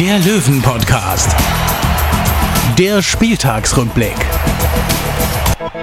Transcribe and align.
der 0.00 0.18
Löwen-Podcast. 0.18 1.34
Der 2.78 3.00
Spieltagsrückblick. 3.00 4.14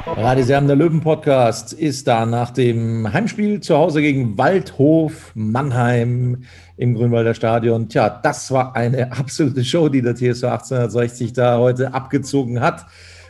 Radiserben 0.06 0.68
der 0.68 0.76
Löwen-Podcast 0.76 1.74
ist 1.74 2.08
da 2.08 2.28
nach 2.28 2.52
dem 2.52 3.12
Heimspiel 3.12 3.60
zu 3.62 3.76
Hause 3.76 4.04
gegen 4.04 4.38
Waldhof 4.38 5.32
Mannheim 5.34 6.44
im 6.78 6.94
Grünwalder 6.94 7.34
Stadion. 7.34 7.90
Tja, 7.90 8.10
das 8.22 8.52
war 8.52 8.76
eine 8.76 9.12
absolute 9.12 9.66
Show, 9.66 9.90
die 9.90 10.04
der 10.04 10.14
TSV 10.14 10.44
1860 10.44 11.34
da 11.34 11.58
heute 11.58 11.96
abgezogen 11.96 12.60
hat. 12.60 12.86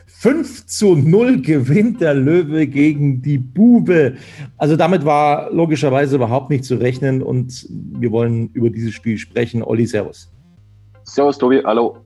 5 0.06 0.66
zu 0.66 0.96
0 0.96 1.40
gewinnt 1.40 2.02
der 2.02 2.12
Löwe 2.12 2.66
gegen 2.66 3.22
die 3.22 3.38
Bube. 3.38 4.16
Also 4.58 4.76
damit 4.76 5.06
war 5.06 5.50
logischerweise 5.50 6.16
überhaupt 6.16 6.50
nicht 6.50 6.64
zu 6.64 6.74
rechnen 6.74 7.22
und 7.22 7.66
wir 7.70 8.10
wollen 8.10 8.50
über 8.52 8.68
dieses 8.68 8.92
Spiel 8.92 9.16
sprechen. 9.16 9.62
Olli, 9.62 9.86
Servus. 9.86 10.33
Servus, 11.04 11.38
Tobi, 11.38 11.62
hallo. 11.64 11.98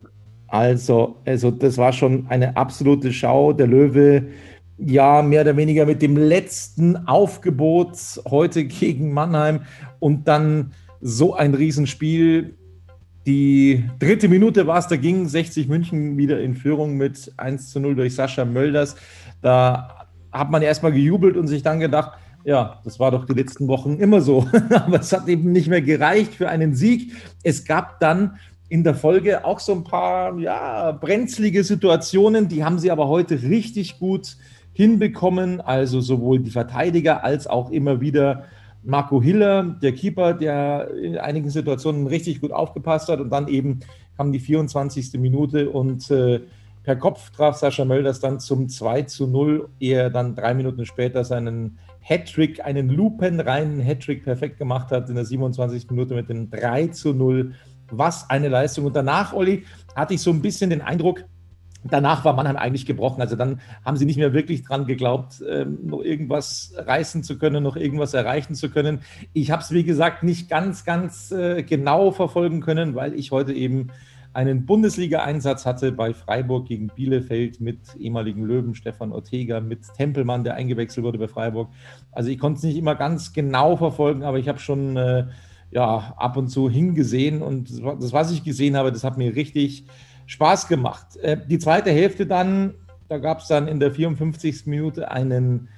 Also, 0.49 1.17
also 1.25 1.51
das 1.51 1.79
war 1.79 1.93
schon 1.93 2.27
eine 2.29 2.57
absolute 2.57 3.13
Schau. 3.13 3.53
Der 3.53 3.67
Löwe, 3.67 4.29
ja, 4.77 5.23
mehr 5.23 5.43
oder 5.43 5.57
weniger 5.57 5.87
mit 5.87 6.03
dem 6.03 6.17
letzten 6.17 6.97
Aufgebot 7.07 7.97
heute 8.29 8.65
gegen 8.65 9.13
Mannheim 9.13 9.61
und 10.01 10.27
dann 10.27 10.73
so 11.01 11.35
ein 11.35 11.55
Riesenspiel. 11.55 12.57
Die 13.27 13.85
dritte 13.99 14.29
Minute 14.29 14.67
war 14.67 14.79
es, 14.79 14.89
da 14.89 14.97
ging 14.97 15.29
60 15.29 15.69
München 15.69 16.17
wieder 16.17 16.41
in 16.41 16.55
Führung 16.55 16.97
mit 16.97 17.33
1 17.37 17.71
zu 17.71 17.79
0 17.79 17.95
durch 17.95 18.15
Sascha 18.15 18.45
Mölders. 18.45 18.97
Da 19.43 20.07
hat 20.33 20.51
man 20.51 20.63
erstmal 20.63 20.93
gejubelt 20.93 21.37
und 21.37 21.47
sich 21.47 21.63
dann 21.63 21.79
gedacht, 21.79 22.19
ja, 22.45 22.81
das 22.85 22.99
war 22.99 23.11
doch 23.11 23.27
die 23.27 23.35
letzten 23.35 23.69
Wochen 23.69 23.99
immer 23.99 24.23
so. 24.23 24.47
Aber 24.71 25.01
es 25.01 25.13
hat 25.13 25.29
eben 25.29 25.53
nicht 25.53 25.69
mehr 25.69 25.83
gereicht 25.83 26.35
für 26.35 26.49
einen 26.49 26.75
Sieg. 26.75 27.13
Es 27.43 27.65
gab 27.65 28.01
dann 28.01 28.39
in 28.69 28.85
der 28.85 28.95
Folge 28.95 29.45
auch 29.45 29.61
so 29.61 29.73
ein 29.73 29.85
paar 29.85 30.39
ja, 30.39 30.93
brenzlige 30.93 31.65
Situationen, 31.65 32.49
die 32.49 32.65
haben 32.65 32.79
sie 32.79 32.91
aber 32.91 33.09
heute 33.09 33.43
richtig 33.43 33.99
gut 33.99 34.37
hinbekommen. 34.75 35.61
Also 35.61 36.01
sowohl 36.01 36.41
die 36.41 36.51
Verteidiger 36.51 37.25
als 37.25 37.47
auch 37.47 37.71
immer 37.71 38.01
wieder 38.01 38.45
Marco 38.85 39.23
Hiller, 39.23 39.65
der 39.83 39.93
Keeper, 39.93 40.35
der 40.35 40.91
in 40.95 41.19
einigen 41.19 41.51
Situationen 41.51 42.07
richtig 42.07 42.41
gut 42.41 42.53
aufgepasst 42.53 43.09
hat. 43.09 43.21
Und 43.21 43.31
dann 43.31 43.49
eben 43.49 43.81
kam 44.17 44.33
die 44.33 44.39
24. 44.39 45.15
Minute 45.15 45.71
und 45.71 46.11
äh, 46.11 46.41
per 46.85 46.97
Kopf 46.97 47.31
traf 47.31 47.57
Sascha 47.57 47.85
Mölders 47.85 48.21
dann 48.21 48.41
zum 48.41 48.69
2 48.69 49.03
zu 49.03 49.27
0, 49.27 49.69
ehe 49.81 49.97
er 49.97 50.11
dann 50.11 50.35
drei 50.35 50.55
Minuten 50.55 50.87
später 50.87 51.25
seinen 51.25 51.79
Hattrick, 52.01 52.65
einen 52.65 52.89
lupenreinen 52.89 53.81
Hattrick 53.81 54.25
perfekt 54.25 54.59
gemacht 54.59 54.91
hat 54.91 55.09
in 55.09 55.15
der 55.15 55.25
27. 55.25 55.91
Minute 55.91 56.15
mit 56.15 56.29
dem 56.29 56.51
3 56.51 56.87
zu 56.89 57.13
0 57.13 57.53
was 57.91 58.31
eine 58.31 58.49
Leistung. 58.49 58.87
Und 58.87 58.97
danach, 58.97 59.33
Olli, 59.33 59.65
hatte 59.95 60.15
ich 60.15 60.23
so 60.23 60.31
ein 60.31 60.43
bisschen 60.43 60.71
den 60.71 60.83
Eindruck, 60.83 61.25
danach 61.85 62.25
war 62.25 62.35
Mannheim 62.35 62.57
eigentlich 62.57 62.87
gebrochen. 62.87 63.21
Also 63.21 63.37
dann 63.37 63.61
haben 63.85 63.97
sie 63.97 64.05
nicht 64.05 64.17
mehr 64.17 64.33
wirklich 64.33 64.65
dran 64.65 64.87
geglaubt, 64.87 65.43
ähm, 65.49 65.79
noch 65.85 66.03
irgendwas 66.03 66.73
reißen 66.77 67.23
zu 67.23 67.39
können, 67.39 67.63
noch 67.63 67.77
irgendwas 67.77 68.15
erreichen 68.15 68.55
zu 68.55 68.71
können. 68.71 69.01
Ich 69.33 69.51
habe 69.51 69.63
es, 69.63 69.71
wie 69.73 69.85
gesagt, 69.85 70.23
nicht 70.23 70.49
ganz, 70.49 70.85
ganz 70.85 71.31
äh, 71.31 71.63
genau 71.63 72.11
verfolgen 72.11 72.61
können, 72.61 72.95
weil 72.95 73.15
ich 73.15 73.31
heute 73.31 73.53
eben 73.53 73.89
einen 74.35 74.67
Bundesliga-Einsatz 74.67 75.67
hatte 75.67 75.91
bei 75.91 76.13
Freiburg 76.13 76.69
gegen 76.69 76.89
Bielefeld 76.89 77.61
mit 77.61 77.97
ehemaligen 77.99 78.45
Löwen 78.45 78.75
Stefan 78.75 79.11
Ortega, 79.11 79.61
mit 79.61 79.81
Tempelmann, 79.97 80.45
der 80.45 80.55
eingewechselt 80.55 81.05
wurde 81.05 81.19
bei 81.19 81.29
Freiburg. 81.29 81.71
Also 82.13 82.31
ich 82.31 82.39
konnte 82.39 82.59
es 82.59 82.65
nicht 82.65 82.77
immer 82.77 82.95
ganz 82.95 83.33
genau 83.33 83.77
verfolgen, 83.77 84.23
aber 84.23 84.39
ich 84.39 84.49
habe 84.49 84.59
schon 84.59 84.97
äh, 84.97 85.27
ja, 85.71 86.15
ab 86.17 86.37
und 86.37 86.49
zu 86.49 86.71
hingesehen 86.71 87.43
und 87.43 87.71
das, 88.01 88.13
was 88.13 88.31
ich 88.33 88.45
gesehen 88.45 88.77
habe, 88.77 88.93
das 88.93 89.05
hat 89.05 89.19
mir 89.19 89.35
richtig 89.35 89.85
Spaß 90.27 90.69
gemacht. 90.69 91.17
Äh, 91.17 91.39
die 91.47 91.59
zweite 91.59 91.91
Hälfte 91.91 92.27
dann, 92.27 92.75
da 93.09 93.19
gab 93.19 93.41
es 93.41 93.49
dann 93.49 93.69
in 93.69 93.81
der 93.81 93.93
54. 93.93 94.67
Minute 94.67 95.11
einen 95.11 95.69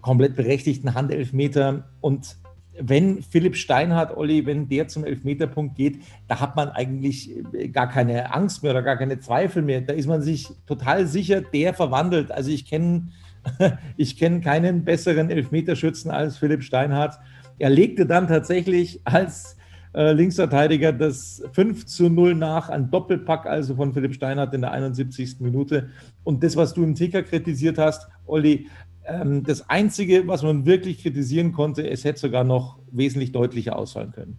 komplett 0.00 0.36
berechtigten 0.36 0.94
Handelfmeter 0.94 1.90
und 2.00 2.36
wenn 2.78 3.22
Philipp 3.22 3.56
Steinhardt, 3.56 4.16
Olli, 4.16 4.46
wenn 4.46 4.68
der 4.68 4.88
zum 4.88 5.04
Elfmeterpunkt 5.04 5.76
geht, 5.76 6.00
da 6.26 6.40
hat 6.40 6.56
man 6.56 6.70
eigentlich 6.70 7.30
äh, 7.52 7.68
gar 7.68 7.88
keine 7.88 8.34
Angst 8.34 8.62
mehr 8.62 8.72
oder 8.72 8.82
gar 8.82 8.96
keine 8.96 9.20
Zweifel 9.20 9.62
mehr. 9.62 9.80
Da 9.80 9.92
ist 9.92 10.06
man 10.06 10.22
sich 10.22 10.48
total 10.66 11.06
sicher, 11.06 11.40
der 11.40 11.74
verwandelt. 11.74 12.32
Also 12.32 12.50
ich 12.50 12.66
kenne 12.66 13.08
ich 13.96 14.16
kenn 14.16 14.40
keinen 14.40 14.84
besseren 14.84 15.30
Elfmeterschützen 15.30 16.10
als 16.10 16.38
Philipp 16.38 16.62
Steinhardt. 16.62 17.18
Er 17.58 17.70
legte 17.70 18.06
dann 18.06 18.28
tatsächlich 18.28 19.00
als 19.04 19.56
äh, 19.94 20.12
Linksverteidiger 20.12 20.92
das 20.92 21.42
5 21.52 21.86
zu 21.86 22.08
0 22.08 22.34
nach, 22.34 22.68
ein 22.68 22.90
Doppelpack 22.90 23.46
also 23.46 23.76
von 23.76 23.92
Philipp 23.92 24.14
Steinhardt 24.14 24.52
in 24.54 24.62
der 24.62 24.72
71. 24.72 25.40
Minute. 25.40 25.90
Und 26.24 26.42
das, 26.42 26.56
was 26.56 26.74
du 26.74 26.82
im 26.82 26.94
Ticker 26.94 27.22
kritisiert 27.22 27.78
hast, 27.78 28.08
Olli, 28.26 28.68
ähm, 29.06 29.44
das 29.44 29.68
Einzige, 29.68 30.26
was 30.26 30.42
man 30.42 30.66
wirklich 30.66 31.02
kritisieren 31.02 31.52
konnte, 31.52 31.88
es 31.88 32.04
hätte 32.04 32.20
sogar 32.20 32.42
noch 32.42 32.78
wesentlich 32.90 33.32
deutlicher 33.32 33.76
ausfallen 33.76 34.12
können. 34.12 34.38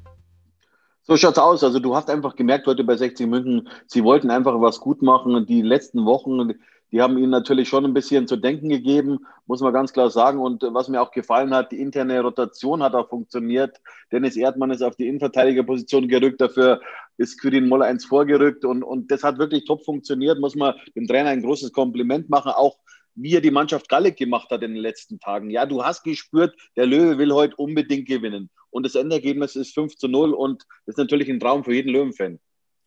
So 1.04 1.16
schaut's 1.18 1.38
aus. 1.38 1.64
Also 1.64 1.80
du 1.80 1.96
hast 1.96 2.10
einfach 2.10 2.36
gemerkt 2.36 2.66
heute 2.66 2.84
bei 2.84 2.98
60 2.98 3.28
München, 3.28 3.70
sie 3.86 4.04
wollten 4.04 4.32
einfach 4.32 4.60
was 4.60 4.80
gut 4.80 5.04
machen. 5.04 5.46
Die 5.46 5.62
letzten 5.62 6.06
Wochen, 6.06 6.56
die 6.96 7.02
haben 7.02 7.18
ihnen 7.18 7.30
natürlich 7.30 7.68
schon 7.68 7.84
ein 7.84 7.94
bisschen 7.94 8.26
zu 8.26 8.38
denken 8.38 8.70
gegeben, 8.70 9.20
muss 9.48 9.60
man 9.60 9.74
ganz 9.74 9.92
klar 9.92 10.10
sagen. 10.10 10.40
Und 10.40 10.64
was 10.64 10.88
mir 10.88 11.02
auch 11.02 11.12
gefallen 11.12 11.54
hat, 11.54 11.74
die 11.74 11.82
interne 11.82 12.22
Rotation 12.22 12.82
hat 12.82 12.96
auch 12.96 13.10
funktioniert. 13.10 13.82
Dennis 14.14 14.38
Erdmann 14.38 14.72
ist 14.72 14.82
auf 14.82 14.96
die 14.96 15.10
Innenverteidigerposition 15.10 16.08
gerückt, 16.08 16.40
dafür 16.40 16.80
ist 17.18 17.42
Quirin 17.42 17.68
Moller 17.68 17.88
eins 17.88 18.06
vorgerückt. 18.06 18.64
Und, 18.64 18.82
und 18.82 19.12
das 19.12 19.24
hat 19.24 19.40
wirklich 19.40 19.66
top 19.66 19.84
funktioniert, 19.84 20.40
muss 20.40 20.56
man 20.56 20.74
dem 20.96 21.06
Trainer 21.06 21.32
ein 21.32 21.42
großes 21.42 21.74
Kompliment 21.74 22.30
machen. 22.30 22.54
Auch 22.54 22.78
wie 23.14 23.36
er 23.36 23.42
die 23.42 23.52
Mannschaft 23.52 23.90
gallig 23.90 24.16
gemacht 24.16 24.50
hat 24.50 24.64
in 24.64 24.74
den 24.74 24.82
letzten 24.82 25.20
Tagen. 25.20 25.50
Ja, 25.50 25.66
du 25.66 25.84
hast 25.84 26.04
gespürt, 26.04 26.56
der 26.78 26.86
Löwe 26.86 27.18
will 27.18 27.34
heute 27.34 27.58
unbedingt 27.58 28.08
gewinnen. 28.08 28.50
Und 28.70 28.86
das 28.86 28.96
Endergebnis 28.96 29.58
ist 29.58 29.74
5 29.74 29.98
zu 29.98 30.08
0 30.08 30.34
und 30.34 30.64
das 30.86 30.94
ist 30.94 30.98
natürlich 30.98 31.28
ein 31.28 31.42
Traum 31.42 31.66
für 31.66 31.74
jeden 31.74 31.92
Löwenfan. 31.92 32.40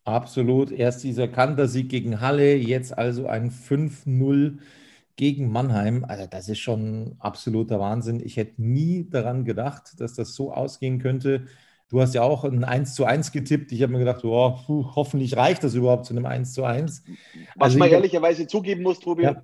Absolut. 0.09 0.73
Erst 0.73 1.05
dieser 1.05 1.29
Kantersieg 1.29 1.91
gegen 1.91 2.23
Halle, 2.23 2.57
jetzt 2.57 2.97
also 2.97 3.27
ein 3.27 3.51
5-0 3.51 4.57
gegen 5.17 5.53
Mannheim. 5.53 6.07
Also 6.09 6.25
das 6.31 6.49
ist 6.49 6.61
schon 6.61 7.17
absoluter 7.19 7.79
Wahnsinn. 7.79 8.23
Ich 8.25 8.39
hätte 8.39 8.63
nie 8.63 9.07
daran 9.11 9.45
gedacht, 9.45 10.01
dass 10.01 10.15
das 10.15 10.35
so 10.35 10.51
ausgehen 10.51 10.99
könnte. 10.99 11.45
Du 11.91 12.01
hast 12.01 12.15
ja 12.15 12.23
auch 12.23 12.45
ein 12.45 12.65
1 12.65 12.95
zu 12.95 13.05
1 13.05 13.33
getippt. 13.33 13.71
Ich 13.71 13.83
habe 13.83 13.93
mir 13.93 13.99
gedacht, 13.99 14.25
oh, 14.25 14.57
puh, 14.67 14.87
hoffentlich 14.97 15.37
reicht 15.37 15.63
das 15.63 15.75
überhaupt 15.75 16.07
zu 16.07 16.15
einem 16.15 16.25
1 16.25 16.55
zu 16.55 16.65
1. 16.65 17.05
Was 17.57 17.67
also 17.67 17.79
man 17.79 17.91
ehrlicherweise 17.91 18.47
zugeben 18.47 18.83
muss, 18.83 19.01
Tobi, 19.01 19.25
ja. 19.25 19.43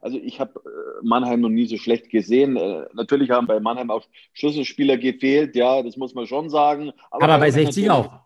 also 0.00 0.16
ich 0.16 0.38
habe 0.38 0.60
äh, 0.64 1.04
Mannheim 1.04 1.40
noch 1.40 1.48
nie 1.48 1.66
so 1.66 1.76
schlecht 1.76 2.08
gesehen. 2.08 2.56
Äh, 2.56 2.84
natürlich 2.94 3.30
haben 3.30 3.48
bei 3.48 3.58
Mannheim 3.58 3.90
auch 3.90 4.04
Schlüsselspieler 4.32 4.96
gefehlt, 4.96 5.56
ja, 5.56 5.82
das 5.82 5.96
muss 5.96 6.14
man 6.14 6.28
schon 6.28 6.50
sagen. 6.50 6.92
Aber, 7.10 7.24
Aber 7.24 7.38
bei 7.38 7.50
60 7.50 7.90
auch. 7.90 8.20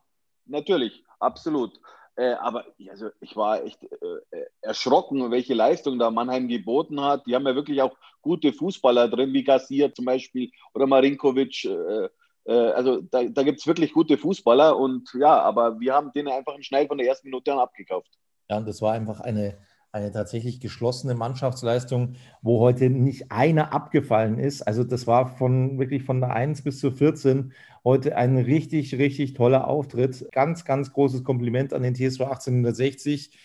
Natürlich 0.45 1.02
absolut. 1.23 1.81
Äh, 2.17 2.33
aber 2.35 2.67
also 2.91 3.09
ich 3.21 3.37
war 3.37 3.65
echt 3.65 3.83
äh, 3.83 4.45
erschrocken, 4.61 5.31
welche 5.31 5.55
Leistung 5.55 5.99
da 5.99 6.11
Mannheim 6.11 6.47
geboten 6.47 7.01
hat. 7.01 7.27
Die 7.27 7.35
haben 7.35 7.47
ja 7.47 7.55
wirklich 7.55 7.81
auch 7.81 7.97
gute 8.21 8.53
Fußballer 8.53 9.09
drin, 9.09 9.33
wie 9.33 9.45
Gassier 9.45 9.95
zum 9.95 10.05
Beispiel 10.05 10.51
oder 10.75 10.87
Marinkovic. 10.87 11.65
Äh, 11.65 12.09
äh, 12.45 12.73
also 12.73 13.01
da, 13.01 13.25
da 13.25 13.43
gibt 13.43 13.61
es 13.61 13.67
wirklich 13.67 13.93
gute 13.93 14.19
Fußballer 14.19 14.77
und 14.77 15.09
ja, 15.19 15.41
aber 15.41 15.81
wir 15.81 15.95
haben 15.95 16.13
denen 16.13 16.29
einfach 16.29 16.55
Schnell 16.61 16.87
von 16.87 16.99
der 16.99 17.07
ersten 17.07 17.29
Minute 17.29 17.53
an 17.53 17.61
abgekauft. 17.61 18.11
Ja, 18.51 18.59
und 18.59 18.69
das 18.69 18.83
war 18.83 18.93
einfach 18.93 19.21
eine, 19.21 19.57
eine 19.93 20.11
tatsächlich 20.11 20.59
geschlossene 20.59 21.15
Mannschaftsleistung, 21.15 22.15
wo 22.41 22.61
heute 22.61 22.89
nicht 22.89 23.31
einer 23.31 23.75
abgefallen 23.75 24.39
ist. 24.39 24.63
Also 24.63 24.85
das 24.85 25.07
war 25.07 25.29
von 25.37 25.79
wirklich 25.79 26.03
von 26.03 26.21
der 26.21 26.35
1 26.35 26.63
bis 26.63 26.81
zur 26.81 26.93
14 26.93 27.53
heute 27.85 28.17
ein 28.17 28.39
richtig, 28.39 28.95
richtig 28.97 29.35
toller 29.35 29.69
Auftritt. 29.69 30.27
Ganz, 30.33 30.65
ganz 30.65 30.93
großes 30.95 31.25
Kompliment 31.25 31.75
an 31.75 31.83
den 31.83 31.95
TSV 31.95 32.23
1860. 32.23 33.39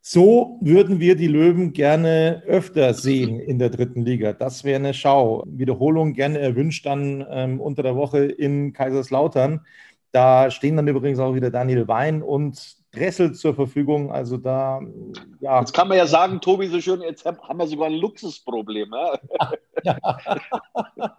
So 0.00 0.58
würden 0.60 0.98
wir 0.98 1.14
die 1.14 1.28
Löwen 1.28 1.72
gerne 1.72 2.42
öfter 2.46 2.92
sehen 2.92 3.38
in 3.38 3.60
der 3.60 3.70
dritten 3.70 4.02
Liga. 4.02 4.32
Das 4.32 4.64
wäre 4.64 4.80
eine 4.80 4.94
Schau. 4.94 5.44
Wiederholung 5.46 6.12
gerne 6.12 6.40
erwünscht 6.40 6.84
dann 6.86 7.24
ähm, 7.30 7.60
unter 7.60 7.84
der 7.84 7.94
Woche 7.94 8.24
in 8.24 8.72
Kaiserslautern. 8.72 9.64
Da 10.10 10.50
stehen 10.50 10.76
dann 10.76 10.88
übrigens 10.88 11.20
auch 11.20 11.34
wieder 11.34 11.50
Daniel 11.50 11.88
Wein 11.88 12.22
und 12.22 12.83
Dressel 12.94 13.32
zur 13.32 13.54
Verfügung. 13.54 14.10
Also 14.10 14.36
da, 14.36 14.80
ja. 15.40 15.60
Jetzt 15.60 15.72
kann 15.72 15.88
man 15.88 15.98
ja 15.98 16.06
sagen, 16.06 16.40
Tobi, 16.40 16.68
so 16.68 16.80
schön, 16.80 17.02
jetzt 17.02 17.24
haben 17.24 17.58
wir 17.58 17.66
sogar 17.66 17.86
ein 17.86 17.94
Luxusproblem. 17.94 18.92
Ja? 18.92 19.18
ja. 19.84 19.98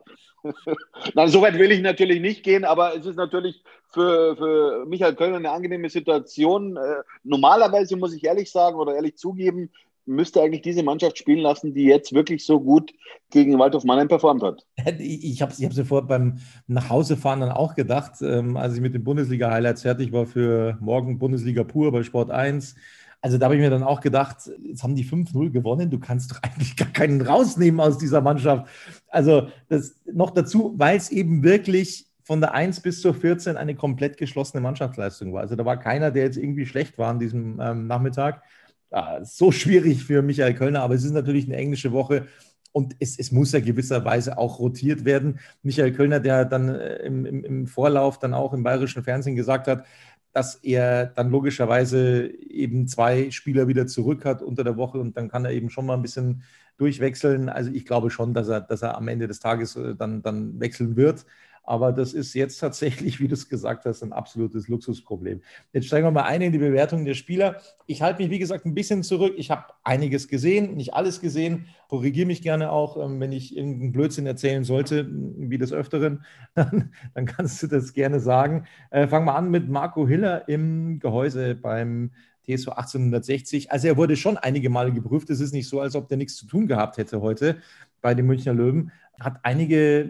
Nein, 1.13 1.27
so 1.29 1.41
weit 1.41 1.57
will 1.57 1.71
ich 1.71 1.81
natürlich 1.81 2.21
nicht 2.21 2.43
gehen, 2.43 2.65
aber 2.65 2.95
es 2.95 3.05
ist 3.05 3.15
natürlich 3.15 3.63
für, 3.89 4.35
für 4.35 4.85
Michael 4.85 5.15
Kölner 5.15 5.37
eine 5.37 5.51
angenehme 5.51 5.89
Situation. 5.89 6.77
Äh, 6.77 7.03
normalerweise 7.23 7.95
muss 7.97 8.13
ich 8.13 8.23
ehrlich 8.23 8.51
sagen 8.51 8.77
oder 8.77 8.95
ehrlich 8.95 9.17
zugeben, 9.17 9.71
müsste 10.05 10.41
eigentlich 10.41 10.61
diese 10.61 10.83
Mannschaft 10.83 11.17
spielen 11.17 11.39
lassen, 11.39 11.73
die 11.73 11.83
jetzt 11.83 12.13
wirklich 12.13 12.45
so 12.45 12.59
gut 12.59 12.93
gegen 13.31 13.57
Waldhof 13.57 13.83
Mannheim 13.83 14.07
performt 14.07 14.43
hat. 14.43 14.65
Ich 14.99 15.41
habe 15.41 15.53
ich 15.57 15.73
sofort 15.73 16.07
beim 16.07 16.39
Nachhausefahren 16.67 17.39
dann 17.41 17.51
auch 17.51 17.75
gedacht, 17.75 18.21
ähm, 18.21 18.57
als 18.57 18.75
ich 18.75 18.81
mit 18.81 18.93
den 18.93 19.03
Bundesliga-Highlights 19.03 19.81
fertig 19.81 20.11
war 20.11 20.25
für 20.25 20.77
morgen 20.79 21.17
Bundesliga 21.17 21.63
pur 21.63 21.91
bei 21.91 22.03
Sport 22.03 22.31
1. 22.31 22.75
Also 23.21 23.39
da 23.39 23.45
habe 23.45 23.55
ich 23.55 23.61
mir 23.61 23.71
dann 23.71 23.81
auch 23.81 24.01
gedacht, 24.01 24.51
jetzt 24.61 24.83
haben 24.83 24.95
die 24.95 25.03
5-0 25.03 25.49
gewonnen, 25.49 25.89
du 25.89 25.99
kannst 25.99 26.31
doch 26.31 26.43
eigentlich 26.43 26.75
gar 26.75 26.89
keinen 26.89 27.21
rausnehmen 27.21 27.79
aus 27.79 27.97
dieser 27.97 28.21
Mannschaft. 28.21 28.67
Also 29.07 29.47
das 29.67 29.95
noch 30.11 30.29
dazu, 30.29 30.75
weil 30.77 30.97
es 30.97 31.09
eben 31.09 31.41
wirklich 31.41 32.05
von 32.21 32.41
der 32.41 32.53
1 32.53 32.81
bis 32.81 33.01
zur 33.01 33.13
14 33.13 33.57
eine 33.57 33.75
komplett 33.75 34.17
geschlossene 34.17 34.61
Mannschaftsleistung 34.61 35.33
war. 35.33 35.41
Also 35.41 35.55
da 35.55 35.65
war 35.65 35.77
keiner, 35.77 36.11
der 36.11 36.23
jetzt 36.23 36.37
irgendwie 36.37 36.65
schlecht 36.65 36.97
war 36.97 37.09
an 37.09 37.19
diesem 37.19 37.59
ähm, 37.59 37.87
Nachmittag 37.87 38.43
ja, 38.91 39.23
so 39.23 39.51
schwierig 39.51 40.03
für 40.03 40.21
Michael 40.21 40.53
Kölner, 40.53 40.81
aber 40.81 40.95
es 40.95 41.03
ist 41.03 41.13
natürlich 41.13 41.45
eine 41.45 41.57
englische 41.57 41.91
Woche 41.91 42.27
und 42.71 42.95
es, 42.99 43.17
es 43.17 43.31
muss 43.31 43.53
ja 43.53 43.61
gewisserweise 43.61 44.37
auch 44.37 44.59
rotiert 44.59 45.05
werden. 45.05 45.39
Michael 45.63 45.93
Kölner, 45.93 46.19
der 46.19 46.45
dann 46.45 46.69
äh, 46.69 46.97
im, 46.97 47.25
im, 47.25 47.43
im 47.45 47.67
Vorlauf 47.67 48.19
dann 48.19 48.33
auch 48.33 48.53
im 48.53 48.63
bayerischen 48.63 49.03
Fernsehen 49.03 49.35
gesagt 49.35 49.67
hat, 49.67 49.85
dass 50.33 50.55
er 50.55 51.05
dann 51.05 51.29
logischerweise 51.29 52.27
eben 52.27 52.89
zwei 52.89 53.31
Spieler 53.31 53.69
wieder 53.69 53.87
zurück 53.87 54.25
hat 54.25 54.41
unter 54.41 54.65
der 54.65 54.75
Woche 54.75 54.97
und 54.97 55.15
dann 55.15 55.29
kann 55.29 55.45
er 55.45 55.51
eben 55.51 55.69
schon 55.69 55.85
mal 55.85 55.93
ein 55.93 56.01
bisschen 56.01 56.43
durchwechseln. 56.77 57.47
Also 57.47 57.71
ich 57.71 57.85
glaube 57.85 58.09
schon, 58.09 58.33
dass 58.33 58.49
er, 58.49 58.59
dass 58.59 58.81
er 58.81 58.97
am 58.97 59.07
Ende 59.07 59.27
des 59.27 59.39
Tages 59.39 59.77
äh, 59.77 59.95
dann, 59.95 60.21
dann 60.21 60.59
wechseln 60.59 60.97
wird. 60.97 61.25
Aber 61.65 61.91
das 61.91 62.13
ist 62.13 62.33
jetzt 62.33 62.59
tatsächlich, 62.59 63.19
wie 63.19 63.27
du 63.27 63.33
es 63.33 63.49
gesagt 63.49 63.85
hast, 63.85 64.03
ein 64.03 64.13
absolutes 64.13 64.67
Luxusproblem. 64.67 65.41
Jetzt 65.73 65.87
steigen 65.87 66.05
wir 66.05 66.11
mal 66.11 66.23
ein 66.23 66.41
in 66.41 66.51
die 66.51 66.57
Bewertung 66.57 67.05
der 67.05 67.13
Spieler. 67.13 67.61
Ich 67.87 68.01
halte 68.01 68.21
mich, 68.21 68.31
wie 68.31 68.39
gesagt, 68.39 68.65
ein 68.65 68.75
bisschen 68.75 69.03
zurück. 69.03 69.33
Ich 69.37 69.51
habe 69.51 69.65
einiges 69.83 70.27
gesehen, 70.27 70.75
nicht 70.75 70.93
alles 70.93 71.21
gesehen. 71.21 71.67
Korrigiere 71.89 72.27
mich 72.27 72.41
gerne 72.41 72.71
auch, 72.71 73.03
ähm, 73.03 73.19
wenn 73.19 73.31
ich 73.31 73.55
irgendeinen 73.55 73.91
Blödsinn 73.91 74.25
erzählen 74.25 74.63
sollte, 74.63 75.07
wie 75.09 75.57
des 75.57 75.73
Öfteren, 75.73 76.23
dann 76.55 77.25
kannst 77.25 77.61
du 77.63 77.67
das 77.67 77.93
gerne 77.93 78.19
sagen. 78.19 78.65
Äh, 78.91 79.07
fangen 79.07 79.25
wir 79.25 79.35
an 79.35 79.49
mit 79.49 79.69
Marco 79.69 80.07
Hiller 80.07 80.47
im 80.47 80.99
Gehäuse 80.99 81.55
beim 81.55 82.11
TSV 82.45 82.69
1860. 82.69 83.71
Also 83.71 83.87
er 83.87 83.97
wurde 83.97 84.15
schon 84.15 84.37
einige 84.37 84.69
Male 84.69 84.91
geprüft. 84.91 85.29
Es 85.29 85.39
ist 85.39 85.53
nicht 85.53 85.67
so, 85.67 85.81
als 85.81 85.95
ob 85.95 86.07
der 86.07 86.17
nichts 86.17 86.35
zu 86.35 86.45
tun 86.45 86.67
gehabt 86.67 86.97
hätte 86.97 87.21
heute 87.21 87.57
bei 88.01 88.13
den 88.13 88.25
Münchner 88.25 88.53
Löwen. 88.53 88.91
Hat 89.19 89.39
einige 89.43 90.09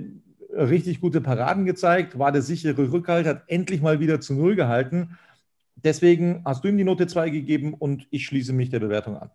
richtig 0.55 1.01
gute 1.01 1.21
Paraden 1.21 1.65
gezeigt, 1.65 2.17
war 2.17 2.31
der 2.31 2.41
sichere 2.41 2.91
Rückhalt, 2.91 3.27
hat 3.27 3.43
endlich 3.47 3.81
mal 3.81 3.99
wieder 3.99 4.21
zu 4.21 4.33
Null 4.33 4.55
gehalten. 4.55 5.17
Deswegen 5.75 6.41
hast 6.45 6.63
du 6.63 6.69
ihm 6.69 6.77
die 6.77 6.83
Note 6.83 7.07
2 7.07 7.29
gegeben 7.29 7.73
und 7.73 8.07
ich 8.09 8.25
schließe 8.25 8.53
mich 8.53 8.69
der 8.69 8.79
Bewertung 8.79 9.17
an. 9.17 9.29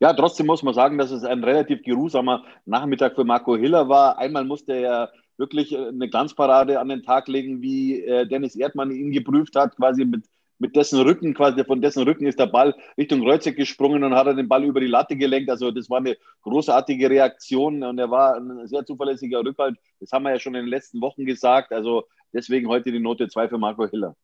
Ja, 0.00 0.12
trotzdem 0.12 0.46
muss 0.46 0.64
man 0.64 0.74
sagen, 0.74 0.98
dass 0.98 1.12
es 1.12 1.22
ein 1.22 1.44
relativ 1.44 1.82
geruhsamer 1.84 2.44
Nachmittag 2.66 3.14
für 3.14 3.24
Marco 3.24 3.56
Hiller 3.56 3.88
war. 3.88 4.18
Einmal 4.18 4.44
musste 4.44 4.72
er 4.72 5.12
wirklich 5.38 5.76
eine 5.76 6.08
Glanzparade 6.08 6.80
an 6.80 6.88
den 6.88 7.04
Tag 7.04 7.28
legen, 7.28 7.62
wie 7.62 8.02
äh, 8.02 8.26
Dennis 8.26 8.56
Erdmann 8.56 8.90
ihn 8.90 9.12
geprüft 9.12 9.54
hat, 9.54 9.76
quasi 9.76 10.04
mit 10.04 10.24
mit 10.62 10.76
dessen 10.76 11.00
Rücken, 11.00 11.34
quasi 11.34 11.64
von 11.64 11.82
dessen 11.82 12.04
Rücken 12.04 12.24
ist 12.24 12.38
der 12.38 12.46
Ball 12.46 12.72
Richtung 12.96 13.20
Kreuzeck 13.20 13.56
gesprungen 13.56 14.04
und 14.04 14.14
hat 14.14 14.28
er 14.28 14.34
den 14.34 14.46
Ball 14.46 14.62
über 14.64 14.78
die 14.78 14.86
Latte 14.86 15.16
gelenkt. 15.16 15.50
Also 15.50 15.72
das 15.72 15.90
war 15.90 15.98
eine 15.98 16.16
großartige 16.42 17.10
Reaktion 17.10 17.82
und 17.82 17.98
er 17.98 18.08
war 18.08 18.36
ein 18.36 18.64
sehr 18.68 18.86
zuverlässiger 18.86 19.40
Rückhalt. 19.40 19.76
Das 19.98 20.12
haben 20.12 20.22
wir 20.22 20.30
ja 20.30 20.38
schon 20.38 20.54
in 20.54 20.62
den 20.62 20.70
letzten 20.70 21.00
Wochen 21.00 21.26
gesagt. 21.26 21.72
Also 21.72 22.04
deswegen 22.32 22.68
heute 22.68 22.92
die 22.92 23.00
Note 23.00 23.26
2 23.28 23.48
für 23.48 23.58
Marco 23.58 23.88
Hiller. 23.88 24.14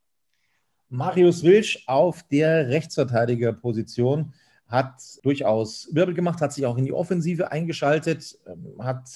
Marius 0.88 1.42
Wilsch 1.42 1.82
auf 1.88 2.22
der 2.30 2.68
Rechtsverteidigerposition 2.68 4.32
hat 4.68 4.94
durchaus 5.24 5.88
Wirbel 5.92 6.14
gemacht, 6.14 6.40
hat 6.40 6.52
sich 6.52 6.66
auch 6.66 6.78
in 6.78 6.84
die 6.84 6.92
Offensive 6.92 7.50
eingeschaltet, 7.50 8.38
ähm, 8.46 8.76
hat 8.78 9.08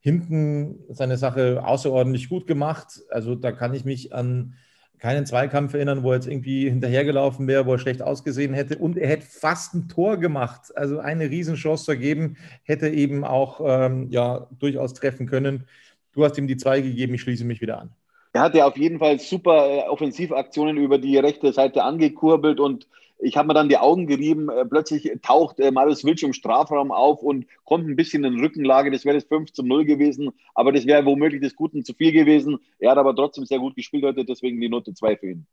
hinten 0.00 0.78
seine 0.88 1.18
Sache 1.18 1.62
außerordentlich 1.62 2.30
gut 2.30 2.46
gemacht. 2.46 3.02
Also 3.10 3.34
da 3.34 3.52
kann 3.52 3.74
ich 3.74 3.84
mich 3.84 4.14
an 4.14 4.54
keinen 5.02 5.26
Zweikampf 5.26 5.74
erinnern, 5.74 6.04
wo 6.04 6.10
er 6.10 6.14
jetzt 6.14 6.28
irgendwie 6.28 6.70
hinterhergelaufen 6.70 7.48
wäre, 7.48 7.66
wo 7.66 7.72
er 7.72 7.80
schlecht 7.80 8.02
ausgesehen 8.02 8.54
hätte. 8.54 8.78
Und 8.78 8.96
er 8.96 9.08
hätte 9.08 9.26
fast 9.26 9.74
ein 9.74 9.88
Tor 9.88 10.16
gemacht. 10.16 10.70
Also 10.76 11.00
eine 11.00 11.28
Riesenchance 11.28 11.84
vergeben, 11.84 12.36
hätte 12.62 12.88
eben 12.88 13.24
auch 13.24 13.60
ähm, 13.64 14.06
ja, 14.10 14.46
durchaus 14.60 14.94
treffen 14.94 15.26
können. 15.26 15.66
Du 16.12 16.24
hast 16.24 16.38
ihm 16.38 16.46
die 16.46 16.56
zwei 16.56 16.80
gegeben, 16.80 17.14
ich 17.14 17.22
schließe 17.22 17.44
mich 17.44 17.60
wieder 17.60 17.80
an. 17.80 17.90
Er 18.32 18.42
hatte 18.42 18.64
auf 18.64 18.76
jeden 18.76 19.00
Fall 19.00 19.18
super 19.18 19.68
äh, 19.68 19.88
Offensivaktionen 19.88 20.76
über 20.76 20.98
die 20.98 21.18
rechte 21.18 21.52
Seite 21.52 21.82
angekurbelt 21.82 22.60
und 22.60 22.86
ich 23.22 23.36
habe 23.36 23.48
mir 23.48 23.54
dann 23.54 23.68
die 23.68 23.78
Augen 23.78 24.06
gerieben. 24.06 24.48
Äh, 24.48 24.64
plötzlich 24.66 25.10
taucht 25.22 25.60
äh, 25.60 25.70
Marius 25.70 26.04
Wilsch 26.04 26.22
im 26.22 26.32
Strafraum 26.32 26.90
auf 26.90 27.22
und 27.22 27.46
kommt 27.64 27.88
ein 27.88 27.96
bisschen 27.96 28.24
in 28.24 28.40
Rückenlage. 28.40 28.90
Das 28.90 29.04
wäre 29.04 29.16
das 29.16 29.24
5 29.24 29.52
zu 29.52 29.62
0 29.62 29.84
gewesen, 29.84 30.30
aber 30.54 30.72
das 30.72 30.86
wäre 30.86 31.04
womöglich 31.04 31.40
das 31.40 31.54
Guten 31.54 31.84
zu 31.84 31.94
viel 31.94 32.12
gewesen. 32.12 32.58
Er 32.78 32.90
hat 32.90 32.98
aber 32.98 33.14
trotzdem 33.14 33.46
sehr 33.46 33.58
gut 33.58 33.76
gespielt 33.76 34.04
heute, 34.04 34.24
deswegen 34.24 34.60
die 34.60 34.68
Note 34.68 34.92
2 34.92 35.16
für 35.16 35.30
ihn. 35.30 35.46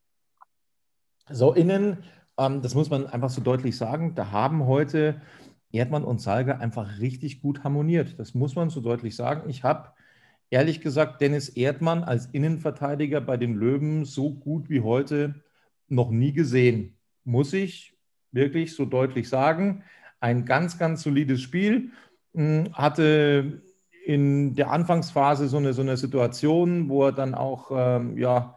So, 1.29 1.53
innen, 1.53 2.03
ähm, 2.37 2.61
das 2.61 2.73
muss 2.73 2.89
man 2.89 3.05
einfach 3.05 3.29
so 3.29 3.41
deutlich 3.41 3.77
sagen, 3.77 4.15
da 4.15 4.31
haben 4.31 4.65
heute 4.65 5.21
Erdmann 5.71 6.03
und 6.03 6.19
Salger 6.19 6.59
einfach 6.59 6.99
richtig 6.99 7.41
gut 7.41 7.63
harmoniert. 7.63 8.17
Das 8.17 8.33
muss 8.33 8.55
man 8.55 8.71
so 8.71 8.81
deutlich 8.81 9.15
sagen. 9.15 9.47
Ich 9.47 9.63
habe 9.63 9.91
ehrlich 10.49 10.81
gesagt 10.81 11.21
Dennis 11.21 11.49
Erdmann 11.49 12.03
als 12.03 12.25
Innenverteidiger 12.25 13.21
bei 13.21 13.37
den 13.37 13.53
Löwen 13.53 14.05
so 14.05 14.33
gut 14.33 14.69
wie 14.71 14.81
heute 14.81 15.35
noch 15.87 16.09
nie 16.09 16.33
gesehen 16.33 16.98
muss 17.23 17.53
ich 17.53 17.97
wirklich 18.31 18.75
so 18.75 18.85
deutlich 18.85 19.29
sagen. 19.29 19.83
Ein 20.19 20.45
ganz, 20.45 20.77
ganz 20.77 21.03
solides 21.03 21.41
Spiel. 21.41 21.91
Hm, 22.33 22.69
hatte 22.73 23.61
in 24.05 24.55
der 24.55 24.71
Anfangsphase 24.71 25.47
so 25.47 25.57
eine, 25.57 25.73
so 25.73 25.81
eine 25.81 25.97
Situation, 25.97 26.89
wo 26.89 27.05
er 27.05 27.11
dann 27.11 27.35
auch 27.35 27.71
ähm, 27.71 28.17
ja, 28.17 28.55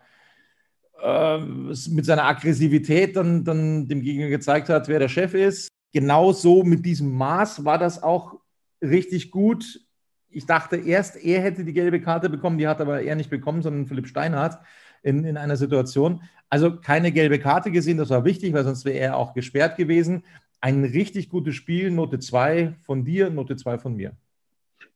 äh, 1.03 1.39
mit 1.39 2.05
seiner 2.05 2.25
Aggressivität 2.25 3.17
dann, 3.17 3.45
dann 3.45 3.89
dem 3.89 4.03
Gegner 4.03 4.29
gezeigt 4.29 4.69
hat, 4.69 4.89
wer 4.89 4.99
der 4.99 5.09
Chef 5.09 5.35
ist. 5.35 5.69
Genauso 5.93 6.63
mit 6.63 6.87
diesem 6.87 7.13
Maß 7.17 7.65
war 7.65 7.79
das 7.79 8.03
auch 8.03 8.41
richtig 8.81 9.31
gut. 9.31 9.81
Ich 10.29 10.47
dachte 10.47 10.77
erst, 10.77 11.23
er 11.23 11.43
hätte 11.43 11.65
die 11.65 11.75
gelbe 11.75 12.01
Karte 12.01 12.31
bekommen, 12.31 12.57
die 12.57 12.67
hat 12.67 12.81
aber 12.81 13.03
er 13.03 13.17
nicht 13.17 13.29
bekommen, 13.29 13.63
sondern 13.63 13.87
Philipp 13.87 14.07
Steinhardt 14.07 14.59
in, 15.03 15.25
in 15.25 15.37
einer 15.37 15.57
Situation. 15.57 16.23
Also 16.49 16.77
keine 16.77 17.13
gelbe 17.13 17.39
Karte 17.39 17.71
gesehen, 17.71 17.99
das 17.99 18.11
war 18.11 18.25
wichtig, 18.25 18.53
weil 18.53 18.65
sonst 18.65 18.85
wäre 18.85 18.99
er 18.99 19.17
auch 19.17 19.35
gesperrt 19.35 19.77
gewesen. 19.77 20.25
Ein 20.61 20.85
richtig 20.85 21.29
gutes 21.29 21.55
Spiel, 21.55 21.91
Note 21.91 22.19
2 22.19 22.75
von 22.85 23.05
dir, 23.05 23.31
Note 23.31 23.57
2 23.57 23.79
von 23.79 23.97
mir. 23.97 24.13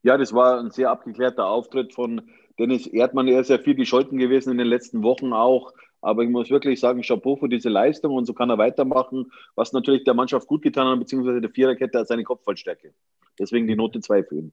Ja, 0.03 0.17
das 0.17 0.33
war 0.33 0.61
ein 0.61 0.71
sehr 0.71 0.91
abgeklärter 0.91 1.47
Auftritt 1.47 1.93
von 1.93 2.23
Dennis 2.59 2.87
Erdmann. 2.87 3.27
Er 3.29 3.41
ist 3.41 3.51
ja 3.51 3.59
viel 3.59 3.75
gescholten 3.75 4.19
gewesen 4.19 4.53
in 4.53 4.59
den 4.59 4.69
letzten 4.69 5.03
Wochen 5.03 5.33
auch. 5.33 5.73
Aber 6.01 6.23
ich 6.23 6.31
muss 6.31 6.51
wirklich 6.51 6.79
sagen, 6.79 7.03
Chapeau 7.03 7.37
für 7.37 7.49
diese 7.49 7.69
Leistung 7.69 8.15
und 8.15 8.27
so 8.27 8.33
kann 8.33 8.51
er 8.51 8.59
weitermachen, 8.59 9.33
was 9.57 9.73
natürlich 9.73 10.05
der 10.05 10.15
Mannschaft 10.15 10.47
gut 10.47 10.63
getan 10.63 10.87
hat, 10.87 10.99
beziehungsweise 11.01 11.41
der 11.41 11.51
Viererkette 11.51 11.99
hat 11.99 12.07
seine 12.07 12.23
Kopfballstärke. 12.23 12.95
Deswegen 13.39 13.67
die 13.67 13.75
Note 13.75 14.01
2 14.01 14.23
für 14.23 14.37
ihn. 14.37 14.53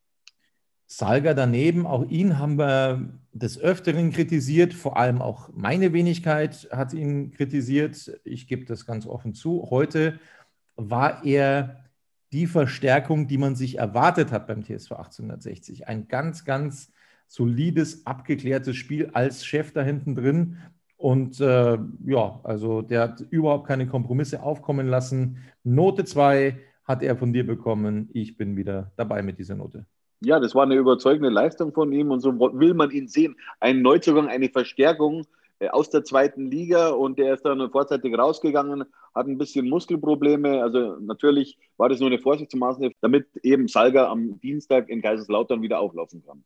Salga 0.98 1.34
daneben, 1.34 1.88
auch 1.88 2.08
ihn 2.08 2.38
haben 2.38 2.60
wir 2.60 3.10
des 3.32 3.60
Öfteren 3.60 4.12
kritisiert, 4.12 4.76
vor 4.76 4.96
allem 4.96 5.24
auch 5.24 5.50
meine 5.52 5.92
Wenigkeit 5.92 6.68
hat 6.72 6.94
ihn 6.94 7.32
kritisiert. 7.32 8.20
Ich 8.24 8.48
gebe 8.48 8.66
das 8.66 8.86
ganz 8.86 9.08
offen 9.08 9.34
zu. 9.34 9.70
Heute 9.72 10.20
war 10.76 11.26
er 11.26 11.90
die 12.32 12.46
Verstärkung, 12.46 13.28
die 13.28 13.40
man 13.40 13.56
sich 13.56 13.80
erwartet 13.80 14.32
hat 14.32 14.46
beim 14.46 14.64
TSV 14.64 14.92
1860. 14.92 15.88
Ein 15.88 16.08
ganz, 16.08 16.46
ganz 16.46 16.92
solides, 17.26 18.06
abgeklärtes 18.06 18.76
Spiel 18.76 19.10
als 19.14 19.46
Chef 19.46 19.72
da 19.72 19.82
hinten 19.82 20.14
drin. 20.14 20.58
Und 20.96 21.40
äh, 21.42 21.80
ja, 22.06 22.40
also 22.44 22.84
der 22.84 23.02
hat 23.02 23.22
überhaupt 23.32 23.68
keine 23.68 23.88
Kompromisse 23.88 24.44
aufkommen 24.44 24.88
lassen. 24.88 25.38
Note 25.64 26.06
2 26.06 26.60
hat 26.84 27.02
er 27.02 27.18
von 27.18 27.34
dir 27.34 27.48
bekommen. 27.48 28.10
Ich 28.14 28.38
bin 28.38 28.56
wieder 28.56 28.92
dabei 28.96 29.24
mit 29.24 29.40
dieser 29.40 29.56
Note. 29.56 29.88
Ja, 30.26 30.40
das 30.40 30.56
war 30.56 30.64
eine 30.64 30.76
überzeugende 30.76 31.30
Leistung 31.30 31.74
von 31.74 31.92
ihm 31.92 32.12
und 32.12 32.22
so 32.22 32.38
will 32.40 32.74
man 32.74 32.92
ihn 32.92 33.08
sehen. 33.08 33.36
Ein 33.60 33.82
Neuzugang, 33.82 34.28
eine 34.28 34.50
Verstärkung 34.50 35.26
äh, 35.60 35.70
aus 35.70 35.90
der 35.90 36.04
zweiten 36.04 36.50
Liga 36.50 36.90
und 36.90 37.20
der 37.20 37.34
ist 37.34 37.46
dann 37.46 37.70
vorzeitig 37.72 38.18
rausgegangen, 38.18 38.86
hat 39.14 39.28
ein 39.28 39.38
bisschen 39.38 39.70
Muskelprobleme. 39.70 40.62
Also 40.62 40.98
natürlich 41.00 41.58
war 41.78 41.90
das 41.90 42.00
nur 42.00 42.10
eine 42.10 42.20
Vorsichtsmaßnahme, 42.20 42.94
damit 43.02 43.28
eben 43.44 43.68
Salga 43.68 44.10
am 44.10 44.40
Dienstag 44.40 44.90
in 44.90 45.02
Kaiserslautern 45.02 45.62
wieder 45.62 45.80
auflaufen 45.80 46.24
kann. 46.26 46.44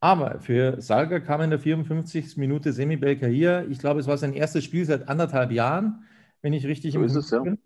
Aber 0.00 0.38
für 0.40 0.80
Salga 0.80 1.18
kam 1.18 1.40
in 1.40 1.50
der 1.50 1.58
54. 1.58 2.36
Minute 2.36 2.72
Semi 2.72 2.98
hier. 2.98 3.66
Ich 3.68 3.78
glaube, 3.78 4.00
es 4.00 4.06
war 4.06 4.16
sein 4.16 4.32
erstes 4.32 4.64
Spiel 4.64 4.84
seit 4.84 5.08
anderthalb 5.08 5.50
Jahren, 5.50 6.04
wenn 6.40 6.52
ich 6.52 6.66
richtig 6.66 6.92
so 6.92 7.00
im 7.00 7.04
ist 7.04 7.16
es, 7.16 7.30
ja. 7.30 7.40
bin. 7.40 7.58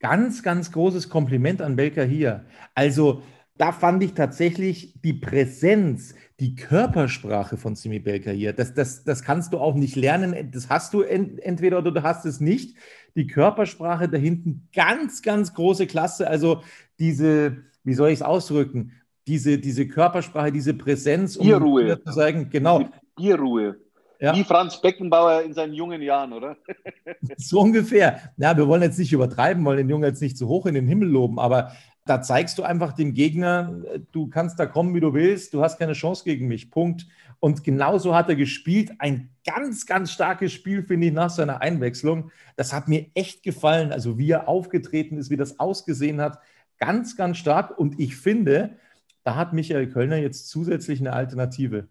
Ganz, 0.00 0.42
ganz 0.42 0.70
großes 0.70 1.08
Kompliment 1.08 1.62
an 1.62 1.76
Belka 1.76 2.02
hier. 2.02 2.44
Also, 2.74 3.22
da 3.58 3.72
fand 3.72 4.02
ich 4.02 4.14
tatsächlich 4.14 4.94
die 5.02 5.12
Präsenz, 5.12 6.14
die 6.40 6.54
Körpersprache 6.54 7.56
von 7.56 7.74
Simi 7.74 7.98
Belka 7.98 8.30
hier. 8.30 8.52
Das, 8.52 8.72
das, 8.72 9.04
das 9.04 9.22
kannst 9.22 9.52
du 9.52 9.58
auch 9.58 9.74
nicht 9.74 9.96
lernen. 9.96 10.50
Das 10.52 10.68
hast 10.70 10.94
du 10.94 11.02
ent, 11.02 11.40
entweder 11.40 11.78
oder 11.78 11.90
du 11.90 12.02
hast 12.02 12.24
es 12.24 12.40
nicht. 12.40 12.76
Die 13.16 13.26
Körpersprache 13.26 14.08
da 14.08 14.16
hinten, 14.16 14.68
ganz, 14.72 15.22
ganz 15.22 15.52
große 15.52 15.86
Klasse. 15.86 16.28
Also 16.28 16.62
diese, 16.98 17.58
wie 17.84 17.94
soll 17.94 18.10
ich 18.10 18.20
es 18.20 18.22
ausdrücken? 18.22 18.92
diese, 19.28 19.58
diese 19.58 19.86
Körpersprache, 19.86 20.50
diese 20.50 20.74
Präsenz, 20.74 21.36
um 21.36 21.46
Bierruhe. 21.46 22.02
zu 22.02 22.12
sagen, 22.12 22.48
genau. 22.50 22.80
Die 22.80 22.88
Bierruhe. 23.14 23.76
Ja. 24.20 24.34
Wie 24.34 24.42
Franz 24.42 24.80
Beckenbauer 24.80 25.42
in 25.42 25.52
seinen 25.52 25.74
jungen 25.74 26.02
Jahren, 26.02 26.32
oder? 26.32 26.56
so 27.36 27.60
ungefähr. 27.60 28.32
Ja, 28.36 28.56
wir 28.56 28.66
wollen 28.66 28.82
jetzt 28.82 28.98
nicht 28.98 29.12
übertreiben, 29.12 29.64
wollen 29.64 29.76
den 29.76 29.88
Jungen 29.88 30.04
jetzt 30.04 30.22
nicht 30.22 30.36
zu 30.36 30.48
hoch 30.48 30.66
in 30.66 30.74
den 30.74 30.88
Himmel 30.88 31.08
loben, 31.08 31.38
aber 31.38 31.72
da 32.08 32.22
zeigst 32.22 32.56
du 32.58 32.62
einfach 32.62 32.92
dem 32.92 33.12
Gegner, 33.12 33.82
du 34.12 34.28
kannst 34.28 34.58
da 34.58 34.66
kommen, 34.66 34.94
wie 34.94 35.00
du 35.00 35.12
willst, 35.12 35.52
du 35.52 35.62
hast 35.62 35.78
keine 35.78 35.92
Chance 35.92 36.24
gegen 36.24 36.48
mich. 36.48 36.70
Punkt. 36.70 37.06
Und 37.38 37.64
genauso 37.64 38.14
hat 38.14 38.28
er 38.28 38.34
gespielt. 38.34 38.92
Ein 38.98 39.30
ganz, 39.44 39.86
ganz 39.86 40.10
starkes 40.10 40.52
Spiel, 40.52 40.82
finde 40.82 41.08
ich, 41.08 41.12
nach 41.12 41.30
seiner 41.30 41.60
Einwechslung. 41.60 42.30
Das 42.56 42.72
hat 42.72 42.88
mir 42.88 43.06
echt 43.14 43.42
gefallen. 43.42 43.92
Also, 43.92 44.16
wie 44.18 44.30
er 44.30 44.48
aufgetreten 44.48 45.18
ist, 45.18 45.30
wie 45.30 45.36
das 45.36 45.60
ausgesehen 45.60 46.20
hat. 46.20 46.38
Ganz, 46.78 47.16
ganz 47.16 47.36
stark. 47.36 47.78
Und 47.78 48.00
ich 48.00 48.16
finde, 48.16 48.76
da 49.22 49.36
hat 49.36 49.52
Michael 49.52 49.88
Kölner 49.90 50.16
jetzt 50.16 50.48
zusätzlich 50.48 51.00
eine 51.00 51.12
Alternative. 51.12 51.88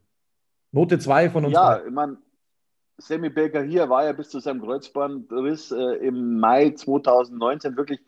Note 0.72 1.00
2 1.00 1.30
von 1.30 1.46
uns. 1.46 1.54
Ja, 1.54 1.80
ich 1.86 1.92
meine, 1.92 2.18
Sammy 2.98 3.30
Baker 3.30 3.62
hier 3.62 3.88
war 3.90 4.06
ja 4.06 4.14
bis 4.14 4.30
zu 4.30 4.40
seinem 4.40 4.62
Kreuzbandriss 4.62 5.72
äh, 5.72 6.08
im 6.08 6.40
Mai 6.40 6.72
2019 6.72 7.78
wirklich 7.78 8.00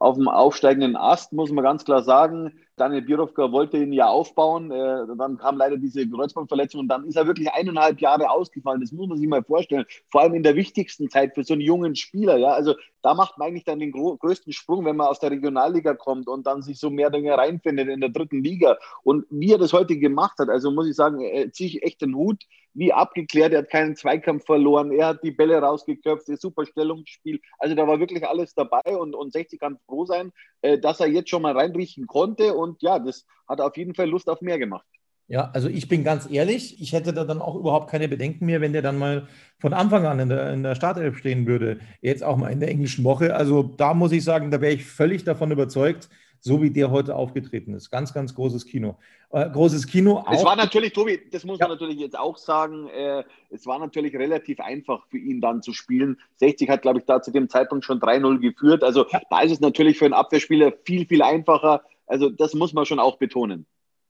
auf 0.00 0.16
dem 0.16 0.28
aufsteigenden 0.28 0.96
Ast, 0.96 1.32
muss 1.32 1.52
man 1.52 1.62
ganz 1.62 1.84
klar 1.84 2.02
sagen. 2.02 2.52
Daniel 2.80 3.02
Birovka 3.02 3.52
wollte 3.52 3.76
ihn 3.76 3.92
ja 3.92 4.06
aufbauen. 4.06 4.70
Äh, 4.70 5.06
dann 5.18 5.36
kam 5.36 5.58
leider 5.58 5.76
diese 5.76 6.08
Kreuzbandverletzung 6.08 6.80
und 6.80 6.88
dann 6.88 7.04
ist 7.04 7.16
er 7.16 7.26
wirklich 7.26 7.52
eineinhalb 7.52 8.00
Jahre 8.00 8.30
ausgefallen. 8.30 8.80
Das 8.80 8.90
muss 8.90 9.06
man 9.06 9.18
sich 9.18 9.28
mal 9.28 9.44
vorstellen. 9.44 9.84
Vor 10.08 10.22
allem 10.22 10.34
in 10.34 10.42
der 10.42 10.56
wichtigsten 10.56 11.10
Zeit 11.10 11.34
für 11.34 11.44
so 11.44 11.52
einen 11.52 11.60
jungen 11.60 11.94
Spieler. 11.94 12.38
Ja, 12.38 12.52
also 12.52 12.74
da 13.02 13.12
macht 13.12 13.36
man 13.36 13.48
eigentlich 13.48 13.64
dann 13.64 13.80
den 13.80 13.92
größten 13.92 14.52
Sprung, 14.54 14.86
wenn 14.86 14.96
man 14.96 15.08
aus 15.08 15.20
der 15.20 15.30
Regionalliga 15.30 15.94
kommt 15.94 16.26
und 16.26 16.46
dann 16.46 16.62
sich 16.62 16.78
so 16.78 16.88
mehr 16.88 17.10
Dinge 17.10 17.36
reinfindet 17.36 17.88
in 17.88 18.00
der 18.00 18.10
dritten 18.10 18.42
Liga. 18.42 18.78
Und 19.02 19.26
wie 19.28 19.52
er 19.52 19.58
das 19.58 19.74
heute 19.74 19.98
gemacht 19.98 20.38
hat, 20.38 20.48
also 20.48 20.70
muss 20.70 20.88
ich 20.88 20.96
sagen, 20.96 21.20
ziehe 21.52 21.68
ich 21.68 21.82
echt 21.82 22.00
den 22.00 22.14
Hut 22.14 22.46
wie 22.74 22.92
abgeklärt, 22.92 23.52
er 23.52 23.60
hat 23.60 23.70
keinen 23.70 23.96
Zweikampf 23.96 24.44
verloren, 24.44 24.92
er 24.92 25.08
hat 25.08 25.24
die 25.24 25.32
Bälle 25.32 25.58
rausgeköpft, 25.58 26.28
das 26.28 26.40
super 26.40 26.64
Stellungsspiel. 26.64 27.40
Also 27.58 27.74
da 27.74 27.86
war 27.86 27.98
wirklich 27.98 28.26
alles 28.26 28.54
dabei 28.54 28.96
und, 28.96 29.14
und 29.14 29.32
60 29.32 29.58
kann 29.58 29.78
froh 29.86 30.04
sein, 30.04 30.32
äh, 30.62 30.78
dass 30.78 31.00
er 31.00 31.08
jetzt 31.08 31.30
schon 31.30 31.42
mal 31.42 31.56
reinriechen 31.56 32.06
konnte 32.06 32.54
und 32.54 32.69
ja, 32.80 32.98
das 32.98 33.26
hat 33.48 33.60
auf 33.60 33.76
jeden 33.76 33.94
Fall 33.94 34.08
Lust 34.08 34.28
auf 34.28 34.40
mehr 34.40 34.58
gemacht. 34.58 34.86
Ja, 35.30 35.48
also 35.52 35.68
ich 35.68 35.86
bin 35.86 36.02
ganz 36.02 36.28
ehrlich, 36.28 36.82
ich 36.82 36.92
hätte 36.92 37.12
da 37.12 37.24
dann 37.24 37.40
auch 37.40 37.54
überhaupt 37.54 37.88
keine 37.88 38.08
Bedenken 38.08 38.46
mehr, 38.46 38.60
wenn 38.60 38.72
der 38.72 38.82
dann 38.82 38.98
mal 38.98 39.28
von 39.60 39.72
Anfang 39.72 40.04
an 40.04 40.18
in 40.18 40.28
der, 40.28 40.52
in 40.52 40.64
der 40.64 40.74
Startelf 40.74 41.18
stehen 41.18 41.46
würde. 41.46 41.78
Jetzt 42.00 42.24
auch 42.24 42.36
mal 42.36 42.48
in 42.48 42.58
der 42.58 42.68
englischen 42.68 43.04
Woche. 43.04 43.36
Also 43.36 43.62
da 43.62 43.94
muss 43.94 44.10
ich 44.10 44.24
sagen, 44.24 44.50
da 44.50 44.60
wäre 44.60 44.72
ich 44.72 44.84
völlig 44.84 45.22
davon 45.22 45.52
überzeugt, 45.52 46.08
so 46.40 46.60
wie 46.62 46.70
der 46.70 46.90
heute 46.90 47.14
aufgetreten 47.14 47.74
ist. 47.74 47.90
Ganz, 47.90 48.12
ganz 48.12 48.34
großes 48.34 48.66
Kino. 48.66 48.96
Äh, 49.30 49.48
großes 49.50 49.86
Kino. 49.86 50.18
Auch. 50.18 50.32
Es 50.32 50.44
war 50.44 50.56
natürlich, 50.56 50.92
Tobi, 50.92 51.20
das 51.30 51.44
muss 51.44 51.60
ja. 51.60 51.68
man 51.68 51.76
natürlich 51.76 52.00
jetzt 52.00 52.18
auch 52.18 52.36
sagen, 52.36 52.88
äh, 52.88 53.22
es 53.50 53.66
war 53.66 53.78
natürlich 53.78 54.14
relativ 54.14 54.58
einfach 54.58 55.06
für 55.10 55.18
ihn 55.18 55.40
dann 55.40 55.62
zu 55.62 55.72
spielen. 55.72 56.18
60 56.36 56.68
hat, 56.68 56.82
glaube 56.82 56.98
ich, 56.98 57.04
da 57.04 57.22
zu 57.22 57.30
dem 57.30 57.48
Zeitpunkt 57.48 57.84
schon 57.84 58.00
3-0 58.00 58.40
geführt. 58.40 58.82
Also 58.82 59.06
ja. 59.08 59.20
da 59.30 59.42
ist 59.42 59.52
es 59.52 59.60
natürlich 59.60 59.98
für 59.98 60.06
einen 60.06 60.14
Abwehrspieler 60.14 60.72
viel, 60.84 61.06
viel 61.06 61.22
einfacher. 61.22 61.82
Also 62.10 62.28
das 62.28 62.54
muss 62.54 62.72
man 62.72 62.84
schon 62.86 62.98
auch 62.98 63.18
betonen. 63.18 63.66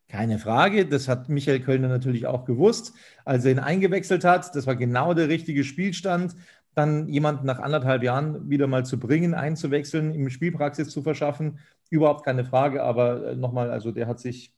Keine 0.08 0.38
Frage, 0.38 0.86
das 0.86 1.06
hat 1.06 1.28
Michael 1.28 1.60
Kölner 1.60 1.88
natürlich 1.88 2.26
auch 2.26 2.44
gewusst, 2.44 2.94
als 3.24 3.44
er 3.44 3.52
ihn 3.52 3.58
eingewechselt 3.60 4.24
hat. 4.24 4.56
Das 4.56 4.66
war 4.66 4.74
genau 4.74 5.14
der 5.14 5.28
richtige 5.28 5.62
Spielstand 5.62 6.34
dann 6.74 7.08
jemanden 7.08 7.46
nach 7.46 7.58
anderthalb 7.58 8.02
Jahren 8.02 8.48
wieder 8.48 8.66
mal 8.66 8.86
zu 8.86 8.98
bringen, 8.98 9.34
einzuwechseln, 9.34 10.14
ihm 10.14 10.30
Spielpraxis 10.30 10.88
zu 10.88 11.02
verschaffen, 11.02 11.58
überhaupt 11.90 12.24
keine 12.24 12.44
Frage. 12.44 12.82
Aber 12.82 13.32
äh, 13.32 13.36
nochmal, 13.36 13.70
also 13.70 13.92
der 13.92 14.06
hat 14.06 14.18
sich, 14.18 14.54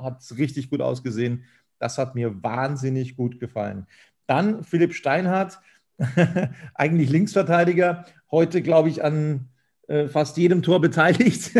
hat 0.00 0.22
richtig 0.36 0.68
gut 0.70 0.82
ausgesehen. 0.82 1.44
Das 1.78 1.98
hat 1.98 2.14
mir 2.14 2.42
wahnsinnig 2.42 3.16
gut 3.16 3.40
gefallen. 3.40 3.86
Dann 4.26 4.64
Philipp 4.64 4.92
Steinhardt, 4.92 5.60
eigentlich 6.74 7.08
Linksverteidiger, 7.10 8.04
heute 8.30 8.60
glaube 8.60 8.90
ich 8.90 9.02
an 9.02 9.48
äh, 9.88 10.08
fast 10.08 10.36
jedem 10.36 10.62
Tor 10.62 10.80
beteiligt. 10.80 11.52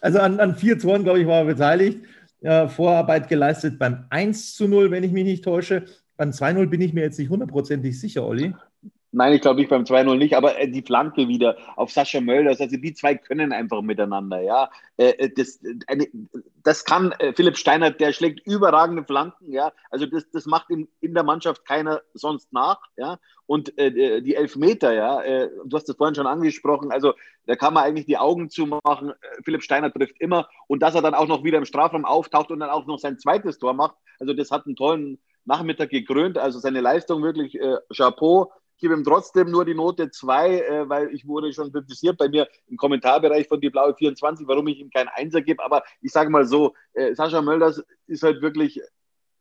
also 0.00 0.18
an, 0.18 0.40
an, 0.40 0.56
vier 0.56 0.78
Toren, 0.78 1.04
glaube 1.04 1.20
ich, 1.20 1.26
war 1.26 1.38
er 1.38 1.44
beteiligt. 1.46 2.00
Äh, 2.42 2.68
Vorarbeit 2.68 3.28
geleistet 3.28 3.78
beim 3.78 4.04
1 4.10 4.54
zu 4.54 4.66
0, 4.66 4.90
wenn 4.90 5.04
ich 5.04 5.12
mich 5.12 5.24
nicht 5.24 5.44
täusche. 5.44 5.84
Beim 6.16 6.30
2-0 6.30 6.66
bin 6.66 6.80
ich 6.80 6.92
mir 6.92 7.02
jetzt 7.02 7.18
nicht 7.18 7.30
hundertprozentig 7.30 7.98
sicher, 7.98 8.26
Olli. 8.26 8.54
Nein, 9.12 9.32
ich 9.32 9.40
glaube 9.40 9.60
ich 9.62 9.68
beim 9.68 9.84
2-0 9.84 10.16
nicht, 10.16 10.36
aber 10.36 10.58
äh, 10.58 10.68
die 10.68 10.82
Flanke 10.82 11.26
wieder 11.26 11.56
auf 11.76 11.90
Sascha 11.90 12.20
Mölders, 12.20 12.60
also 12.60 12.76
die 12.76 12.94
zwei 12.94 13.16
können 13.16 13.52
einfach 13.52 13.82
miteinander, 13.82 14.40
ja. 14.40 14.70
Äh 14.96 15.30
das, 15.34 15.60
eine, 15.88 16.06
das 16.62 16.84
kann 16.84 17.12
äh, 17.12 17.32
Philipp 17.32 17.56
Steiner, 17.56 17.90
der 17.90 18.12
schlägt 18.12 18.46
überragende 18.46 19.04
Flanken, 19.04 19.52
ja. 19.52 19.72
Also 19.90 20.06
das, 20.06 20.30
das 20.30 20.46
macht 20.46 20.70
in, 20.70 20.88
in 21.00 21.14
der 21.14 21.22
Mannschaft 21.22 21.66
keiner 21.66 22.02
sonst 22.14 22.52
nach, 22.52 22.80
ja. 22.96 23.18
Und 23.46 23.76
äh, 23.78 23.88
äh 23.88 24.20
die 24.20 24.34
Elfmeter, 24.34 24.92
ja, 24.92 25.46
du 25.64 25.76
hast 25.76 25.88
das 25.88 25.96
vorhin 25.96 26.14
schon 26.14 26.26
angesprochen, 26.26 26.92
also 26.92 27.14
da 27.46 27.56
kann 27.56 27.74
man 27.74 27.84
eigentlich 27.84 28.06
die 28.06 28.18
Augen 28.18 28.50
zumachen. 28.50 29.12
Philipp 29.44 29.62
Steiner 29.62 29.92
trifft 29.92 30.20
immer 30.20 30.48
und 30.68 30.82
dass 30.82 30.94
er 30.94 31.02
dann 31.02 31.14
auch 31.14 31.26
noch 31.26 31.44
wieder 31.44 31.58
im 31.58 31.64
Strafraum 31.64 32.04
auftaucht 32.04 32.50
und 32.50 32.60
dann 32.60 32.70
auch 32.70 32.86
noch 32.86 32.98
sein 32.98 33.18
zweites 33.18 33.58
Tor 33.58 33.74
macht, 33.74 33.96
also 34.18 34.34
das 34.34 34.50
hat 34.50 34.66
einen 34.66 34.76
tollen 34.76 35.18
Nachmittag 35.44 35.90
gekrönt, 35.90 36.38
also 36.38 36.58
seine 36.58 36.80
Leistung 36.80 37.22
wirklich 37.22 37.58
Chapeau 37.92 38.52
gebe 38.80 38.94
ihm 38.94 39.04
trotzdem 39.04 39.50
nur 39.50 39.64
die 39.64 39.74
Note 39.74 40.10
2, 40.10 40.60
äh, 40.60 40.88
weil 40.88 41.14
ich 41.14 41.26
wurde 41.26 41.52
schon 41.52 41.72
kritisiert 41.72 42.18
bei 42.18 42.28
mir 42.28 42.48
im 42.66 42.76
Kommentarbereich 42.76 43.46
von 43.48 43.60
die 43.60 43.70
Blaue 43.70 43.94
24, 43.94 44.46
warum 44.48 44.66
ich 44.68 44.78
ihm 44.80 44.90
keinen 44.90 45.08
Einser 45.08 45.42
gebe. 45.42 45.62
Aber 45.62 45.84
ich 46.00 46.12
sage 46.12 46.30
mal 46.30 46.46
so, 46.46 46.74
äh, 46.94 47.14
Sascha 47.14 47.42
Mölders 47.42 47.82
ist 48.06 48.22
halt 48.22 48.42
wirklich 48.42 48.80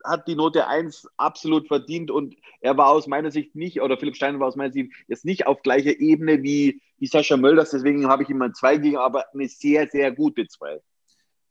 hat 0.03 0.27
die 0.27 0.35
Note 0.35 0.67
1 0.67 1.07
absolut 1.17 1.67
verdient 1.67 2.11
und 2.11 2.35
er 2.61 2.77
war 2.77 2.87
aus 2.87 3.07
meiner 3.07 3.31
Sicht 3.31 3.55
nicht, 3.55 3.81
oder 3.81 3.97
Philipp 3.97 4.15
Steiner 4.15 4.39
war 4.39 4.47
aus 4.47 4.55
meiner 4.55 4.71
Sicht 4.71 4.93
jetzt 5.07 5.25
nicht 5.25 5.47
auf 5.47 5.61
gleicher 5.61 5.99
Ebene 5.99 6.41
wie, 6.43 6.81
wie 6.97 7.07
Sascha 7.07 7.37
Mölders, 7.37 7.71
deswegen 7.71 8.07
habe 8.07 8.23
ich 8.23 8.29
ihm 8.29 8.41
ein 8.41 8.53
2 8.53 8.77
gegeben, 8.77 8.97
aber 8.97 9.25
eine 9.33 9.47
sehr, 9.47 9.87
sehr 9.87 10.11
gute 10.11 10.47
2. 10.47 10.79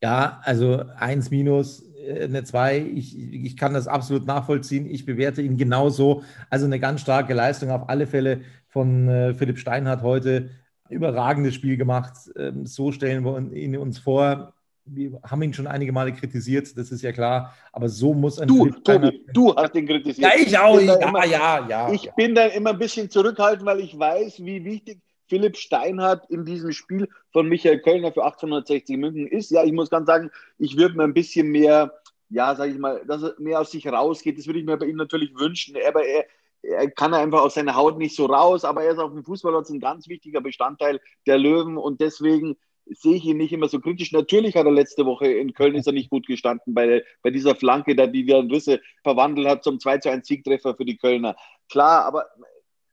Ja, 0.02 0.40
also 0.44 0.84
1 0.96 1.30
minus, 1.30 1.82
äh, 1.96 2.24
eine 2.24 2.44
2, 2.44 2.78
ich, 2.78 3.18
ich 3.18 3.56
kann 3.56 3.74
das 3.74 3.88
absolut 3.88 4.26
nachvollziehen. 4.26 4.86
Ich 4.88 5.04
bewerte 5.04 5.42
ihn 5.42 5.56
genauso. 5.56 6.22
Also 6.50 6.66
eine 6.66 6.78
ganz 6.78 7.00
starke 7.00 7.34
Leistung 7.34 7.70
auf 7.70 7.88
alle 7.88 8.06
Fälle 8.06 8.42
von 8.68 9.08
äh, 9.08 9.34
Philipp 9.34 9.58
Steinhardt 9.58 10.02
heute. 10.02 10.50
Überragendes 10.88 11.54
Spiel 11.54 11.76
gemacht. 11.76 12.14
Ähm, 12.36 12.64
so 12.66 12.92
stellen 12.92 13.24
wir 13.24 13.52
ihn 13.52 13.76
uns 13.76 13.98
vor. 13.98 14.54
Wir 14.84 15.20
haben 15.22 15.42
ihn 15.42 15.52
schon 15.52 15.66
einige 15.66 15.92
Male 15.92 16.12
kritisiert, 16.14 16.78
das 16.78 16.90
ist 16.90 17.02
ja 17.02 17.12
klar. 17.12 17.54
Aber 17.72 17.90
so 17.90 18.14
muss 18.14 18.38
ein. 18.38 18.48
Du, 18.48 18.70
Tobi, 18.70 19.22
du 19.34 19.54
hast 19.54 19.74
ihn 19.74 19.86
kritisiert. 19.86 20.32
Ja, 20.32 20.40
ich 20.40 20.58
auch. 20.58 20.78
Ich 20.78 20.86
ja, 20.86 20.94
immer, 20.94 21.26
ja, 21.26 21.66
ja. 21.68 21.92
Ich 21.92 22.04
ja. 22.04 22.12
bin 22.16 22.34
da 22.34 22.46
immer 22.46 22.70
ein 22.70 22.78
bisschen 22.78 23.10
zurückhaltend, 23.10 23.66
weil 23.66 23.80
ich 23.80 23.98
weiß, 23.98 24.42
wie 24.42 24.64
wichtig 24.64 25.00
Philipp 25.28 25.56
Steinhardt 25.56 26.30
in 26.30 26.44
diesem 26.44 26.72
Spiel 26.72 27.08
von 27.32 27.48
Michael 27.48 27.80
Kölner 27.80 28.12
für 28.12 28.24
1860 28.24 28.96
München 28.96 29.26
ist. 29.26 29.50
Ja, 29.50 29.64
ich 29.64 29.72
muss 29.72 29.90
ganz 29.90 30.06
sagen, 30.06 30.30
ich 30.58 30.76
würde 30.76 30.96
mir 30.96 31.04
ein 31.04 31.14
bisschen 31.14 31.48
mehr, 31.48 31.92
ja, 32.30 32.54
sage 32.54 32.72
ich 32.72 32.78
mal, 32.78 33.04
dass 33.06 33.22
er 33.22 33.34
mehr 33.38 33.60
aus 33.60 33.70
sich 33.70 33.86
rausgeht. 33.86 34.38
Das 34.38 34.46
würde 34.46 34.60
ich 34.60 34.66
mir 34.66 34.76
bei 34.76 34.86
ihm 34.86 34.96
natürlich 34.96 35.34
wünschen. 35.38 35.76
Aber 35.86 36.04
er, 36.04 36.26
er 36.62 36.90
kann 36.90 37.14
einfach 37.14 37.42
aus 37.42 37.54
seiner 37.54 37.76
Haut 37.76 37.98
nicht 37.98 38.16
so 38.16 38.26
raus, 38.26 38.64
aber 38.64 38.82
er 38.82 38.92
ist 38.92 38.98
auf 38.98 39.12
dem 39.12 39.24
Fußballplatz 39.24 39.70
ein 39.70 39.80
ganz 39.80 40.08
wichtiger 40.08 40.40
Bestandteil 40.40 41.00
der 41.26 41.38
Löwen 41.38 41.76
und 41.76 42.00
deswegen 42.00 42.56
sehe 42.90 43.16
ich 43.16 43.24
ihn 43.24 43.36
nicht 43.36 43.52
immer 43.52 43.68
so 43.68 43.80
kritisch. 43.80 44.12
Natürlich 44.12 44.56
hat 44.56 44.66
er 44.66 44.72
letzte 44.72 45.04
Woche 45.04 45.26
in 45.26 45.52
Köln 45.52 45.74
ist 45.74 45.86
er 45.86 45.92
nicht 45.92 46.10
gut 46.10 46.26
gestanden 46.26 46.74
bei, 46.74 47.04
bei 47.22 47.30
dieser 47.30 47.54
Flanke, 47.54 47.94
da 47.94 48.06
die 48.06 48.24
Jan 48.24 48.50
Risse 48.50 48.80
verwandelt 49.02 49.46
hat 49.46 49.64
zum 49.64 49.78
2 49.78 49.98
zu 49.98 50.10
1 50.10 50.26
Siegtreffer 50.26 50.74
für 50.74 50.84
die 50.84 50.96
Kölner. 50.96 51.36
Klar, 51.68 52.04
aber 52.06 52.26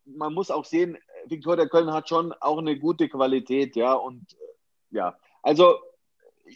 man 0.05 0.33
muss 0.33 0.51
auch 0.51 0.65
sehen, 0.65 0.97
Viktoria 1.27 1.65
Köln 1.65 1.91
hat 1.91 2.10
schon 2.10 2.34
auch 2.34 2.58
eine 2.58 2.77
gute 2.77 3.10
Qualität, 3.10 3.75
ja. 3.75 3.94
Und 3.94 4.36
ja, 4.91 5.17
also 5.41 5.75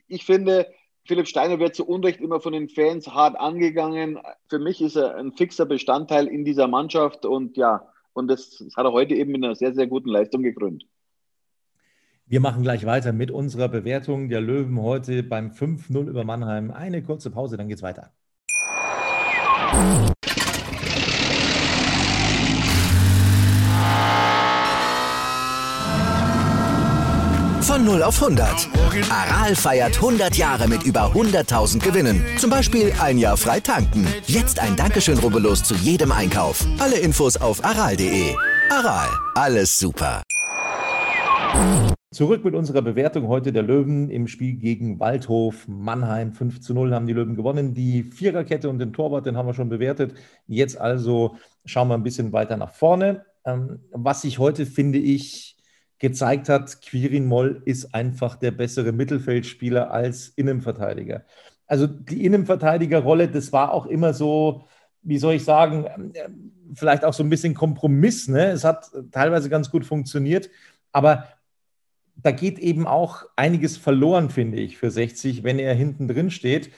ich 0.07 0.25
finde, 0.25 0.67
Philipp 1.05 1.27
Steiner 1.27 1.59
wird 1.59 1.75
zu 1.75 1.87
Unrecht 1.87 2.21
immer 2.21 2.39
von 2.39 2.53
den 2.53 2.69
Fans 2.69 3.07
hart 3.07 3.39
angegangen. 3.39 4.19
Für 4.47 4.59
mich 4.59 4.81
ist 4.81 4.95
er 4.95 5.15
ein 5.15 5.33
fixer 5.33 5.65
Bestandteil 5.65 6.27
in 6.27 6.45
dieser 6.45 6.67
Mannschaft 6.67 7.25
und 7.25 7.57
ja, 7.57 7.87
und 8.13 8.27
das, 8.27 8.57
das 8.57 8.75
hat 8.75 8.85
er 8.85 8.91
heute 8.91 9.15
eben 9.15 9.31
mit 9.31 9.43
einer 9.43 9.55
sehr, 9.55 9.73
sehr 9.73 9.87
guten 9.87 10.09
Leistung 10.09 10.43
gekrönt. 10.43 10.85
Wir 12.25 12.41
machen 12.41 12.61
gleich 12.61 12.85
weiter 12.85 13.11
mit 13.11 13.31
unserer 13.31 13.69
Bewertung 13.69 14.29
der 14.29 14.39
Löwen 14.39 14.79
heute 14.79 15.23
beim 15.23 15.49
5-0 15.49 16.07
über 16.07 16.23
Mannheim. 16.23 16.69
Eine 16.69 17.01
kurze 17.01 17.31
Pause, 17.31 17.57
dann 17.57 17.69
geht's 17.69 17.81
weiter. 17.81 18.11
0 27.89 28.03
auf 28.03 28.21
100. 28.21 28.69
Aral 29.09 29.55
feiert 29.55 29.95
100 29.95 30.35
Jahre 30.35 30.67
mit 30.67 30.83
über 30.83 31.11
100.000 31.11 31.79
Gewinnen. 31.79 32.23
Zum 32.37 32.51
Beispiel 32.51 32.93
ein 33.01 33.17
Jahr 33.17 33.35
frei 33.35 33.59
tanken. 33.59 34.05
Jetzt 34.27 34.59
ein 34.59 34.75
Dankeschön, 34.75 35.17
rubbellos 35.17 35.63
zu 35.63 35.73
jedem 35.73 36.11
Einkauf. 36.11 36.63
Alle 36.77 36.99
Infos 36.99 37.35
auf 37.35 37.65
aral.de. 37.65 38.35
Aral, 38.69 39.07
alles 39.33 39.75
super. 39.75 40.21
Zurück 42.11 42.45
mit 42.45 42.53
unserer 42.53 42.83
Bewertung 42.83 43.27
heute 43.27 43.51
der 43.51 43.63
Löwen 43.63 44.11
im 44.11 44.27
Spiel 44.27 44.53
gegen 44.53 44.99
Waldhof 44.99 45.67
Mannheim. 45.67 46.33
5 46.33 46.61
zu 46.61 46.75
0 46.75 46.93
haben 46.93 47.07
die 47.07 47.13
Löwen 47.13 47.35
gewonnen. 47.35 47.73
Die 47.73 48.03
Viererkette 48.03 48.69
und 48.69 48.77
den 48.77 48.93
Torwart, 48.93 49.25
den 49.25 49.35
haben 49.35 49.47
wir 49.47 49.55
schon 49.55 49.69
bewertet. 49.69 50.13
Jetzt 50.45 50.79
also 50.79 51.37
schauen 51.65 51.87
wir 51.87 51.95
ein 51.95 52.03
bisschen 52.03 52.33
weiter 52.33 52.55
nach 52.55 52.71
vorne. 52.71 53.25
Ähm, 53.45 53.79
was 53.91 54.21
sich 54.21 54.37
heute, 54.37 54.67
finde 54.67 54.99
ich, 54.99 55.58
gezeigt 55.99 56.49
hat, 56.49 56.81
Quirin 56.81 57.25
Moll 57.25 57.61
ist 57.65 57.93
einfach 57.93 58.37
der 58.37 58.51
bessere 58.51 58.91
Mittelfeldspieler 58.91 59.91
als 59.91 60.29
Innenverteidiger. 60.29 61.25
Also 61.67 61.85
die 61.87 62.25
Innenverteidigerrolle, 62.25 63.27
das 63.27 63.51
war 63.51 63.73
auch 63.73 63.85
immer 63.85 64.13
so, 64.13 64.63
wie 65.01 65.17
soll 65.17 65.35
ich 65.35 65.43
sagen, 65.43 66.13
vielleicht 66.73 67.05
auch 67.05 67.13
so 67.13 67.23
ein 67.23 67.29
bisschen 67.29 67.53
Kompromiss. 67.53 68.27
Ne? 68.27 68.47
Es 68.47 68.63
hat 68.63 68.89
teilweise 69.11 69.49
ganz 69.49 69.69
gut 69.69 69.85
funktioniert, 69.85 70.49
aber 70.91 71.27
da 72.15 72.31
geht 72.31 72.59
eben 72.59 72.87
auch 72.87 73.25
einiges 73.35 73.77
verloren, 73.77 74.29
finde 74.29 74.57
ich, 74.57 74.77
für 74.77 74.91
60, 74.91 75.43
wenn 75.43 75.59
er 75.59 75.73
hinten 75.73 76.07
drin 76.07 76.31
steht. 76.31 76.71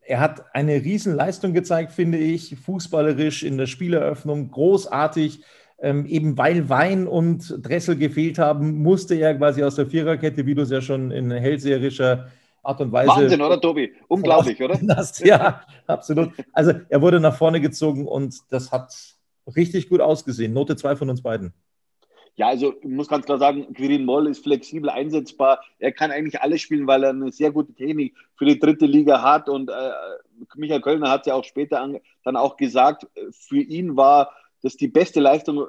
Er 0.00 0.20
hat 0.20 0.54
eine 0.54 0.74
Riesenleistung 0.74 1.52
gezeigt, 1.52 1.92
finde 1.92 2.18
ich, 2.18 2.56
fußballerisch 2.56 3.42
in 3.42 3.56
der 3.56 3.66
Spieleröffnung, 3.66 4.50
großartig 4.50 5.42
ähm, 5.78 6.06
eben 6.06 6.38
weil 6.38 6.68
Wein 6.68 7.06
und 7.06 7.54
Dressel 7.66 7.96
gefehlt 7.96 8.38
haben, 8.38 8.82
musste 8.82 9.14
er 9.14 9.34
quasi 9.34 9.62
aus 9.62 9.74
der 9.74 9.86
Viererkette, 9.86 10.46
wie 10.46 10.54
du 10.54 10.62
es 10.62 10.70
ja 10.70 10.80
schon 10.80 11.10
in 11.10 11.30
hellseherischer 11.30 12.28
Art 12.62 12.80
und 12.80 12.92
Weise. 12.92 13.08
Wahnsinn, 13.10 13.42
oder 13.42 13.60
Tobi? 13.60 13.92
Unglaublich, 14.08 14.62
oder? 14.62 14.78
Hast. 14.96 15.24
Ja, 15.24 15.62
absolut. 15.86 16.30
Also 16.52 16.72
er 16.88 17.02
wurde 17.02 17.20
nach 17.20 17.36
vorne 17.36 17.60
gezogen 17.60 18.06
und 18.06 18.36
das 18.50 18.72
hat 18.72 18.94
richtig 19.54 19.88
gut 19.88 20.00
ausgesehen. 20.00 20.52
Note 20.52 20.76
2 20.76 20.96
von 20.96 21.10
uns 21.10 21.22
beiden. 21.22 21.52
Ja, 22.36 22.48
also 22.48 22.74
ich 22.80 22.88
muss 22.88 23.06
ganz 23.06 23.26
klar 23.26 23.38
sagen, 23.38 23.72
Quirin 23.74 24.04
Moll 24.04 24.26
ist 24.26 24.42
flexibel 24.42 24.90
einsetzbar. 24.90 25.60
Er 25.78 25.92
kann 25.92 26.10
eigentlich 26.10 26.40
alles 26.40 26.62
spielen, 26.62 26.86
weil 26.86 27.04
er 27.04 27.10
eine 27.10 27.30
sehr 27.30 27.52
gute 27.52 27.72
Technik 27.72 28.14
für 28.34 28.44
die 28.44 28.58
dritte 28.58 28.86
Liga 28.86 29.22
hat. 29.22 29.48
Und 29.48 29.70
äh, 29.70 29.90
Michael 30.56 30.80
Kölner 30.80 31.10
hat 31.10 31.26
ja 31.26 31.34
auch 31.34 31.44
später 31.44 31.80
an, 31.80 32.00
dann 32.24 32.36
auch 32.36 32.56
gesagt, 32.56 33.06
für 33.30 33.60
ihn 33.60 33.96
war 33.96 34.32
das 34.64 34.72
ist 34.72 34.80
die 34.80 34.88
beste 34.88 35.20
Leistung 35.20 35.58
äh, 35.58 35.64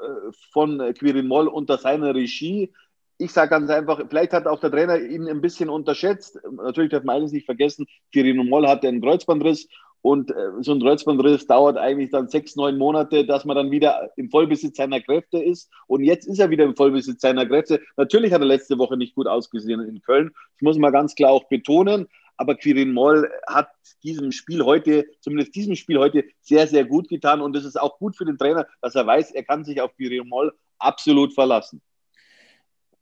von 0.53 0.79
äh, 0.79 0.93
Quirin 0.93 1.27
Moll 1.27 1.49
unter 1.49 1.77
seiner 1.77 2.15
Regie. 2.15 2.71
Ich 3.17 3.33
sage 3.33 3.49
ganz 3.49 3.69
einfach, 3.69 4.01
vielleicht 4.09 4.31
hat 4.31 4.47
auch 4.47 4.61
der 4.61 4.71
Trainer 4.71 4.97
ihn 4.97 5.27
ein 5.27 5.41
bisschen 5.41 5.69
unterschätzt. 5.69 6.39
Natürlich 6.49 6.91
darf 6.91 7.03
man 7.03 7.17
eines 7.17 7.33
nicht 7.33 7.45
vergessen, 7.45 7.87
Quirin 8.13 8.37
Moll 8.47 8.67
hatte 8.67 8.87
einen 8.87 9.01
Kreuzbandriss 9.01 9.67
und 10.05 10.31
äh, 10.31 10.51
so 10.61 10.71
ein 10.71 10.79
Kreuzbandriss 10.79 11.45
dauert 11.45 11.77
eigentlich 11.77 12.11
dann 12.11 12.29
sechs, 12.29 12.55
neun 12.55 12.77
Monate, 12.77 13.25
dass 13.25 13.43
man 13.43 13.57
dann 13.57 13.71
wieder 13.71 14.11
im 14.15 14.29
Vollbesitz 14.29 14.77
seiner 14.77 15.01
Kräfte 15.01 15.39
ist. 15.39 15.69
Und 15.87 16.03
jetzt 16.03 16.25
ist 16.25 16.39
er 16.39 16.49
wieder 16.49 16.63
im 16.63 16.75
Vollbesitz 16.75 17.21
seiner 17.21 17.45
Kräfte. 17.45 17.81
Natürlich 17.97 18.31
hat 18.31 18.41
er 18.41 18.47
letzte 18.47 18.77
Woche 18.77 18.95
nicht 18.95 19.15
gut 19.15 19.27
ausgesehen 19.27 19.81
in 19.81 20.01
Köln. 20.03 20.29
Das 20.53 20.61
muss 20.61 20.77
man 20.77 20.93
ganz 20.93 21.15
klar 21.15 21.31
auch 21.31 21.49
betonen. 21.49 22.07
Aber 22.37 22.55
Quirin 22.55 22.91
Moll 22.91 23.29
hat 23.47 23.69
diesem 24.03 24.31
Spiel 24.31 24.63
heute, 24.63 25.05
zumindest 25.19 25.55
diesem 25.55 25.75
Spiel 25.75 25.97
heute, 25.99 26.25
sehr, 26.41 26.67
sehr 26.67 26.85
gut 26.85 27.07
getan. 27.07 27.41
Und 27.41 27.55
es 27.55 27.65
ist 27.65 27.79
auch 27.79 27.97
gut 27.97 28.15
für 28.15 28.25
den 28.25 28.37
Trainer, 28.37 28.67
dass 28.81 28.95
er 28.95 29.07
weiß, 29.07 29.31
er 29.31 29.43
kann 29.43 29.63
sich 29.63 29.79
auf 29.81 29.95
Quirin 29.95 30.27
Moll 30.27 30.53
absolut 30.79 31.33
verlassen. 31.33 31.81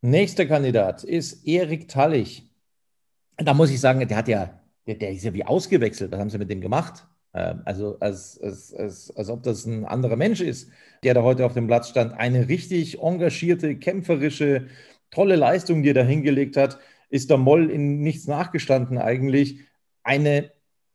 Nächster 0.02 0.46
Kandidat 0.46 1.04
ist 1.04 1.48
Erik 1.48 1.88
Tallich. 1.88 2.48
Da 3.38 3.54
muss 3.54 3.72
ich 3.72 3.80
sagen, 3.80 4.06
der 4.08 4.18
hat 4.18 4.28
ja, 4.28 4.60
der, 4.86 4.96
der 4.96 5.12
ist 5.12 5.24
ja 5.24 5.34
wie 5.34 5.46
ausgewechselt. 5.46 6.12
Was 6.12 6.20
haben 6.20 6.30
sie 6.30 6.38
mit 6.38 6.50
dem 6.50 6.62
gemacht? 6.62 7.08
Ähm, 7.34 7.62
also 7.66 7.98
als, 8.00 8.40
als, 8.42 8.74
als, 8.74 9.16
als 9.16 9.30
ob 9.30 9.44
das 9.44 9.66
ein 9.66 9.86
anderer 9.86 10.18
Mensch 10.18 10.42
ist, 10.42 10.70
der 11.04 11.14
da 11.14 11.24
heute 11.24 11.46
auf 11.46 11.54
dem 11.54 11.68
Platz 11.68 11.90
stand. 11.90 12.14
Eine 12.14 12.48
richtig 12.48 13.00
engagierte, 13.02 13.76
kämpferische, 13.78 14.68
tolle 15.10 15.36
Leistung, 15.36 15.84
die 15.84 15.90
er 15.90 15.96
da 15.96 16.04
hingelegt 16.04 16.58
hat 16.58 16.80
ist 17.14 17.30
der 17.30 17.38
Moll 17.38 17.70
in 17.70 18.02
nichts 18.02 18.26
nachgestanden 18.26 18.98
eigentlich. 18.98 19.60
Eine 20.02 20.52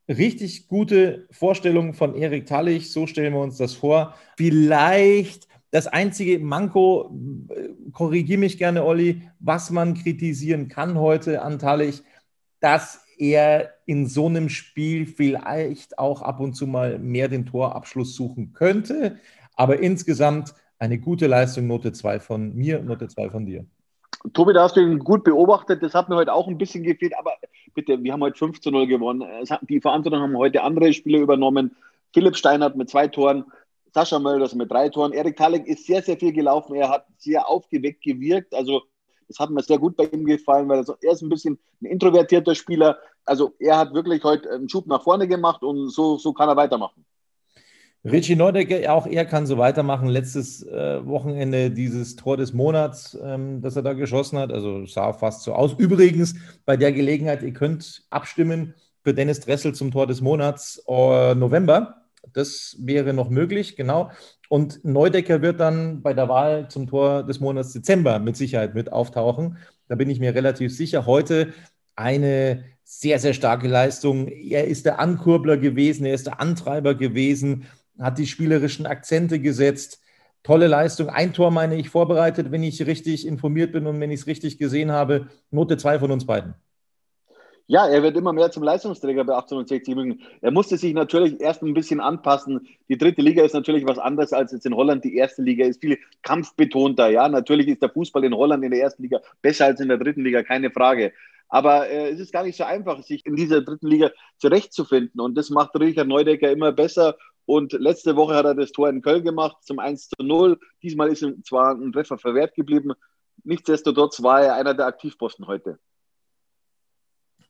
richtig 0.09 0.67
gute 0.67 1.29
Vorstellung 1.31 1.95
von 1.95 2.17
Erik 2.17 2.47
Tallich, 2.47 2.91
so 2.91 3.07
stellen 3.07 3.35
wir 3.35 3.41
uns 3.41 3.57
das 3.57 3.75
vor. 3.75 4.17
Vielleicht 4.37 5.47
das 5.71 5.87
einzige 5.87 6.41
Manko, 6.41 7.17
äh, 7.55 7.69
korrigiere 7.93 8.41
mich 8.41 8.59
gerne, 8.59 8.85
Olli, 8.85 9.23
was 9.39 9.71
man 9.71 9.95
kritisieren 9.95 10.67
kann 10.67 10.99
heute 10.99 11.41
an 11.43 11.61
Tallich, 11.61 12.03
dass 12.59 13.05
er 13.17 13.75
in 13.87 14.09
so 14.09 14.27
einem 14.27 14.49
Spiel 14.49 15.07
vielleicht 15.07 16.01
auch 16.01 16.23
ab 16.23 16.41
und 16.41 16.55
zu 16.55 16.67
mal 16.67 16.99
mehr 16.99 17.29
den 17.29 17.47
Torabschluss 17.47 18.17
suchen 18.17 18.53
könnte. 18.55 19.19
Aber 19.55 19.79
insgesamt 19.79 20.53
eine 20.81 20.99
gute 20.99 21.29
Leistung, 21.29 21.69
Note 21.69 21.93
2 21.93 22.19
von 22.19 22.57
mir, 22.57 22.83
Note 22.83 23.07
2 23.07 23.31
von 23.31 23.47
dir. 23.47 23.67
Tobi, 24.33 24.53
da 24.53 24.65
hast 24.65 24.77
du 24.77 24.81
ihn 24.81 24.99
gut 24.99 25.25
beobachtet. 25.25 25.83
Das 25.83 25.95
hat 25.95 26.09
mir 26.09 26.17
heute 26.17 26.33
auch 26.33 26.49
ein 26.49 26.59
bisschen 26.59 26.83
gefehlt. 26.83 27.17
Aber 27.19 27.33
bitte, 27.75 28.03
wir 28.03 28.13
haben 28.13 28.23
heute 28.23 28.39
5 28.39 28.61
zu 28.61 28.71
0 28.71 28.87
gewonnen. 28.87 29.25
Die 29.69 29.81
Verantwortung 29.81 30.21
haben 30.21 30.37
heute 30.37 30.63
andere 30.63 30.93
Spieler 30.93 31.21
übernommen. 31.21 31.77
Philipp 32.13 32.37
Steinert 32.37 32.77
mit 32.77 32.91
zwei 32.91 33.07
Toren, 33.07 33.45
Sascha 33.93 34.19
Mölders 34.19 34.55
mit 34.55 34.71
drei 34.71 34.89
Toren. 34.89 35.13
Erik 35.13 35.37
Talek 35.37 35.67
ist 35.67 35.87
sehr, 35.87 36.03
sehr 36.03 36.17
viel 36.17 36.33
gelaufen. 36.33 36.75
Er 36.75 36.89
hat 36.89 37.07
sehr 37.19 37.49
aufgeweckt 37.49 38.03
gewirkt. 38.03 38.55
Also, 38.55 38.83
das 39.29 39.39
hat 39.39 39.51
mir 39.51 39.63
sehr 39.63 39.79
gut 39.79 39.97
bei 39.97 40.05
ihm 40.05 40.25
gefallen, 40.25 40.69
weil 40.69 40.85
er 41.03 41.13
ist 41.13 41.23
ein 41.23 41.29
bisschen 41.29 41.59
ein 41.83 41.87
introvertierter 41.87 42.55
Spieler. 42.55 42.99
Also, 43.25 43.53
er 43.59 43.79
hat 43.79 43.95
wirklich 43.95 44.25
heute 44.25 44.51
einen 44.51 44.69
Schub 44.69 44.87
nach 44.87 45.03
vorne 45.03 45.29
gemacht 45.29 45.63
und 45.63 45.91
so, 45.91 46.17
so 46.17 46.33
kann 46.33 46.49
er 46.49 46.57
weitermachen. 46.57 47.05
Richie 48.11 48.37
Neudecker, 48.37 48.93
auch 48.93 49.07
er 49.07 49.25
kann 49.25 49.47
so 49.47 49.59
weitermachen. 49.59 50.09
Letztes 50.09 50.63
äh, 50.67 51.07
Wochenende 51.07 51.71
dieses 51.71 52.17
Tor 52.17 52.37
des 52.37 52.53
Monats, 52.53 53.19
ähm, 53.23 53.61
das 53.61 53.77
er 53.77 53.83
da 53.83 53.93
geschossen 53.93 54.39
hat. 54.39 54.53
Also 54.53 54.85
sah 54.87 55.13
fast 55.13 55.43
so 55.43 55.53
aus. 55.53 55.75
Übrigens, 55.79 56.35
bei 56.65 56.77
der 56.77 56.93
Gelegenheit, 56.93 57.43
ihr 57.43 57.53
könnt 57.53 58.05
abstimmen 58.11 58.75
für 59.05 59.15
Dennis 59.15 59.41
Dressel 59.41 59.75
zum 59.75 59.91
Tor 59.91 60.07
des 60.07 60.21
Monats 60.21 60.83
äh, 60.89 61.35
November. 61.35 62.03
Das 62.33 62.77
wäre 62.81 63.15
noch 63.15 63.31
möglich, 63.31 63.77
genau. 63.77 64.11
Und 64.49 64.85
Neudecker 64.85 65.43
wird 65.43 65.61
dann 65.61 66.03
bei 66.03 66.15
der 66.15 66.29
Wahl 66.29 66.69
zum 66.69 66.87
Tor 66.87 67.23
des 67.23 67.41
Monats 67.41 67.73
Dezember 67.73 68.19
mit 68.19 68.37
Sicherheit 68.37 68.75
mit 68.75 68.93
auftauchen. 68.93 69.59
Da 69.89 69.95
bin 69.95 70.11
ich 70.11 70.21
mir 70.21 70.35
relativ 70.35 70.75
sicher. 70.75 71.07
Heute 71.07 71.53
eine 71.97 72.65
sehr, 72.85 73.19
sehr 73.19 73.35
starke 73.35 73.69
Leistung. 73.69 74.29
Er 74.29 74.67
ist 74.67 74.87
der 74.87 74.99
Ankurbler 74.99 75.59
gewesen, 75.59 76.07
er 76.07 76.15
ist 76.15 76.27
der 76.27 76.41
Antreiber 76.41 76.95
gewesen 76.95 77.67
hat 77.99 78.19
die 78.19 78.27
spielerischen 78.27 78.87
Akzente 78.87 79.41
gesetzt. 79.41 80.01
Tolle 80.43 80.67
Leistung. 80.67 81.09
Ein 81.09 81.33
Tor, 81.33 81.51
meine 81.51 81.77
ich, 81.77 81.91
vorbereitet, 81.91 82.51
wenn 82.51 82.63
ich 82.63 82.87
richtig 82.87 83.27
informiert 83.27 83.73
bin 83.73 83.87
und 83.87 84.01
wenn 84.01 84.11
ich 84.11 84.21
es 84.21 84.27
richtig 84.27 84.59
gesehen 84.59 84.93
habe. 84.93 85.27
Note 85.51 85.77
2 85.77 85.99
von 85.99 86.11
uns 86.11 86.27
beiden. 86.27 86.55
Ja, 87.71 87.87
er 87.87 88.03
wird 88.03 88.17
immer 88.17 88.33
mehr 88.33 88.51
zum 88.51 88.63
Leistungsträger 88.63 89.25
bei 89.25 89.35
1860 89.35 89.95
München. 89.95 90.23
Er 90.41 90.51
musste 90.51 90.79
sich 90.79 90.95
natürlich 90.95 91.39
erst 91.39 91.63
ein 91.63 91.75
bisschen 91.75 92.01
anpassen. 92.01 92.67
Die 92.89 92.97
dritte 92.97 93.21
Liga 93.21 93.45
ist 93.45 93.53
natürlich 93.53 93.87
was 93.87 93.99
anderes 93.99 94.33
als 94.33 94.53
jetzt 94.53 94.65
in 94.65 94.75
Holland. 94.75 95.05
Die 95.05 95.17
erste 95.17 95.43
Liga 95.43 95.67
ist 95.67 95.83
viel 95.83 95.99
kampfbetonter. 96.23 97.11
Ja, 97.11 97.29
natürlich 97.29 97.69
ist 97.69 97.83
der 97.83 97.91
Fußball 97.91 98.25
in 98.25 98.35
Holland 98.35 98.65
in 98.65 98.71
der 98.71 98.81
ersten 98.81 99.03
Liga 99.03 99.21
besser 99.43 99.67
als 99.67 99.81
in 99.81 99.89
der 99.89 99.99
dritten 99.99 100.25
Liga, 100.25 100.43
keine 100.43 100.71
Frage. 100.71 101.13
Aber 101.51 101.89
äh, 101.91 102.09
es 102.09 102.21
ist 102.21 102.33
gar 102.33 102.43
nicht 102.43 102.57
so 102.57 102.65
einfach, 102.65 103.03
sich 103.03 103.27
in 103.27 103.37
dieser 103.37 103.61
dritten 103.61 103.89
Liga 103.89 104.13
zurechtzufinden. 104.39 105.21
Und 105.21 105.35
das 105.37 105.51
macht 105.51 105.79
Richard 105.79 106.09
Neudecker 106.09 106.51
immer 106.51 106.73
besser. 106.73 107.17
Und 107.49 107.73
letzte 107.73 108.15
Woche 108.15 108.35
hat 108.35 108.45
er 108.45 108.55
das 108.55 108.73
Tor 108.73 108.91
in 108.91 109.01
Köln 109.01 109.25
gemacht 109.25 109.57
zum 109.63 109.79
1 109.79 110.11
zu 110.11 110.23
0. 110.23 110.61
Diesmal 110.83 111.09
ist 111.09 111.23
ihm 111.23 111.43
zwar 111.43 111.75
ein 111.75 111.93
Treffer 111.93 112.19
verwehrt 112.19 112.55
geblieben. 112.55 112.93
Nichtsdestotrotz 113.43 114.23
war 114.23 114.43
er 114.43 114.55
einer 114.57 114.75
der 114.75 114.85
Aktivposten 114.85 115.47
heute. 115.47 115.79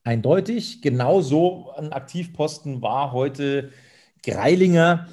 Eindeutig. 0.05 0.83
Genauso 0.83 1.73
ein 1.77 1.93
Aktivposten 1.93 2.81
war 2.81 3.11
heute 3.11 3.73
Greilinger. 4.23 5.09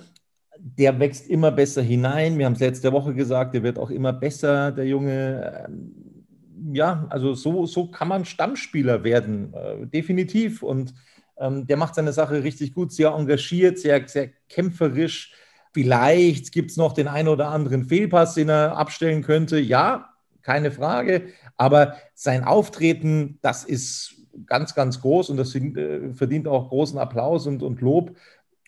Der 0.59 0.99
wächst 0.99 1.27
immer 1.29 1.49
besser 1.49 1.81
hinein. 1.81 2.37
Wir 2.37 2.45
haben 2.45 2.53
es 2.53 2.59
letzte 2.59 2.93
Woche 2.93 3.15
gesagt, 3.15 3.55
der 3.55 3.63
wird 3.63 3.79
auch 3.79 3.89
immer 3.89 4.13
besser, 4.13 4.71
der 4.71 4.85
Junge. 4.85 5.65
Ähm, 5.67 6.25
ja, 6.73 7.07
also 7.09 7.33
so, 7.33 7.65
so 7.65 7.87
kann 7.87 8.07
man 8.07 8.23
Stammspieler 8.23 9.03
werden, 9.03 9.51
äh, 9.55 9.87
definitiv. 9.87 10.61
Und 10.61 10.93
ähm, 11.37 11.67
der 11.67 11.77
macht 11.77 11.95
seine 11.95 12.13
Sache 12.13 12.43
richtig 12.43 12.73
gut, 12.73 12.91
sehr 12.91 13.09
engagiert, 13.09 13.79
sehr, 13.79 14.07
sehr 14.07 14.29
kämpferisch. 14.49 15.33
Vielleicht 15.73 16.51
gibt 16.51 16.71
es 16.71 16.77
noch 16.77 16.93
den 16.93 17.07
einen 17.07 17.27
oder 17.27 17.49
anderen 17.49 17.85
Fehlpass, 17.85 18.35
den 18.35 18.49
er 18.49 18.77
abstellen 18.77 19.21
könnte. 19.21 19.59
Ja, 19.59 20.09
keine 20.41 20.71
Frage. 20.71 21.27
Aber 21.57 21.95
sein 22.13 22.43
Auftreten, 22.43 23.39
das 23.41 23.63
ist 23.63 24.15
ganz, 24.45 24.75
ganz 24.75 25.01
groß 25.01 25.29
und 25.29 25.37
das 25.37 25.55
äh, 25.55 26.13
verdient 26.13 26.47
auch 26.47 26.69
großen 26.69 26.97
Applaus 26.97 27.47
und, 27.47 27.63
und 27.63 27.81
Lob. 27.81 28.15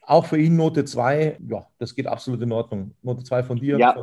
Auch 0.01 0.25
für 0.25 0.37
ihn 0.37 0.55
Note 0.55 0.85
2, 0.85 1.37
ja, 1.47 1.67
das 1.79 1.93
geht 1.93 2.07
absolut 2.07 2.41
in 2.41 2.51
Ordnung. 2.51 2.95
Note 3.01 3.23
2 3.23 3.43
von 3.43 3.57
dir. 3.57 3.77
Ja. 3.77 3.95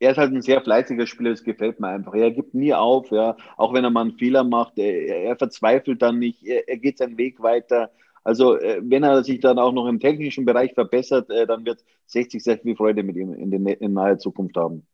Er 0.00 0.12
ist 0.12 0.18
halt 0.18 0.32
ein 0.32 0.42
sehr 0.42 0.60
fleißiger 0.60 1.06
Spieler, 1.06 1.30
das 1.30 1.42
gefällt 1.42 1.80
mir 1.80 1.88
einfach. 1.88 2.14
Er 2.14 2.30
gibt 2.30 2.54
nie 2.54 2.72
auf, 2.72 3.10
ja, 3.10 3.36
auch 3.56 3.72
wenn 3.74 3.84
er 3.84 3.90
mal 3.90 4.02
einen 4.02 4.18
Fehler 4.18 4.44
macht, 4.44 4.78
er, 4.78 5.24
er 5.24 5.36
verzweifelt 5.36 6.02
dann 6.02 6.18
nicht, 6.18 6.44
er, 6.44 6.68
er 6.68 6.76
geht 6.78 6.98
seinen 6.98 7.18
Weg 7.18 7.42
weiter. 7.42 7.90
Also 8.24 8.58
äh, 8.58 8.80
wenn 8.82 9.02
er 9.02 9.24
sich 9.24 9.40
dann 9.40 9.58
auch 9.58 9.72
noch 9.72 9.86
im 9.86 10.00
technischen 10.00 10.44
Bereich 10.44 10.74
verbessert, 10.74 11.30
äh, 11.30 11.46
dann 11.46 11.64
wird 11.64 11.84
60 12.06 12.42
sehr 12.42 12.58
viel 12.58 12.76
Freude 12.76 13.02
mit 13.02 13.16
ihm 13.16 13.32
in, 13.32 13.50
den, 13.50 13.66
in 13.66 13.92
naher 13.94 14.18
Zukunft 14.18 14.56
haben. 14.56 14.86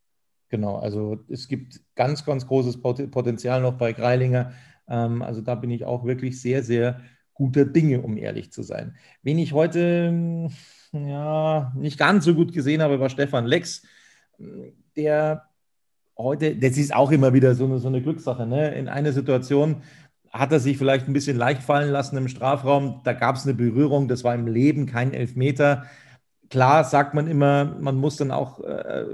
Genau, 0.49 0.77
also 0.77 1.19
es 1.29 1.49
gibt 1.49 1.81
ganz, 1.97 2.25
ganz 2.25 2.47
großes 2.47 2.81
Potenzial 2.81 3.61
noch 3.61 3.75
bei 3.75 3.93
Greilinger. 3.93 4.53
Ähm, 4.89 5.21
also 5.23 5.41
da 5.41 5.55
bin 5.55 5.71
ich 5.71 5.85
auch 5.85 6.05
wirklich 6.05 6.41
sehr, 6.41 6.63
sehr 6.63 7.01
guter 7.33 7.65
Dinge, 7.65 8.03
um 8.03 8.17
ehrlich 8.17 8.53
zu 8.53 8.63
sein. 8.63 8.97
Wen 9.23 9.39
ich 9.39 9.53
heute 9.53 10.09
hm, 10.09 10.51
ja, 10.93 11.73
nicht 11.77 11.99
ganz 11.99 12.25
so 12.25 12.35
gut 12.35 12.53
gesehen 12.53 12.83
habe, 12.83 13.01
war 13.01 13.11
Stefan 13.11 13.47
Lex, 13.47 13.83
der 14.97 15.49
heute, 16.17 16.57
das 16.57 16.77
ist 16.77 16.95
auch 16.95 17.11
immer 17.11 17.33
wieder 17.33 17.55
so 17.55 17.65
eine, 17.65 17.79
so 17.79 17.89
eine 17.89 18.03
Glückssache, 18.03 18.47
ne? 18.47 18.75
in 18.75 18.89
einer 18.89 19.13
Situation 19.13 19.83
hat 20.35 20.51
er 20.51 20.59
sich 20.59 20.77
vielleicht 20.77 21.07
ein 21.07 21.13
bisschen 21.13 21.37
leicht 21.37 21.63
fallen 21.63 21.91
lassen 21.91 22.17
im 22.17 22.27
Strafraum. 22.27 23.03
Da 23.05 23.13
gab 23.13 23.37
es 23.37 23.45
eine 23.45 23.55
Berührung, 23.55 24.09
das 24.09 24.25
war 24.25 24.35
im 24.35 24.49
Leben 24.49 24.87
kein 24.87 25.13
Elfmeter. 25.13 25.85
Klar 26.51 26.83
sagt 26.83 27.15
man 27.15 27.29
immer, 27.29 27.77
man 27.81 27.97
muss 27.97 28.17
dann 28.17 28.33
auch, 28.33 28.61
äh, 28.61 29.07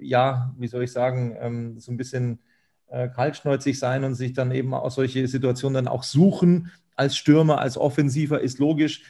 ja, 0.00 0.54
wie 0.58 0.68
soll 0.68 0.84
ich 0.84 0.92
sagen, 0.92 1.36
ähm, 1.40 1.80
so 1.80 1.90
ein 1.90 1.96
bisschen 1.96 2.38
äh, 2.86 3.08
kaltschnäuzig 3.08 3.80
sein 3.80 4.04
und 4.04 4.14
sich 4.14 4.32
dann 4.32 4.52
eben 4.52 4.72
aus 4.72 4.94
solche 4.94 5.26
Situationen 5.26 5.74
dann 5.74 5.88
auch 5.88 6.04
suchen. 6.04 6.70
Als 6.94 7.16
Stürmer, 7.16 7.60
als 7.60 7.76
Offensiver 7.76 8.40
ist 8.40 8.60
logisch. 8.60 9.02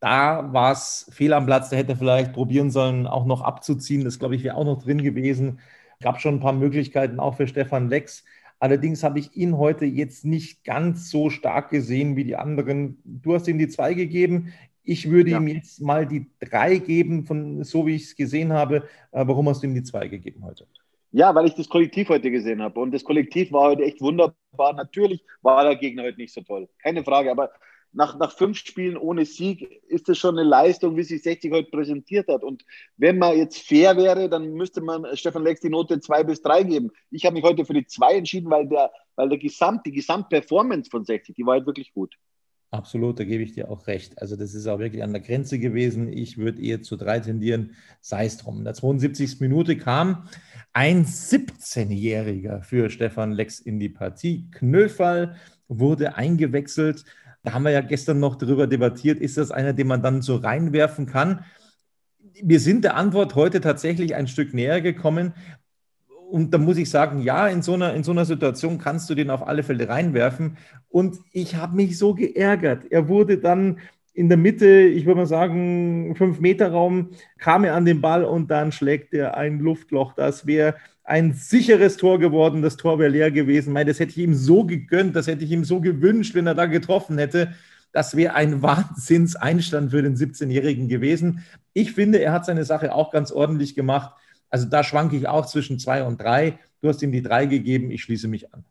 Da 0.00 0.52
war 0.52 0.72
es 0.72 1.10
fehl 1.12 1.32
am 1.32 1.46
Platz, 1.46 1.70
da 1.70 1.76
hätte 1.76 1.92
er 1.92 1.96
vielleicht 1.96 2.32
probieren 2.32 2.70
sollen, 2.70 3.06
auch 3.06 3.24
noch 3.24 3.40
abzuziehen. 3.40 4.04
Das, 4.04 4.18
glaube 4.18 4.36
ich, 4.36 4.44
wäre 4.44 4.56
auch 4.56 4.64
noch 4.64 4.82
drin 4.82 5.02
gewesen. 5.02 5.60
Gab 6.00 6.20
schon 6.20 6.34
ein 6.34 6.40
paar 6.40 6.52
Möglichkeiten 6.52 7.18
auch 7.18 7.36
für 7.36 7.48
Stefan 7.48 7.88
Lex. 7.88 8.24
Allerdings 8.58 9.02
habe 9.02 9.18
ich 9.18 9.36
ihn 9.36 9.56
heute 9.58 9.84
jetzt 9.84 10.24
nicht 10.24 10.64
ganz 10.64 11.10
so 11.10 11.30
stark 11.30 11.70
gesehen 11.70 12.16
wie 12.16 12.24
die 12.24 12.36
anderen. 12.36 12.98
Du 13.04 13.34
hast 13.34 13.48
ihm 13.48 13.58
die 13.58 13.68
zwei 13.68 13.94
gegeben. 13.94 14.52
Ich 14.82 15.10
würde 15.10 15.30
ja. 15.30 15.38
ihm 15.38 15.48
jetzt 15.48 15.80
mal 15.80 16.06
die 16.06 16.30
drei 16.40 16.78
geben, 16.78 17.24
von 17.24 17.64
so 17.64 17.86
wie 17.86 17.96
ich 17.96 18.04
es 18.04 18.16
gesehen 18.16 18.52
habe. 18.52 18.88
Äh, 19.12 19.26
warum 19.26 19.48
hast 19.48 19.62
du 19.62 19.66
ihm 19.66 19.74
die 19.74 19.82
zwei 19.82 20.08
gegeben 20.08 20.44
heute? 20.44 20.66
Ja, 21.12 21.34
weil 21.34 21.46
ich 21.46 21.54
das 21.54 21.68
Kollektiv 21.68 22.08
heute 22.08 22.30
gesehen 22.30 22.62
habe. 22.62 22.78
Und 22.80 22.92
das 22.92 23.04
Kollektiv 23.04 23.52
war 23.52 23.70
heute 23.70 23.82
echt 23.82 24.00
wunderbar. 24.00 24.74
Natürlich 24.74 25.24
war 25.42 25.64
der 25.64 25.76
Gegner 25.76 26.04
heute 26.04 26.18
nicht 26.18 26.32
so 26.32 26.40
toll. 26.42 26.68
Keine 26.82 27.04
Frage. 27.04 27.30
Aber 27.30 27.50
nach, 27.92 28.18
nach 28.18 28.32
fünf 28.32 28.58
Spielen 28.58 28.96
ohne 28.96 29.24
Sieg 29.24 29.82
ist 29.88 30.08
das 30.08 30.18
schon 30.18 30.38
eine 30.38 30.48
Leistung, 30.48 30.96
wie 30.96 31.02
sich 31.02 31.22
60 31.22 31.52
heute 31.52 31.70
präsentiert 31.70 32.28
hat. 32.28 32.42
Und 32.42 32.64
wenn 32.96 33.18
man 33.18 33.36
jetzt 33.36 33.58
fair 33.58 33.96
wäre, 33.96 34.28
dann 34.28 34.52
müsste 34.52 34.80
man 34.80 35.06
Stefan 35.16 35.44
Lex 35.44 35.60
die 35.60 35.70
Note 35.70 36.00
zwei 36.00 36.22
bis 36.22 36.42
drei 36.42 36.62
geben. 36.62 36.90
Ich 37.10 37.24
habe 37.24 37.34
mich 37.34 37.44
heute 37.44 37.64
für 37.64 37.74
die 37.74 37.86
zwei 37.86 38.16
entschieden, 38.16 38.50
weil, 38.50 38.68
der, 38.68 38.90
weil 39.14 39.28
der 39.28 39.38
Gesamt, 39.38 39.86
die 39.86 39.92
Gesamtperformance 39.92 40.90
von 40.90 41.04
60, 41.04 41.34
die 41.34 41.46
war 41.46 41.54
halt 41.54 41.66
wirklich 41.66 41.92
gut. 41.92 42.14
Absolut, 42.70 43.18
da 43.18 43.24
gebe 43.24 43.42
ich 43.42 43.52
dir 43.52 43.70
auch 43.70 43.86
recht. 43.86 44.20
Also 44.20 44.36
das 44.36 44.52
ist 44.52 44.66
auch 44.66 44.78
wirklich 44.78 45.02
an 45.02 45.12
der 45.12 45.22
Grenze 45.22 45.58
gewesen. 45.58 46.12
Ich 46.12 46.36
würde 46.36 46.60
eher 46.60 46.82
zu 46.82 46.96
drei 46.96 47.20
tendieren, 47.20 47.74
sei 48.00 48.26
es 48.26 48.36
drum. 48.36 48.58
In 48.58 48.64
der 48.64 48.74
72. 48.74 49.40
Minute 49.40 49.78
kam 49.78 50.28
ein 50.72 51.06
17-Jähriger 51.06 52.62
für 52.62 52.90
Stefan 52.90 53.32
Lex 53.32 53.60
in 53.60 53.78
die 53.78 53.88
Partie. 53.88 54.50
Knöfall 54.50 55.36
wurde 55.68 56.16
eingewechselt 56.16 57.04
da 57.46 57.52
haben 57.52 57.62
wir 57.62 57.70
ja 57.70 57.80
gestern 57.80 58.18
noch 58.18 58.34
darüber 58.34 58.66
debattiert, 58.66 59.20
ist 59.20 59.36
das 59.36 59.52
einer, 59.52 59.72
den 59.72 59.86
man 59.86 60.02
dann 60.02 60.20
so 60.20 60.34
reinwerfen 60.34 61.06
kann? 61.06 61.44
Wir 62.42 62.58
sind 62.58 62.82
der 62.82 62.96
Antwort 62.96 63.36
heute 63.36 63.60
tatsächlich 63.60 64.16
ein 64.16 64.26
Stück 64.26 64.52
näher 64.52 64.80
gekommen. 64.80 65.32
Und 66.28 66.52
da 66.52 66.58
muss 66.58 66.76
ich 66.76 66.90
sagen, 66.90 67.22
ja, 67.22 67.46
in 67.46 67.62
so 67.62 67.74
einer, 67.74 67.94
in 67.94 68.02
so 68.02 68.10
einer 68.10 68.24
Situation 68.24 68.78
kannst 68.78 69.08
du 69.08 69.14
den 69.14 69.30
auf 69.30 69.46
alle 69.46 69.62
Fälle 69.62 69.88
reinwerfen. 69.88 70.56
Und 70.88 71.18
ich 71.30 71.54
habe 71.54 71.76
mich 71.76 71.96
so 71.98 72.14
geärgert. 72.14 72.90
Er 72.90 73.06
wurde 73.06 73.38
dann 73.38 73.78
in 74.12 74.28
der 74.28 74.38
Mitte, 74.38 74.80
ich 74.80 75.06
würde 75.06 75.20
mal 75.20 75.26
sagen, 75.26 76.16
fünf 76.16 76.40
Meter 76.40 76.72
Raum, 76.72 77.10
kam 77.38 77.62
er 77.62 77.74
an 77.74 77.84
den 77.84 78.00
Ball 78.00 78.24
und 78.24 78.50
dann 78.50 78.72
schlägt 78.72 79.14
er 79.14 79.36
ein 79.36 79.60
Luftloch. 79.60 80.14
Das 80.14 80.48
wäre 80.48 80.74
ein 81.06 81.32
sicheres 81.34 81.96
Tor 81.96 82.18
geworden. 82.18 82.62
Das 82.62 82.76
Tor 82.76 82.98
wäre 82.98 83.10
leer 83.10 83.30
gewesen. 83.30 83.72
Meine, 83.72 83.90
das 83.90 84.00
hätte 84.00 84.10
ich 84.10 84.18
ihm 84.18 84.34
so 84.34 84.64
gegönnt, 84.64 85.14
das 85.16 85.28
hätte 85.28 85.44
ich 85.44 85.52
ihm 85.52 85.64
so 85.64 85.80
gewünscht, 85.80 86.34
wenn 86.34 86.46
er 86.46 86.54
da 86.54 86.66
getroffen 86.66 87.16
hätte. 87.16 87.54
Das 87.92 88.16
wäre 88.16 88.34
ein 88.34 88.60
Wahnsinnseinstand 88.62 89.92
für 89.92 90.02
den 90.02 90.16
17-Jährigen 90.16 90.88
gewesen. 90.88 91.44
Ich 91.72 91.92
finde, 91.92 92.18
er 92.18 92.32
hat 92.32 92.44
seine 92.44 92.64
Sache 92.64 92.92
auch 92.92 93.12
ganz 93.12 93.30
ordentlich 93.30 93.74
gemacht. 93.74 94.12
Also 94.50 94.66
da 94.66 94.82
schwanke 94.82 95.16
ich 95.16 95.28
auch 95.28 95.46
zwischen 95.46 95.78
zwei 95.78 96.02
und 96.02 96.20
drei. 96.20 96.58
Du 96.80 96.88
hast 96.88 97.02
ihm 97.02 97.12
die 97.12 97.22
drei 97.22 97.46
gegeben. 97.46 97.90
Ich 97.90 98.02
schließe 98.02 98.28
mich 98.28 98.52
an. 98.52 98.64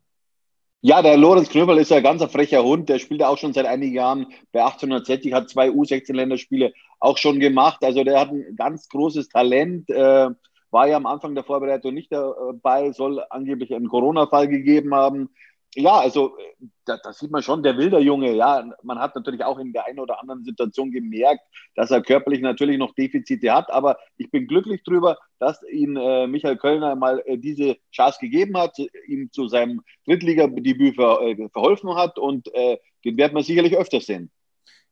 Ja, 0.81 1.01
der 1.01 1.17
Lorenz 1.17 1.49
Knöbel 1.49 1.77
ist 1.77 1.89
ja 1.89 1.97
ein 1.97 2.03
ganz 2.03 2.23
frecher 2.25 2.63
Hund. 2.63 2.89
Der 2.89 2.99
spielt 2.99 3.21
ja 3.21 3.29
auch 3.29 3.37
schon 3.37 3.53
seit 3.53 3.65
einigen 3.65 3.95
Jahren 3.95 4.27
bei 4.51 4.63
1860, 4.63 5.33
hat 5.33 5.49
zwei 5.49 5.69
U16-Länderspiele 5.69 6.73
auch 6.99 7.17
schon 7.17 7.39
gemacht. 7.39 7.83
Also 7.83 8.03
der 8.03 8.19
hat 8.19 8.29
ein 8.29 8.55
ganz 8.55 8.87
großes 8.89 9.29
Talent. 9.29 9.89
Äh, 9.89 10.29
war 10.75 10.89
ja 10.89 10.97
am 10.97 11.05
Anfang 11.05 11.35
der 11.35 11.45
Vorbereitung 11.45 11.93
nicht 11.93 12.11
dabei, 12.11 12.91
soll 12.91 13.23
angeblich 13.29 13.73
einen 13.73 13.87
Corona-Fall 13.87 14.49
gegeben 14.49 14.93
haben. 14.93 15.29
Ja, 15.73 15.99
also 15.99 16.35
da, 16.83 16.97
da, 17.01 17.13
sieht 17.13 17.31
man 17.31 17.43
schon, 17.43 17.63
der 17.63 17.77
wilder 17.77 17.99
Junge, 17.99 18.33
ja, 18.33 18.61
man 18.83 18.99
hat 18.99 19.15
natürlich 19.15 19.45
auch 19.45 19.57
in 19.57 19.71
der 19.71 19.85
einen 19.85 19.99
oder 19.99 20.19
anderen 20.19 20.43
Situation 20.43 20.91
gemerkt, 20.91 21.41
dass 21.75 21.91
er 21.91 22.01
körperlich 22.01 22.41
natürlich 22.41 22.77
noch 22.77 22.93
Defizite 22.93 23.53
hat, 23.53 23.71
aber 23.71 23.97
ich 24.17 24.29
bin 24.31 24.47
glücklich 24.47 24.81
darüber, 24.83 25.17
dass 25.39 25.63
ihn 25.71 25.95
äh, 25.95 26.27
Michael 26.27 26.57
Kölner 26.57 26.95
mal 26.97 27.23
äh, 27.25 27.37
diese 27.37 27.77
Chance 27.93 28.19
gegeben 28.19 28.57
hat, 28.57 28.77
ihm 29.07 29.31
zu 29.31 29.47
seinem 29.47 29.81
Drittligadebüt 30.05 30.95
ver, 30.95 31.21
äh, 31.21 31.49
verholfen 31.53 31.95
hat 31.95 32.19
und 32.19 32.53
äh, 32.53 32.77
den 33.05 33.15
werden 33.17 33.35
wir 33.35 33.43
sicherlich 33.43 33.77
öfter 33.77 34.01
sehen. 34.01 34.29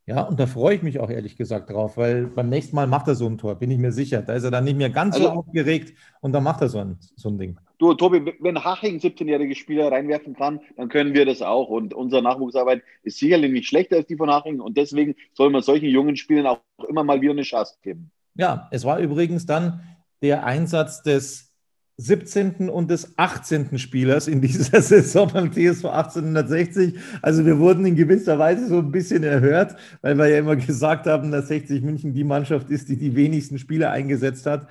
Ja, 0.05 0.21
und 0.23 0.37
da 0.37 0.47
freue 0.47 0.75
ich 0.75 0.83
mich 0.83 0.99
auch 0.99 1.09
ehrlich 1.09 1.37
gesagt 1.37 1.69
drauf, 1.69 1.95
weil 1.95 2.27
beim 2.27 2.49
nächsten 2.49 2.75
Mal 2.75 2.87
macht 2.87 3.07
er 3.07 3.15
so 3.15 3.25
ein 3.25 3.37
Tor, 3.37 3.55
bin 3.55 3.71
ich 3.71 3.77
mir 3.77 3.93
sicher. 3.93 4.21
Da 4.21 4.33
ist 4.33 4.43
er 4.43 4.51
dann 4.51 4.65
nicht 4.65 4.77
mehr 4.77 4.89
ganz 4.89 5.15
also, 5.15 5.27
so 5.27 5.33
aufgeregt 5.33 5.97
und 6.19 6.33
dann 6.33 6.43
macht 6.43 6.59
er 6.59 6.67
so 6.67 6.79
ein, 6.79 6.97
so 7.15 7.29
ein 7.29 7.37
Ding. 7.37 7.57
Du, 7.77 7.93
Tobi, 7.93 8.33
wenn 8.39 8.61
Haching 8.61 8.99
17-jährige 8.99 9.55
Spieler 9.55 9.91
reinwerfen 9.91 10.35
kann, 10.35 10.59
dann 10.75 10.89
können 10.89 11.13
wir 11.13 11.25
das 11.25 11.41
auch. 11.41 11.69
Und 11.69 11.93
unsere 11.93 12.21
Nachwuchsarbeit 12.21 12.83
ist 13.03 13.17
sicherlich 13.17 13.51
nicht 13.51 13.67
schlechter 13.67 13.97
als 13.97 14.07
die 14.07 14.17
von 14.17 14.29
Haching. 14.29 14.59
Und 14.59 14.77
deswegen 14.77 15.15
soll 15.33 15.49
man 15.49 15.61
solchen 15.61 15.87
jungen 15.87 16.17
Spielern 16.17 16.47
auch 16.47 16.59
immer 16.87 17.03
mal 17.03 17.21
wieder 17.21 17.31
eine 17.31 17.43
Chance 17.43 17.75
geben. 17.81 18.11
Ja, 18.35 18.67
es 18.71 18.83
war 18.83 18.99
übrigens 18.99 19.45
dann 19.45 19.83
der 20.21 20.45
Einsatz 20.45 21.01
des 21.01 21.52
17. 21.97 22.69
und 22.69 22.89
des 22.89 23.17
18. 23.17 23.77
Spielers 23.77 24.27
in 24.27 24.41
dieser 24.41 24.82
Saison 24.84 25.29
beim 25.32 25.51
TSV 25.51 25.86
1860. 25.86 26.95
Also 27.21 27.45
wir 27.45 27.60
wurden 27.60 27.86
in 27.86 27.95
gewisser 27.95 28.39
Weise 28.39 28.67
so 28.67 28.79
ein 28.79 28.91
bisschen 28.91 29.23
erhört, 29.23 29.75
weil 30.01 30.17
wir 30.17 30.27
ja 30.27 30.39
immer 30.39 30.56
gesagt 30.56 31.06
haben, 31.06 31.32
dass 31.32 31.49
60 31.49 31.84
München 31.84 32.13
die 32.13 32.23
Mannschaft 32.23 32.69
ist, 32.69 32.89
die 32.89 32.97
die 32.97 33.15
wenigsten 33.15 33.60
Spieler 33.60 33.91
eingesetzt 33.91 34.45
hat 34.45 34.67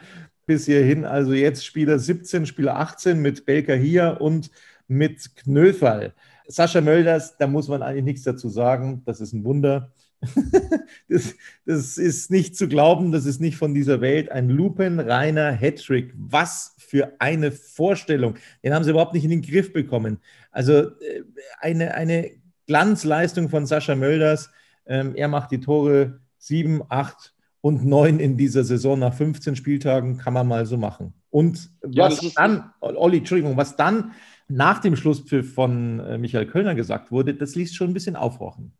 bis 0.46 0.66
hierhin. 0.66 1.04
Also 1.04 1.32
jetzt 1.32 1.64
Spieler 1.64 1.98
17, 1.98 2.46
Spieler 2.46 2.76
18 2.76 3.20
mit 3.20 3.46
Belka 3.46 3.74
hier 3.74 4.18
und 4.20 4.50
mit 4.88 5.37
Knöfall. 5.37 6.12
Sascha 6.46 6.80
Mölders, 6.80 7.37
da 7.38 7.46
muss 7.46 7.68
man 7.68 7.82
eigentlich 7.82 8.04
nichts 8.04 8.22
dazu 8.24 8.48
sagen. 8.48 9.02
Das 9.04 9.20
ist 9.20 9.32
ein 9.32 9.44
Wunder. 9.44 9.92
das, 11.08 11.35
das, 11.64 11.98
ist 11.98 12.30
nicht 12.30 12.56
zu 12.56 12.68
glauben, 12.68 13.11
das 13.11 13.26
ist 13.26 13.40
nicht 13.40 13.56
von 13.56 13.74
dieser 13.74 14.00
Welt. 14.00 14.30
Ein 14.30 14.48
lupenreiner 14.48 15.52
Hattrick. 15.52 16.12
Was 16.16 16.74
für 16.92 17.11
eine 17.20 17.52
Vorstellung. 17.52 18.35
Den 18.62 18.74
haben 18.74 18.85
sie 18.85 18.90
überhaupt 18.90 19.14
nicht 19.14 19.24
in 19.24 19.31
den 19.31 19.40
Griff 19.40 19.72
bekommen. 19.72 20.20
Also 20.50 20.74
äh, 20.74 21.22
eine, 21.59 21.94
eine 21.94 22.33
Glanzleistung 22.66 23.48
von 23.48 23.64
Sascha 23.64 23.94
Mölders. 23.94 24.50
Ähm, 24.85 25.14
er 25.14 25.28
macht 25.28 25.52
die 25.52 25.61
Tore 25.61 26.20
7, 26.37 26.83
8 26.90 27.33
und 27.62 27.87
9 27.87 28.20
in 28.20 28.37
dieser 28.37 28.62
Saison. 28.62 28.98
Nach 28.98 29.14
15 29.14 29.57
Spieltagen 29.57 30.18
kann 30.18 30.35
man 30.35 30.46
mal 30.46 30.66
so 30.66 30.76
machen. 30.76 31.14
Und 31.31 31.70
ja, 31.88 32.11
was 32.11 32.35
dann, 32.35 32.70
Olli, 32.81 33.18
Entschuldigung, 33.18 33.57
was 33.57 33.74
dann 33.76 34.12
nach 34.48 34.81
dem 34.81 34.94
Schlusspfiff 34.94 35.55
von 35.55 35.98
äh, 35.98 36.18
Michael 36.18 36.44
Kölner 36.44 36.74
gesagt 36.74 37.11
wurde, 37.11 37.33
das 37.33 37.55
ließ 37.55 37.74
schon 37.74 37.88
ein 37.88 37.94
bisschen 37.94 38.16
aufrochen. 38.16 38.76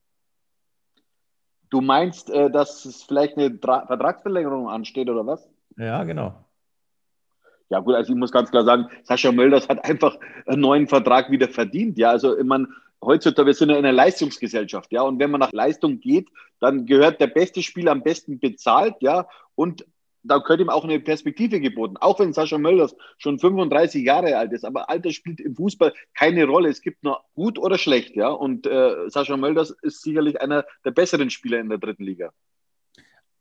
Du 1.71 1.81
meinst, 1.81 2.29
äh, 2.29 2.51
dass 2.51 2.85
es 2.85 3.05
vielleicht 3.05 3.39
eine 3.39 3.59
Tra 3.59 3.87
Vertragsverlängerung 3.87 4.69
ansteht 4.69 5.09
oder 5.09 5.27
was? 5.27 5.49
Ja, 5.79 6.05
genau. 6.05 6.45
Ja, 7.73 7.81
gut, 7.81 7.95
also 7.95 8.13
ich 8.13 8.19
muss 8.19 8.31
ganz 8.31 8.51
klar 8.51 8.65
sagen, 8.65 8.89
Sascha 9.03 9.33
Mölders 9.33 9.67
hat 9.67 9.83
einfach 9.87 10.19
einen 10.45 10.61
neuen 10.61 10.87
Vertrag 10.89 11.31
wieder 11.31 11.49
verdient. 11.49 11.97
Ja, 11.97 12.11
also 12.11 12.37
ich 12.37 12.45
meine, 12.45 12.69
heutzutage, 13.03 13.47
wir 13.47 13.55
sind 13.55 13.71
ja 13.71 13.77
in 13.77 13.87
einer 13.87 13.95
Leistungsgesellschaft, 13.95 14.93
ja, 14.93 15.01
und 15.01 15.19
wenn 15.19 15.31
man 15.31 15.41
nach 15.41 15.53
Leistung 15.53 15.99
geht, 15.99 16.29
dann 16.61 16.85
gehört 16.85 17.19
der 17.19 17.29
beste 17.29 17.63
Spieler 17.63 17.93
am 17.93 18.03
besten 18.03 18.39
bezahlt, 18.39 18.97
ja, 19.01 19.27
und 19.55 19.87
da 20.23 20.41
könnte 20.41 20.65
ihm 20.65 20.69
auch 20.69 20.85
eine 20.85 21.01
Perspektive 21.01 21.61
geboten. 21.61 21.97
Auch 21.97 22.21
wenn 22.21 22.35
Sascha 22.35 22.59
Mölders 22.59 22.95
schon 23.17 23.39
35 23.39 24.05
Jahre 24.05 24.37
alt 24.37 24.53
ist, 24.53 24.67
aber 24.67 24.91
Alter 24.91 25.11
spielt 25.11 25.41
im 25.41 25.57
Fußball 25.57 25.95
keine 26.13 26.45
Rolle. 26.45 26.69
Es 26.69 26.83
gibt 26.83 27.03
nur 27.03 27.23
gut 27.35 27.59
oder 27.59 27.79
schlecht, 27.79 28.15
ja. 28.17 28.29
Und 28.29 28.67
äh, 28.67 29.09
Sascha 29.09 29.39
Mölders 29.39 29.71
ist 29.81 30.03
sicherlich 30.03 30.39
einer 30.43 30.67
der 30.85 30.91
besseren 30.91 31.31
Spieler 31.31 31.59
in 31.59 31.71
der 31.71 31.79
dritten 31.79 32.05
Liga. 32.05 32.33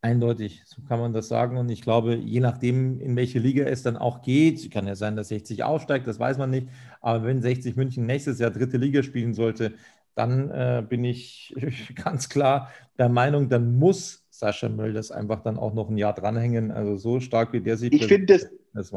Eindeutig, 0.03 0.63
so 0.65 0.81
kann 0.87 0.99
man 0.99 1.13
das 1.13 1.27
sagen. 1.27 1.57
Und 1.57 1.69
ich 1.69 1.83
glaube, 1.83 2.15
je 2.15 2.39
nachdem, 2.39 2.99
in 2.99 3.15
welche 3.15 3.37
Liga 3.37 3.65
es 3.65 3.83
dann 3.83 3.97
auch 3.97 4.23
geht, 4.23 4.71
kann 4.71 4.87
ja 4.87 4.95
sein, 4.95 5.15
dass 5.15 5.27
60 5.27 5.63
aufsteigt, 5.63 6.07
das 6.07 6.19
weiß 6.19 6.39
man 6.39 6.49
nicht. 6.49 6.67
Aber 7.01 7.23
wenn 7.23 7.41
60 7.41 7.75
München 7.75 8.07
nächstes 8.07 8.39
Jahr 8.39 8.49
dritte 8.49 8.77
Liga 8.77 9.03
spielen 9.03 9.35
sollte, 9.35 9.73
dann 10.15 10.49
äh, 10.49 10.83
bin 10.87 11.03
ich 11.03 11.55
ganz 12.03 12.29
klar 12.29 12.71
der 12.97 13.09
Meinung, 13.09 13.49
dann 13.49 13.77
muss 13.77 14.25
Sascha 14.29 14.69
Mölders 14.69 15.11
einfach 15.11 15.43
dann 15.43 15.57
auch 15.57 15.73
noch 15.73 15.89
ein 15.89 15.97
Jahr 15.97 16.13
dranhängen. 16.13 16.71
Also 16.71 16.97
so 16.97 17.19
stark 17.19 17.53
wie 17.53 17.61
der 17.61 17.77
sich. 17.77 17.93
Ich 17.93 18.07
finde 18.07 18.33
es, 18.33 18.49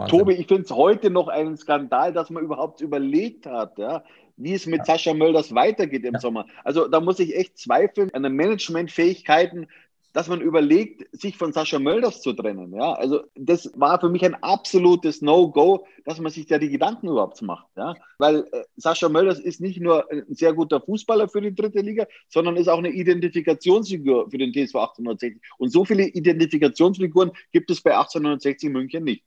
Tobi, 0.09 0.35
ich 0.35 0.47
finde 0.47 0.63
es 0.63 0.71
heute 0.71 1.11
noch 1.11 1.29
ein 1.29 1.57
Skandal, 1.57 2.15
dass 2.15 2.31
man 2.31 2.43
überhaupt 2.43 2.81
überlegt 2.81 3.45
hat, 3.45 3.77
ja, 3.79 4.03
wie 4.37 4.55
es 4.55 4.67
mit 4.67 4.79
ja. 4.79 4.85
Sascha 4.85 5.13
Mölders 5.13 5.55
weitergeht 5.55 6.05
im 6.05 6.15
ja. 6.15 6.21
Sommer. 6.21 6.47
Also 6.65 6.89
da 6.89 7.01
muss 7.01 7.19
ich 7.21 7.37
echt 7.37 7.59
zweifeln 7.59 8.09
an 8.15 8.23
den 8.23 8.35
Managementfähigkeiten 8.37 9.67
dass 10.15 10.29
man 10.29 10.41
überlegt, 10.41 11.05
sich 11.13 11.37
von 11.37 11.53
Sascha 11.53 11.79
Mölders 11.81 12.23
zu 12.23 12.33
trennen. 12.33 12.73
Ja, 12.73 12.93
also 12.93 13.25
das 13.35 13.71
war 13.75 13.99
für 13.99 14.09
mich 14.09 14.25
ein 14.25 14.37
absolutes 14.37 15.21
No-Go, 15.21 15.87
dass 16.05 16.21
man 16.21 16.31
sich 16.31 16.47
da 16.47 16.57
die 16.57 16.71
Gedanken 16.71 17.09
überhaupt 17.09 17.43
macht. 17.43 17.67
Ja, 17.77 17.95
weil 18.19 18.47
äh, 18.53 18.63
Sascha 18.77 19.09
Mölders 19.09 19.41
ist 19.41 19.61
nicht 19.61 19.81
nur 19.81 20.11
ein 20.11 20.23
sehr 20.29 20.55
guter 20.55 20.81
Fußballer 20.81 21.29
für 21.29 21.41
die 21.41 21.55
dritte 21.55 21.81
Liga, 21.81 22.07
sondern 22.29 22.57
ist 22.57 22.69
auch 22.69 22.79
eine 22.79 22.91
Identifikationsfigur 22.91 24.31
für 24.31 24.39
den 24.39 24.53
TSV 24.53 24.77
1860. 24.77 25.43
Und 25.59 25.71
so 25.71 25.85
viele 25.85 26.05
Identifikationsfiguren 26.05 27.33
gibt 27.51 27.71
es 27.73 27.83
bei 27.83 27.91
1860 27.91 28.71
München 28.71 29.03
nicht. 29.03 29.25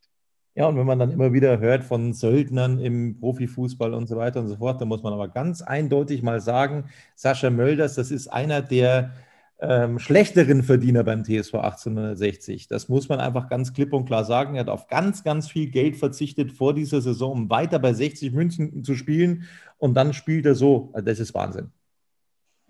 Ja, 0.55 0.67
und 0.67 0.77
wenn 0.77 0.87
man 0.87 0.97
dann 0.97 1.11
immer 1.11 1.33
wieder 1.33 1.59
hört 1.59 1.83
von 1.83 2.13
Söldnern 2.13 2.79
im 2.79 3.19
Profifußball 3.19 3.93
und 3.93 4.07
so 4.07 4.15
weiter 4.15 4.39
und 4.39 4.47
so 4.47 4.55
fort, 4.55 4.79
dann 4.79 4.87
muss 4.87 5.03
man 5.03 5.13
aber 5.13 5.27
ganz 5.27 5.61
eindeutig 5.61 6.23
mal 6.23 6.39
sagen, 6.39 6.85
Sascha 7.13 7.49
Mölders, 7.49 7.95
das 7.95 8.09
ist 8.09 8.29
einer 8.29 8.61
der 8.61 9.11
ähm, 9.59 9.97
schlechteren 9.99 10.63
Verdiener 10.63 11.03
beim 11.03 11.23
TSV 11.23 11.55
1860. 11.55 12.67
Das 12.67 12.89
muss 12.89 13.09
man 13.09 13.19
einfach 13.19 13.49
ganz 13.49 13.73
klipp 13.73 13.93
und 13.93 14.05
klar 14.05 14.23
sagen. 14.23 14.55
Er 14.55 14.61
hat 14.61 14.69
auf 14.69 14.87
ganz, 14.87 15.23
ganz 15.23 15.49
viel 15.49 15.69
Geld 15.69 15.97
verzichtet 15.97 16.51
vor 16.51 16.73
dieser 16.73 17.01
Saison, 17.01 17.31
um 17.31 17.49
weiter 17.49 17.79
bei 17.79 17.93
60 17.93 18.33
München 18.33 18.83
zu 18.83 18.95
spielen. 18.95 19.45
Und 19.77 19.95
dann 19.95 20.13
spielt 20.13 20.45
er 20.45 20.55
so. 20.55 20.89
Also 20.93 21.05
das 21.05 21.19
ist 21.19 21.33
Wahnsinn. 21.33 21.71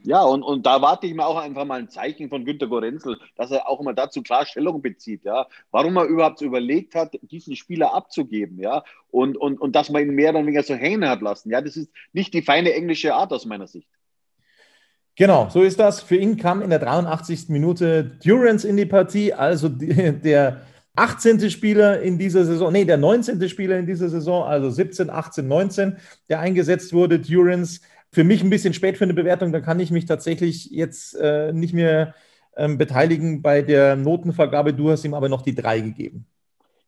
Ja, 0.03 0.23
und, 0.23 0.43
und 0.43 0.65
da 0.65 0.81
warte 0.81 1.07
ich 1.07 1.13
mir 1.13 1.25
auch 1.25 1.37
einfach 1.37 1.65
mal 1.65 1.79
ein 1.79 1.89
Zeichen 1.89 2.29
von 2.29 2.45
Günter 2.45 2.67
Gorenzel, 2.67 3.17
dass 3.35 3.51
er 3.51 3.67
auch 3.67 3.81
immer 3.81 3.93
dazu 3.93 4.21
klar 4.21 4.45
Stellung 4.45 4.81
bezieht, 4.81 5.25
ja. 5.25 5.47
Warum 5.71 5.97
er 5.97 6.05
überhaupt 6.05 6.39
überlegt 6.41 6.93
hat, 6.93 7.17
diesen 7.23 7.55
Spieler 7.55 7.93
abzugeben, 7.93 8.59
ja. 8.59 8.83
Und, 9.09 9.37
und, 9.37 9.59
und 9.59 9.75
dass 9.75 9.89
man 9.89 10.03
ihn 10.03 10.13
mehr 10.13 10.29
oder 10.29 10.41
weniger 10.41 10.63
so 10.63 10.75
hängen 10.75 11.09
hat 11.09 11.21
lassen. 11.21 11.49
Ja, 11.49 11.61
das 11.61 11.75
ist 11.75 11.91
nicht 12.13 12.33
die 12.33 12.43
feine 12.43 12.73
englische 12.73 13.15
Art 13.15 13.33
aus 13.33 13.45
meiner 13.45 13.67
Sicht. 13.67 13.89
Genau, 15.17 15.49
so 15.49 15.63
ist 15.63 15.79
das. 15.79 16.01
Für 16.01 16.15
ihn 16.15 16.37
kam 16.37 16.61
in 16.61 16.69
der 16.69 16.77
83. 16.77 17.49
Minute 17.49 18.03
Durance 18.23 18.67
in 18.67 18.77
die 18.77 18.85
Partie, 18.85 19.33
also 19.33 19.67
die, 19.67 20.11
der 20.23 20.61
18. 20.95 21.49
Spieler 21.49 22.01
in 22.01 22.19
dieser 22.19 22.45
Saison, 22.45 22.71
nee, 22.71 22.85
der 22.85 22.97
19. 22.97 23.49
Spieler 23.49 23.79
in 23.79 23.87
dieser 23.87 24.09
Saison, 24.09 24.43
also 24.43 24.69
17, 24.69 25.09
18, 25.09 25.47
19, 25.47 25.97
der 26.29 26.39
eingesetzt 26.39 26.93
wurde. 26.93 27.19
Durance, 27.19 27.81
für 28.11 28.23
mich 28.23 28.43
ein 28.43 28.51
bisschen 28.51 28.75
spät 28.75 28.97
für 28.97 29.05
eine 29.05 29.15
Bewertung, 29.15 29.51
da 29.51 29.59
kann 29.59 29.79
ich 29.79 29.89
mich 29.89 30.05
tatsächlich 30.05 30.69
jetzt 30.69 31.15
äh, 31.15 31.51
nicht 31.51 31.73
mehr 31.73 32.13
ähm, 32.55 32.77
beteiligen 32.77 33.41
bei 33.41 33.63
der 33.63 33.95
Notenvergabe. 33.95 34.73
Du 34.73 34.91
hast 34.91 35.03
ihm 35.03 35.15
aber 35.15 35.29
noch 35.29 35.41
die 35.41 35.55
drei 35.55 35.79
gegeben. 35.79 36.27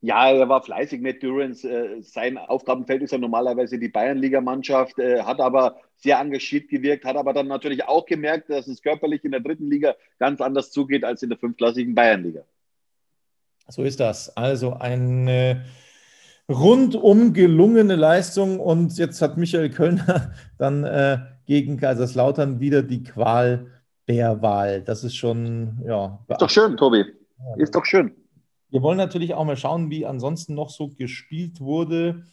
Ja, 0.01 0.31
er 0.31 0.47
war 0.47 0.63
fleißig 0.63 1.01
mit 1.01 1.21
Durance. 1.21 1.69
Äh, 1.69 2.01
sein 2.01 2.37
Aufgabenfeld 2.37 3.01
ist 3.01 3.11
ja 3.11 3.17
normalerweise 3.17 3.77
die 3.77 3.89
Bayernligamannschaft, 3.89 4.97
äh, 4.97 5.23
hat 5.23 5.41
aber 5.41 5.77
sehr 5.97 6.19
engagiert 6.19 6.69
gewirkt, 6.69 7.03
hat 7.03 7.17
aber 7.17 7.33
dann 7.33 7.47
natürlich 7.47 7.83
auch 7.85 8.05
gemerkt, 8.05 8.49
dass 8.49 8.67
es 8.67 8.81
körperlich 8.81 9.25
in 9.25 9.31
der 9.31 9.41
dritten 9.41 9.69
Liga 9.69 9.95
ganz 10.17 10.39
anders 10.39 10.71
zugeht 10.71 11.03
als 11.03 11.21
in 11.21 11.29
der 11.29 11.37
fünfklassigen 11.37 11.95
Bayernliga. 11.95 12.43
So 13.67 13.83
ist 13.83 13.99
das. 13.99 14.35
Also 14.37 14.73
eine 14.73 15.65
rundum 16.49 17.33
gelungene 17.33 17.95
Leistung 17.95 18.59
und 18.59 18.97
jetzt 18.97 19.21
hat 19.21 19.37
Michael 19.37 19.69
Kölner 19.69 20.31
dann 20.57 20.85
äh, 20.85 21.19
gegen 21.45 21.77
Kaiserslautern 21.77 22.59
wieder 22.61 22.83
die 22.83 23.03
Qual 23.03 23.67
der 24.07 24.41
Wahl. 24.41 24.81
Das 24.81 25.03
ist 25.03 25.15
schon, 25.15 25.81
ja. 25.85 26.19
Ist 26.29 26.41
doch 26.41 26.49
schön, 26.49 26.77
Tobi. 26.77 27.05
Ist 27.57 27.75
doch 27.75 27.85
schön. 27.85 28.11
Wir 28.69 28.81
wollen 28.81 28.97
natürlich 28.97 29.33
auch 29.33 29.45
mal 29.45 29.57
schauen, 29.57 29.89
wie 29.89 30.05
ansonsten 30.05 30.53
noch 30.53 30.69
so 30.69 30.89
gespielt 30.89 31.59
wurde 31.59 32.23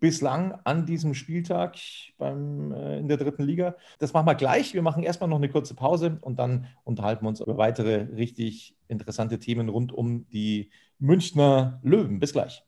bislang 0.00 0.58
an 0.64 0.86
diesem 0.86 1.14
Spieltag 1.14 1.76
beim, 2.18 2.72
äh, 2.72 2.98
in 2.98 3.08
der 3.08 3.18
dritten 3.18 3.44
Liga. 3.44 3.76
Das 3.98 4.12
machen 4.12 4.26
wir 4.26 4.34
gleich. 4.34 4.74
Wir 4.74 4.82
machen 4.82 5.02
erstmal 5.02 5.28
noch 5.28 5.36
eine 5.36 5.50
kurze 5.50 5.74
Pause 5.74 6.18
und 6.22 6.38
dann 6.38 6.66
unterhalten 6.84 7.24
wir 7.24 7.28
uns 7.28 7.40
über 7.40 7.58
weitere 7.58 8.08
richtig 8.16 8.74
interessante 8.88 9.38
Themen 9.38 9.68
rund 9.68 9.92
um 9.92 10.26
die 10.30 10.70
Münchner 10.98 11.80
Löwen. 11.82 12.18
Bis 12.18 12.32
gleich. 12.32 12.64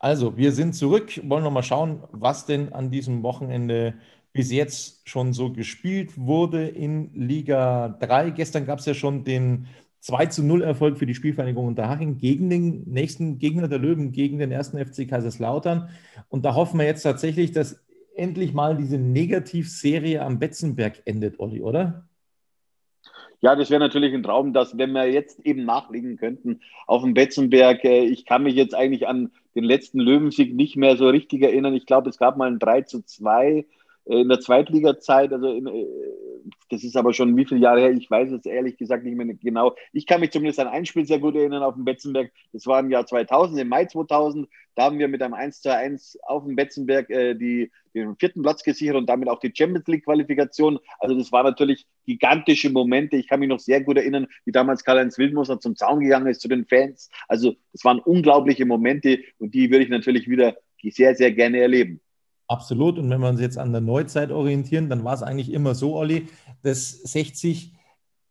Also, 0.00 0.36
wir 0.36 0.52
sind 0.52 0.74
zurück, 0.74 1.20
wollen 1.24 1.42
noch 1.42 1.50
mal 1.50 1.62
schauen, 1.62 2.04
was 2.12 2.46
denn 2.46 2.72
an 2.72 2.90
diesem 2.90 3.22
Wochenende 3.22 3.94
bis 4.32 4.52
jetzt 4.52 5.08
schon 5.08 5.32
so 5.32 5.52
gespielt 5.52 6.16
wurde 6.16 6.68
in 6.68 7.12
Liga 7.14 7.88
3. 8.00 8.30
Gestern 8.30 8.66
gab 8.66 8.78
es 8.78 8.86
ja 8.86 8.94
schon 8.94 9.24
den 9.24 9.66
2 10.00 10.26
zu 10.26 10.44
0 10.44 10.62
Erfolg 10.62 10.98
für 10.98 11.06
die 11.06 11.14
Spielvereinigung 11.14 11.66
Unterhaching 11.66 12.18
gegen 12.18 12.50
den 12.50 12.84
nächsten 12.86 13.38
Gegner 13.38 13.68
der 13.68 13.78
Löwen, 13.78 14.12
gegen 14.12 14.38
den 14.38 14.52
ersten 14.52 14.78
FC 14.78 15.08
Kaiserslautern. 15.08 15.88
Und 16.28 16.44
da 16.44 16.54
hoffen 16.54 16.78
wir 16.78 16.86
jetzt 16.86 17.02
tatsächlich, 17.02 17.52
dass 17.52 17.84
endlich 18.14 18.52
mal 18.52 18.76
diese 18.76 18.98
Negativserie 18.98 20.22
am 20.22 20.38
Betzenberg 20.38 21.02
endet, 21.04 21.38
Olli, 21.40 21.62
oder? 21.62 22.08
Ja, 23.40 23.54
das 23.54 23.70
wäre 23.70 23.80
natürlich 23.80 24.12
ein 24.14 24.24
Traum, 24.24 24.52
dass 24.52 24.76
wenn 24.78 24.90
wir 24.92 25.08
jetzt 25.10 25.46
eben 25.46 25.64
nachlegen 25.64 26.16
könnten 26.16 26.60
auf 26.86 27.02
dem 27.02 27.14
Betzenberg. 27.14 27.84
Äh, 27.84 28.04
ich 28.04 28.24
kann 28.24 28.42
mich 28.42 28.54
jetzt 28.54 28.74
eigentlich 28.74 29.06
an 29.06 29.30
den 29.54 29.62
letzten 29.62 30.00
Löwensieg 30.00 30.54
nicht 30.54 30.76
mehr 30.76 30.96
so 30.96 31.08
richtig 31.08 31.42
erinnern. 31.42 31.74
Ich 31.74 31.86
glaube, 31.86 32.10
es 32.10 32.18
gab 32.18 32.36
mal 32.36 32.50
ein 32.50 32.58
3 32.58 32.82
zu 32.82 33.04
2 33.04 33.48
äh, 33.48 33.64
in 34.08 34.28
der 34.28 34.40
Zweitliga-Zeit, 34.40 35.32
also 35.32 35.52
in, 35.52 35.66
äh, 35.66 35.86
das 36.70 36.84
ist 36.84 36.96
aber 36.96 37.12
schon 37.12 37.36
wie 37.36 37.44
viele 37.44 37.60
Jahre 37.60 37.80
her, 37.80 37.90
ich 37.90 38.10
weiß 38.10 38.30
es 38.32 38.46
ehrlich 38.46 38.76
gesagt 38.76 39.04
nicht 39.04 39.16
mehr 39.16 39.26
genau. 39.34 39.74
Ich 39.92 40.06
kann 40.06 40.20
mich 40.20 40.30
zumindest 40.30 40.60
an 40.60 40.68
ein 40.68 40.86
Spiel 40.86 41.06
sehr 41.06 41.18
gut 41.18 41.34
erinnern 41.34 41.62
auf 41.62 41.74
dem 41.74 41.84
Betzenberg. 41.84 42.32
Das 42.52 42.66
war 42.66 42.80
im 42.80 42.90
Jahr 42.90 43.06
2000, 43.06 43.60
im 43.60 43.68
Mai 43.68 43.86
2000. 43.86 44.48
Da 44.74 44.84
haben 44.84 44.98
wir 44.98 45.08
mit 45.08 45.22
einem 45.22 45.34
1 45.34 45.60
zu 45.60 45.74
1 45.74 46.18
auf 46.22 46.44
dem 46.44 46.56
Betzenberg 46.56 47.10
äh, 47.10 47.34
die, 47.34 47.70
den 47.94 48.16
vierten 48.16 48.42
Platz 48.42 48.62
gesichert 48.62 48.96
und 48.96 49.08
damit 49.08 49.28
auch 49.28 49.40
die 49.40 49.52
Champions 49.54 49.86
League-Qualifikation. 49.86 50.78
Also 51.00 51.16
das 51.16 51.32
waren 51.32 51.46
natürlich 51.46 51.86
gigantische 52.06 52.70
Momente. 52.70 53.16
Ich 53.16 53.28
kann 53.28 53.40
mich 53.40 53.48
noch 53.48 53.60
sehr 53.60 53.82
gut 53.82 53.96
erinnern, 53.96 54.26
wie 54.44 54.52
damals 54.52 54.84
Karl-Heinz 54.84 55.18
Wildmoser 55.18 55.60
zum 55.60 55.76
Zaun 55.76 56.00
gegangen 56.00 56.28
ist 56.28 56.40
zu 56.40 56.48
den 56.48 56.66
Fans. 56.66 57.10
Also 57.26 57.56
das 57.72 57.84
waren 57.84 57.98
unglaubliche 57.98 58.66
Momente 58.66 59.20
und 59.38 59.54
die 59.54 59.70
würde 59.70 59.84
ich 59.84 59.90
natürlich 59.90 60.28
wieder 60.28 60.56
sehr, 60.82 61.14
sehr 61.14 61.32
gerne 61.32 61.58
erleben. 61.58 62.00
Absolut. 62.48 62.98
Und 62.98 63.10
wenn 63.10 63.20
wir 63.20 63.28
uns 63.28 63.40
jetzt 63.40 63.58
an 63.58 63.72
der 63.72 63.82
Neuzeit 63.82 64.32
orientieren, 64.32 64.88
dann 64.88 65.04
war 65.04 65.14
es 65.14 65.22
eigentlich 65.22 65.52
immer 65.52 65.74
so, 65.74 65.96
Olli, 65.96 66.28
dass 66.62 66.90
60 66.90 67.74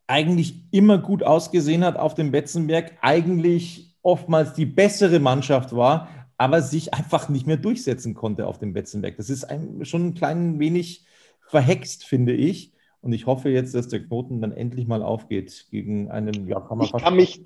eigentlich 0.08 0.54
immer 0.72 0.98
gut 0.98 1.22
ausgesehen 1.22 1.84
hat 1.84 1.96
auf 1.96 2.14
dem 2.14 2.32
Betzenberg, 2.32 2.98
eigentlich 3.00 3.94
oftmals 4.02 4.54
die 4.54 4.66
bessere 4.66 5.20
Mannschaft 5.20 5.74
war, 5.74 6.08
aber 6.36 6.62
sich 6.62 6.94
einfach 6.94 7.28
nicht 7.28 7.46
mehr 7.46 7.56
durchsetzen 7.56 8.14
konnte 8.14 8.46
auf 8.46 8.58
dem 8.58 8.72
Betzenberg. 8.72 9.16
Das 9.16 9.30
ist 9.30 9.44
ein, 9.44 9.84
schon 9.84 10.08
ein 10.08 10.14
klein 10.14 10.58
wenig 10.58 11.04
verhext, 11.46 12.04
finde 12.04 12.32
ich. 12.32 12.72
Und 13.00 13.12
ich 13.12 13.26
hoffe 13.26 13.50
jetzt, 13.50 13.74
dass 13.74 13.88
der 13.88 14.00
Knoten 14.00 14.40
dann 14.40 14.52
endlich 14.52 14.88
mal 14.88 15.02
aufgeht 15.02 15.66
gegen 15.70 16.10
einen, 16.10 16.48
ja, 16.48 16.60
kann 16.60 16.78
man 16.78 16.86
ich 16.86 16.92
kann 16.92 17.14
mich 17.14 17.42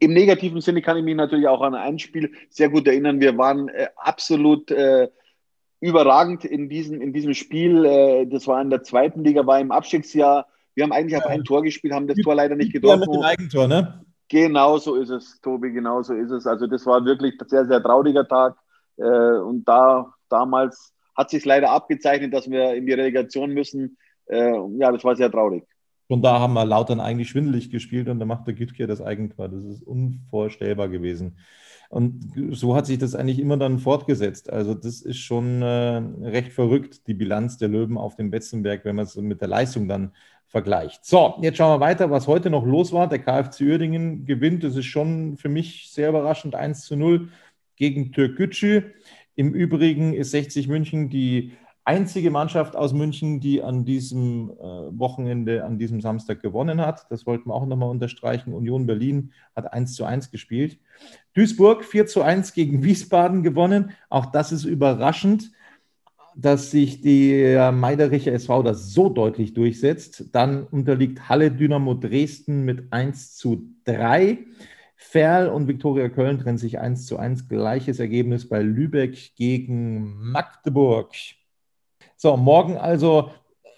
im 0.00 0.12
negativen 0.12 0.60
Sinne 0.60 0.82
kann 0.82 0.96
ich 0.96 1.04
mich 1.04 1.14
natürlich 1.14 1.46
auch 1.46 1.60
an 1.60 1.76
ein 1.76 2.00
Spiel 2.00 2.32
sehr 2.48 2.70
gut 2.70 2.88
erinnern. 2.88 3.20
Wir 3.20 3.38
waren 3.38 3.68
äh, 3.68 3.86
absolut 3.96 4.68
äh, 4.72 5.08
überragend 5.80 6.44
in 6.44 6.68
diesem, 6.68 7.00
in 7.00 7.12
diesem 7.12 7.34
Spiel. 7.34 7.84
Äh, 7.84 8.26
das 8.26 8.46
war 8.46 8.60
in 8.60 8.70
der 8.70 8.82
zweiten 8.82 9.24
Liga, 9.24 9.46
war 9.46 9.60
im 9.60 9.72
Abstiegsjahr. 9.72 10.46
Wir 10.74 10.84
haben 10.84 10.92
eigentlich 10.92 11.16
auf 11.16 11.26
ein 11.26 11.44
Tor 11.44 11.62
gespielt, 11.62 11.92
haben 11.92 12.06
das 12.06 12.16
Tor 12.18 12.34
leider 12.34 12.54
nicht 12.54 12.72
getroffen. 12.72 13.00
Ja, 13.00 13.06
mit 13.06 13.14
dem 13.14 13.22
Eigentor, 13.22 13.68
ne? 13.68 14.04
Genau 14.28 14.78
so 14.78 14.94
ist 14.94 15.10
es, 15.10 15.40
Tobi, 15.40 15.72
genau 15.72 16.02
so 16.02 16.14
ist 16.14 16.30
es. 16.30 16.46
Also 16.46 16.68
das 16.68 16.86
war 16.86 17.04
wirklich 17.04 17.34
ein 17.40 17.48
sehr, 17.48 17.66
sehr 17.66 17.82
trauriger 17.82 18.26
Tag. 18.26 18.56
Äh, 18.96 19.02
und 19.02 19.64
da 19.64 20.12
damals 20.28 20.92
hat 21.16 21.30
sich 21.30 21.44
leider 21.44 21.70
abgezeichnet, 21.70 22.32
dass 22.32 22.48
wir 22.48 22.74
in 22.74 22.86
die 22.86 22.92
Relegation 22.92 23.50
müssen. 23.50 23.96
Äh, 24.26 24.52
ja, 24.78 24.92
das 24.92 25.02
war 25.02 25.16
sehr 25.16 25.30
traurig. 25.30 25.64
Und 26.06 26.22
da 26.22 26.40
haben 26.40 26.54
wir 26.54 26.64
Lautern 26.64 27.00
eigentlich 27.00 27.28
schwindelig 27.28 27.70
gespielt 27.70 28.08
und 28.08 28.18
da 28.18 28.26
macht 28.26 28.46
der 28.46 28.54
Gütke 28.54 28.86
das 28.86 29.00
Eigentor. 29.00 29.48
Das 29.48 29.62
ist 29.62 29.82
unvorstellbar 29.82 30.88
gewesen. 30.88 31.36
Und 31.90 32.32
so 32.52 32.76
hat 32.76 32.86
sich 32.86 32.98
das 32.98 33.16
eigentlich 33.16 33.40
immer 33.40 33.56
dann 33.56 33.80
fortgesetzt. 33.80 34.48
Also 34.48 34.74
das 34.74 35.02
ist 35.02 35.18
schon 35.18 35.60
äh, 35.60 35.96
recht 36.22 36.52
verrückt, 36.52 37.08
die 37.08 37.14
Bilanz 37.14 37.58
der 37.58 37.68
Löwen 37.68 37.98
auf 37.98 38.14
dem 38.14 38.30
Betzenberg, 38.30 38.84
wenn 38.84 38.94
man 38.94 39.06
es 39.06 39.16
mit 39.16 39.40
der 39.40 39.48
Leistung 39.48 39.88
dann 39.88 40.12
vergleicht. 40.46 41.04
So, 41.04 41.34
jetzt 41.42 41.58
schauen 41.58 41.80
wir 41.80 41.84
weiter, 41.84 42.08
was 42.08 42.28
heute 42.28 42.48
noch 42.48 42.64
los 42.64 42.92
war. 42.92 43.08
Der 43.08 43.18
KfC 43.18 43.64
Uerdingen 43.64 44.24
gewinnt. 44.24 44.62
Das 44.62 44.76
ist 44.76 44.86
schon 44.86 45.36
für 45.36 45.48
mich 45.48 45.90
sehr 45.90 46.10
überraschend. 46.10 46.54
1 46.54 46.84
zu 46.84 46.94
0 46.94 47.28
gegen 47.74 48.12
Türkgücü. 48.12 48.82
Im 49.34 49.52
Übrigen 49.52 50.12
ist 50.12 50.30
60 50.30 50.68
München 50.68 51.08
die 51.08 51.54
einzige 51.90 52.30
Mannschaft 52.30 52.76
aus 52.76 52.92
München, 52.92 53.40
die 53.40 53.64
an 53.64 53.84
diesem 53.84 54.50
äh, 54.50 54.62
Wochenende, 54.96 55.64
an 55.64 55.76
diesem 55.76 56.00
Samstag 56.00 56.40
gewonnen 56.40 56.80
hat. 56.80 57.10
Das 57.10 57.26
wollten 57.26 57.48
wir 57.48 57.54
auch 57.54 57.66
nochmal 57.66 57.90
unterstreichen. 57.90 58.52
Union 58.52 58.86
Berlin 58.86 59.32
hat 59.56 59.72
1 59.72 59.94
zu 59.94 60.04
1 60.04 60.30
gespielt. 60.30 60.78
Duisburg 61.34 61.84
4 61.84 62.06
zu 62.06 62.22
1 62.22 62.52
gegen 62.52 62.84
Wiesbaden 62.84 63.42
gewonnen. 63.42 63.90
Auch 64.08 64.26
das 64.26 64.52
ist 64.52 64.64
überraschend, 64.64 65.50
dass 66.36 66.70
sich 66.70 67.00
der 67.00 67.72
Meidericher 67.72 68.32
SV 68.34 68.62
das 68.62 68.92
so 68.92 69.08
deutlich 69.08 69.52
durchsetzt. 69.52 70.26
Dann 70.30 70.62
unterliegt 70.62 71.28
Halle 71.28 71.50
Dynamo 71.50 71.94
Dresden 71.94 72.64
mit 72.64 72.92
1 72.92 73.34
zu 73.34 73.64
3. 73.84 74.38
Ferl 74.94 75.48
und 75.48 75.66
Viktoria 75.66 76.08
Köln 76.08 76.38
trennen 76.38 76.58
sich 76.58 76.78
1 76.78 77.06
zu 77.06 77.18
1. 77.18 77.48
Gleiches 77.48 77.98
Ergebnis 77.98 78.48
bei 78.48 78.62
Lübeck 78.62 79.34
gegen 79.34 80.30
Magdeburg. 80.30 81.16
So, 82.22 82.36
morgen 82.36 82.76
also 82.76 83.30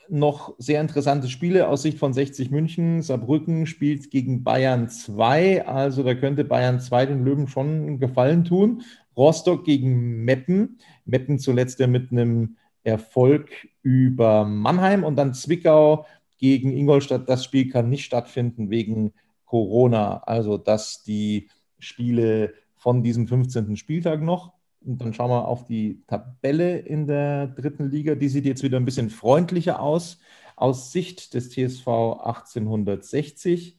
noch 0.08 0.56
sehr 0.58 0.80
interessante 0.80 1.28
Spiele 1.28 1.68
aus 1.68 1.82
Sicht 1.82 2.00
von 2.00 2.12
60 2.12 2.50
München. 2.50 3.00
Saarbrücken 3.00 3.66
spielt 3.66 4.10
gegen 4.10 4.42
Bayern 4.42 4.88
2. 4.88 5.64
Also 5.64 6.02
da 6.02 6.16
könnte 6.16 6.42
Bayern 6.42 6.80
2 6.80 7.06
den 7.06 7.24
Löwen 7.24 7.46
schon 7.46 7.68
einen 7.68 8.00
Gefallen 8.00 8.42
tun. 8.42 8.82
Rostock 9.16 9.64
gegen 9.64 10.24
Meppen. 10.24 10.78
Meppen 11.04 11.38
zuletzt 11.38 11.78
ja 11.78 11.86
mit 11.86 12.10
einem 12.10 12.56
Erfolg 12.82 13.48
über 13.82 14.44
Mannheim 14.44 15.04
und 15.04 15.14
dann 15.14 15.34
Zwickau 15.34 16.04
gegen 16.36 16.76
Ingolstadt. 16.76 17.28
Das 17.28 17.44
Spiel 17.44 17.68
kann 17.68 17.90
nicht 17.90 18.04
stattfinden 18.04 18.70
wegen 18.70 19.12
Corona. 19.44 20.16
Also 20.24 20.58
dass 20.58 21.04
die 21.04 21.48
Spiele 21.78 22.54
von 22.74 23.04
diesem 23.04 23.28
15. 23.28 23.76
Spieltag 23.76 24.20
noch. 24.20 24.52
Und 24.84 25.00
dann 25.00 25.14
schauen 25.14 25.30
wir 25.30 25.46
auf 25.46 25.64
die 25.64 26.02
Tabelle 26.06 26.78
in 26.78 27.06
der 27.06 27.48
dritten 27.48 27.90
Liga. 27.90 28.14
Die 28.14 28.28
sieht 28.28 28.44
jetzt 28.44 28.62
wieder 28.62 28.78
ein 28.78 28.84
bisschen 28.84 29.10
freundlicher 29.10 29.80
aus, 29.80 30.20
aus 30.56 30.92
Sicht 30.92 31.34
des 31.34 31.50
TSV 31.50 31.86
1860. 31.86 33.78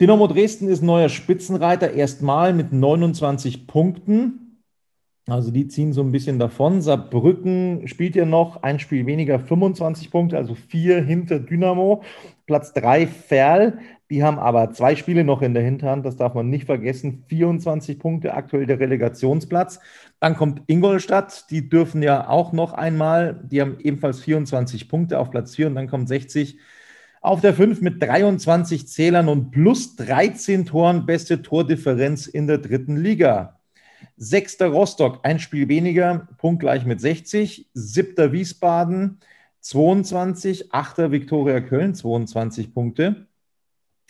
Dynamo 0.00 0.26
Dresden 0.26 0.68
ist 0.68 0.82
neuer 0.82 1.08
Spitzenreiter, 1.08 1.92
erstmal 1.92 2.52
mit 2.52 2.72
29 2.72 3.66
Punkten. 3.66 4.62
Also 5.28 5.50
die 5.50 5.66
ziehen 5.66 5.92
so 5.92 6.02
ein 6.02 6.12
bisschen 6.12 6.38
davon. 6.38 6.82
Saarbrücken 6.82 7.88
spielt 7.88 8.14
ja 8.14 8.24
noch 8.24 8.62
ein 8.62 8.78
Spiel 8.78 9.06
weniger, 9.06 9.40
25 9.40 10.10
Punkte, 10.10 10.36
also 10.36 10.54
vier 10.54 11.02
hinter 11.02 11.40
Dynamo. 11.40 12.04
Platz 12.46 12.72
drei 12.72 13.06
Ferl. 13.08 13.78
Die 14.10 14.22
haben 14.22 14.38
aber 14.38 14.72
zwei 14.72 14.94
Spiele 14.94 15.24
noch 15.24 15.42
in 15.42 15.52
der 15.52 15.64
Hinterhand, 15.64 16.06
das 16.06 16.16
darf 16.16 16.34
man 16.34 16.48
nicht 16.48 16.66
vergessen. 16.66 17.24
24 17.28 17.98
Punkte 17.98 18.34
aktuell 18.34 18.66
der 18.66 18.78
Relegationsplatz. 18.78 19.80
Dann 20.20 20.36
kommt 20.36 20.62
Ingolstadt, 20.68 21.50
die 21.50 21.68
dürfen 21.68 22.02
ja 22.02 22.28
auch 22.28 22.52
noch 22.52 22.72
einmal, 22.72 23.40
die 23.50 23.60
haben 23.60 23.78
ebenfalls 23.80 24.20
24 24.20 24.88
Punkte 24.88 25.18
auf 25.18 25.30
Platz 25.30 25.56
4 25.56 25.66
und 25.66 25.74
dann 25.74 25.88
kommt 25.88 26.08
60 26.08 26.58
auf 27.20 27.40
der 27.40 27.54
5 27.54 27.80
mit 27.80 28.00
23 28.00 28.86
Zählern 28.86 29.28
und 29.28 29.50
plus 29.50 29.96
13 29.96 30.66
Toren, 30.66 31.06
beste 31.06 31.42
Tordifferenz 31.42 32.28
in 32.28 32.46
der 32.46 32.58
dritten 32.58 32.96
Liga. 32.96 33.58
Sechster 34.16 34.68
Rostock, 34.68 35.20
ein 35.24 35.40
Spiel 35.40 35.68
weniger, 35.68 36.28
punktgleich 36.38 36.84
mit 36.84 37.00
60. 37.00 37.68
Siebter 37.74 38.30
Wiesbaden, 38.30 39.18
22. 39.60 40.72
Achter 40.72 41.10
Viktoria 41.10 41.60
Köln, 41.60 41.96
22 41.96 42.72
Punkte. 42.72 43.25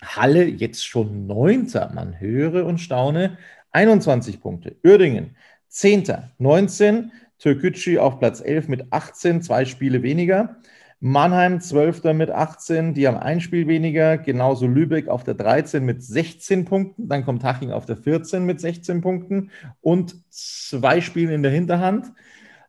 Halle 0.03 0.45
jetzt 0.45 0.87
schon 0.87 1.27
Neunter, 1.27 1.91
man 1.95 2.21
höre 2.21 2.67
und 2.67 2.79
staune, 2.79 3.39
21 3.73 4.41
Punkte. 4.41 4.77
Uerdingen, 4.85 5.37
Zehnter, 5.69 6.31
19. 6.39 7.13
Türkgücü 7.39 7.99
auf 7.99 8.19
Platz 8.19 8.41
11 8.41 8.69
mit 8.69 8.93
18, 8.93 9.43
zwei 9.43 9.65
Spiele 9.65 10.03
weniger. 10.03 10.57
Mannheim 11.01 11.61
12. 11.61 12.05
mit 12.15 12.31
18, 12.31 12.95
die 12.95 13.07
haben 13.07 13.19
ein 13.19 13.43
Spiel 13.43 13.69
weniger, 13.69 14.17
genauso 14.17 14.67
Lübeck 14.67 15.09
auf 15.09 15.25
der 15.25 15.35
13 15.35 15.85
mit 15.85 16.03
16 16.03 16.65
Punkten, 16.65 17.09
dann 17.09 17.25
kommt 17.27 17.45
Haching 17.45 17.71
auf 17.71 17.85
der 17.85 17.99
14 17.99 18.47
mit 18.47 18.61
16 18.61 19.03
Punkten 19.03 19.51
und 19.83 20.17
zwei 20.31 21.03
Spiele 21.03 21.35
in 21.35 21.43
der 21.43 21.53
Hinterhand. 21.53 22.13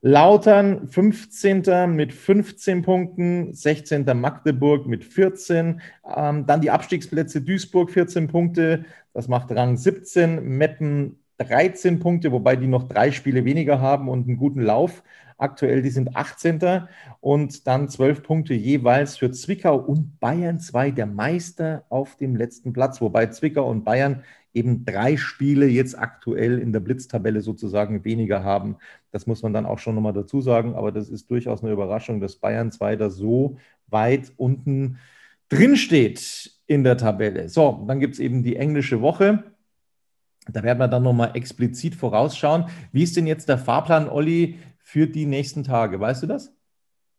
Lautern 0.01 0.87
15. 0.87 1.95
mit 1.95 2.13
15 2.13 2.83
Punkten, 2.83 3.53
16. 3.53 4.05
Magdeburg 4.15 4.85
mit 4.87 5.03
14. 5.03 5.81
Ähm, 6.15 6.45
dann 6.45 6.61
die 6.61 6.71
Abstiegsplätze 6.71 7.41
Duisburg 7.41 7.91
14 7.91 8.27
Punkte, 8.27 8.85
das 9.13 9.27
macht 9.27 9.51
Rang 9.51 9.75
17. 9.75 10.43
Meppen 10.43 11.19
13 11.39 11.99
Punkte, 11.99 12.31
wobei 12.31 12.55
die 12.55 12.67
noch 12.67 12.87
drei 12.87 13.11
Spiele 13.11 13.45
weniger 13.45 13.81
haben 13.81 14.09
und 14.09 14.27
einen 14.27 14.37
guten 14.37 14.61
Lauf. 14.61 15.03
Aktuell, 15.39 15.83
die 15.83 15.91
sind 15.91 16.15
18. 16.15 16.87
und 17.19 17.67
dann 17.67 17.89
12 17.89 18.23
Punkte 18.23 18.53
jeweils 18.55 19.17
für 19.17 19.29
Zwickau 19.31 19.77
und 19.77 20.19
Bayern 20.19 20.59
2, 20.59 20.91
der 20.91 21.05
Meister 21.05 21.85
auf 21.89 22.15
dem 22.15 22.35
letzten 22.35 22.73
Platz, 22.73 23.01
wobei 23.01 23.27
Zwickau 23.27 23.69
und 23.69 23.83
Bayern 23.83 24.23
eben 24.53 24.85
drei 24.85 25.17
Spiele 25.17 25.67
jetzt 25.67 25.97
aktuell 25.97 26.57
in 26.57 26.73
der 26.73 26.79
Blitztabelle 26.79 27.41
sozusagen 27.41 28.03
weniger 28.03 28.43
haben. 28.43 28.77
Das 29.17 29.25
muss 29.25 29.41
man 29.41 29.51
dann 29.51 29.65
auch 29.65 29.79
schon 29.79 29.95
nochmal 29.95 30.13
dazu 30.13 30.41
sagen, 30.41 30.75
aber 30.75 30.91
das 30.91 31.09
ist 31.09 31.31
durchaus 31.31 31.63
eine 31.63 31.71
Überraschung, 31.71 32.21
dass 32.21 32.35
Bayern 32.35 32.71
2 32.71 32.97
da 32.97 33.09
so 33.09 33.57
weit 33.87 34.31
unten 34.37 34.99
drin 35.49 35.75
steht 35.75 36.51
in 36.67 36.83
der 36.83 36.97
Tabelle. 36.97 37.49
So, 37.49 37.83
dann 37.87 37.99
gibt 37.99 38.13
es 38.13 38.19
eben 38.19 38.43
die 38.43 38.57
englische 38.57 39.01
Woche. 39.01 39.43
Da 40.47 40.61
werden 40.61 40.77
wir 40.77 40.87
dann 40.87 41.01
nochmal 41.01 41.31
explizit 41.33 41.95
vorausschauen. 41.95 42.65
Wie 42.91 43.01
ist 43.01 43.17
denn 43.17 43.25
jetzt 43.25 43.49
der 43.49 43.57
Fahrplan, 43.57 44.07
Olli, 44.07 44.59
für 44.77 45.07
die 45.07 45.25
nächsten 45.25 45.63
Tage? 45.63 45.99
Weißt 45.99 46.21
du 46.21 46.27
das? 46.27 46.55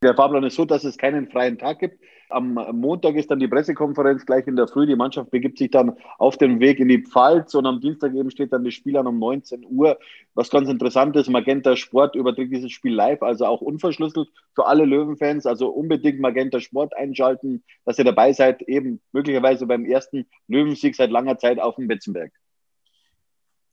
Der 0.04 0.14
Fahrplan 0.14 0.44
ist 0.44 0.54
so, 0.54 0.64
dass 0.64 0.84
es 0.84 0.98
keinen 0.98 1.28
freien 1.28 1.58
Tag 1.58 1.80
gibt. 1.80 2.00
Am 2.31 2.55
Montag 2.73 3.14
ist 3.14 3.31
dann 3.31 3.38
die 3.38 3.49
Pressekonferenz 3.49 4.27
gleich 4.27 4.47
in 4.47 4.57
der 4.57 4.69
Früh. 4.69 4.87
Die 4.87 4.97
Mannschaft 4.97 5.31
begibt 5.31 5.59
sich 5.59 5.71
dann 5.71 5.97
auf 6.19 6.37
den 6.37 6.61
Weg 6.61 6.79
in 6.79 6.88
die 6.88 7.03
Pfalz 7.03 7.55
und 7.55 7.67
am 7.67 7.81
Dienstag 7.81 8.14
eben 8.14 8.31
steht 8.31 8.53
dann 8.53 8.64
das 8.64 8.75
Spiel 8.75 8.97
an 8.97 9.07
um 9.07 9.19
19 9.19 9.64
Uhr. 9.69 9.99
Was 10.35 10.51
ganz 10.51 10.69
interessant 10.69 11.17
ist, 11.17 11.29
Magenta 11.29 11.77
Sport 11.77 12.14
überträgt 12.14 12.53
dieses 12.53 12.71
Spiel 12.73 12.95
live, 12.95 13.23
also 13.23 13.47
auch 13.47 13.61
unverschlüsselt 13.61 14.29
für 14.55 14.67
alle 14.67 14.85
Löwenfans. 14.85 15.47
Also 15.47 15.69
unbedingt 15.69 16.21
Magenta 16.21 16.61
Sport 16.61 16.97
einschalten, 16.97 17.64
dass 17.85 17.99
ihr 17.99 18.05
dabei 18.05 18.33
seid, 18.33 18.62
eben 18.62 19.01
möglicherweise 19.12 19.67
beim 19.67 19.85
ersten 19.85 20.27
Löwensieg 20.49 20.95
seit 20.97 21.11
langer 21.11 21.38
Zeit 21.38 21.59
auf 21.61 21.77
dem 21.77 21.88
Betzenberg. 21.88 22.33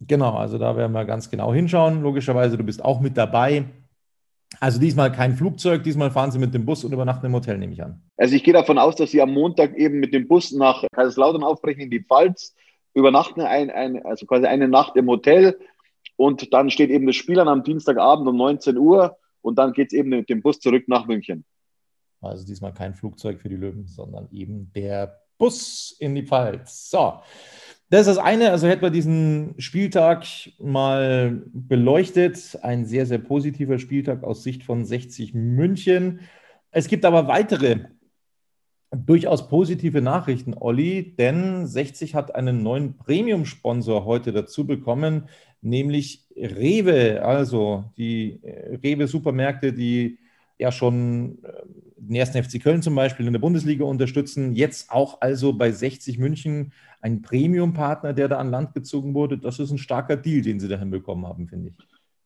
Genau, 0.01 0.35
also 0.35 0.57
da 0.57 0.75
werden 0.75 0.91
wir 0.91 1.05
ganz 1.05 1.29
genau 1.29 1.53
hinschauen. 1.53 2.01
Logischerweise, 2.01 2.57
du 2.57 2.63
bist 2.63 2.83
auch 2.83 2.99
mit 2.99 3.17
dabei. 3.17 3.65
Also 4.59 4.79
diesmal 4.79 5.11
kein 5.11 5.35
Flugzeug, 5.35 5.83
diesmal 5.83 6.11
fahren 6.11 6.31
Sie 6.31 6.39
mit 6.39 6.53
dem 6.53 6.65
Bus 6.65 6.83
und 6.83 6.93
übernachten 6.93 7.25
im 7.25 7.33
Hotel, 7.33 7.57
nehme 7.57 7.73
ich 7.73 7.83
an. 7.83 8.01
Also 8.17 8.35
ich 8.35 8.43
gehe 8.43 8.53
davon 8.53 8.77
aus, 8.77 8.95
dass 8.95 9.11
Sie 9.11 9.21
am 9.21 9.33
Montag 9.33 9.75
eben 9.75 9.99
mit 9.99 10.13
dem 10.13 10.27
Bus 10.27 10.51
nach 10.51 10.83
Kaiserslautern 10.91 11.43
aufbrechen 11.43 11.81
in 11.81 11.89
die 11.89 12.03
Pfalz, 12.03 12.55
übernachten 12.93 13.41
ein, 13.41 13.69
ein, 13.69 14.05
also 14.05 14.25
quasi 14.25 14.45
eine 14.45 14.67
Nacht 14.67 14.95
im 14.95 15.07
Hotel 15.07 15.57
und 16.15 16.53
dann 16.53 16.69
steht 16.69 16.89
eben 16.89 17.05
das 17.07 17.15
Spiel 17.15 17.39
an 17.39 17.47
am 17.47 17.63
Dienstagabend 17.63 18.27
um 18.27 18.37
19 18.37 18.77
Uhr 18.77 19.17
und 19.41 19.57
dann 19.57 19.73
geht 19.73 19.87
es 19.87 19.93
eben 19.93 20.09
mit 20.09 20.29
dem 20.29 20.41
Bus 20.41 20.59
zurück 20.59 20.85
nach 20.87 21.05
München. 21.05 21.45
Also 22.21 22.45
diesmal 22.45 22.73
kein 22.73 22.93
Flugzeug 22.93 23.39
für 23.39 23.49
die 23.49 23.57
Löwen, 23.57 23.87
sondern 23.87 24.27
eben 24.31 24.71
der 24.73 25.19
Bus 25.37 25.95
in 25.99 26.15
die 26.15 26.25
Pfalz. 26.25 26.89
So, 26.89 27.19
das 27.89 28.01
ist 28.01 28.15
das 28.15 28.17
eine, 28.17 28.51
also 28.51 28.67
hätten 28.67 28.81
wir 28.81 28.89
diesen 28.89 29.53
Spieltag 29.59 30.25
mal 30.59 31.43
beleuchtet. 31.53 32.57
Ein 32.63 32.85
sehr, 32.85 33.05
sehr 33.05 33.19
positiver 33.19 33.77
Spieltag 33.77 34.23
aus 34.23 34.43
Sicht 34.43 34.63
von 34.63 34.85
60 34.85 35.33
München. 35.33 36.21
Es 36.71 36.87
gibt 36.87 37.05
aber 37.05 37.27
weitere 37.27 37.85
durchaus 38.91 39.47
positive 39.47 40.01
Nachrichten, 40.01 40.53
Olli, 40.53 41.15
denn 41.17 41.67
60 41.67 42.15
hat 42.15 42.33
einen 42.33 42.63
neuen 42.63 42.97
Premium-Sponsor 42.97 44.05
heute 44.05 44.31
dazu 44.31 44.65
bekommen, 44.65 45.29
nämlich 45.61 46.25
Rewe. 46.35 47.23
Also 47.23 47.85
die 47.97 48.39
Rewe-Supermärkte, 48.43 49.73
die 49.73 50.19
ja 50.57 50.71
schon 50.71 51.39
den 52.07 52.15
ersten 52.15 52.41
FC 52.41 52.61
Köln 52.61 52.81
zum 52.81 52.95
Beispiel 52.95 53.25
in 53.25 53.33
der 53.33 53.39
Bundesliga 53.39 53.85
unterstützen. 53.85 54.53
Jetzt 54.53 54.91
auch 54.91 55.21
also 55.21 55.53
bei 55.53 55.71
60 55.71 56.17
München 56.17 56.71
ein 57.01 57.21
Premium-Partner, 57.21 58.13
der 58.13 58.27
da 58.27 58.37
an 58.37 58.51
Land 58.51 58.73
gezogen 58.73 59.13
wurde. 59.13 59.37
Das 59.37 59.59
ist 59.59 59.71
ein 59.71 59.77
starker 59.77 60.17
Deal, 60.17 60.41
den 60.41 60.59
sie 60.59 60.67
da 60.67 60.77
hinbekommen 60.77 61.27
haben, 61.27 61.47
finde 61.47 61.69
ich. 61.69 61.75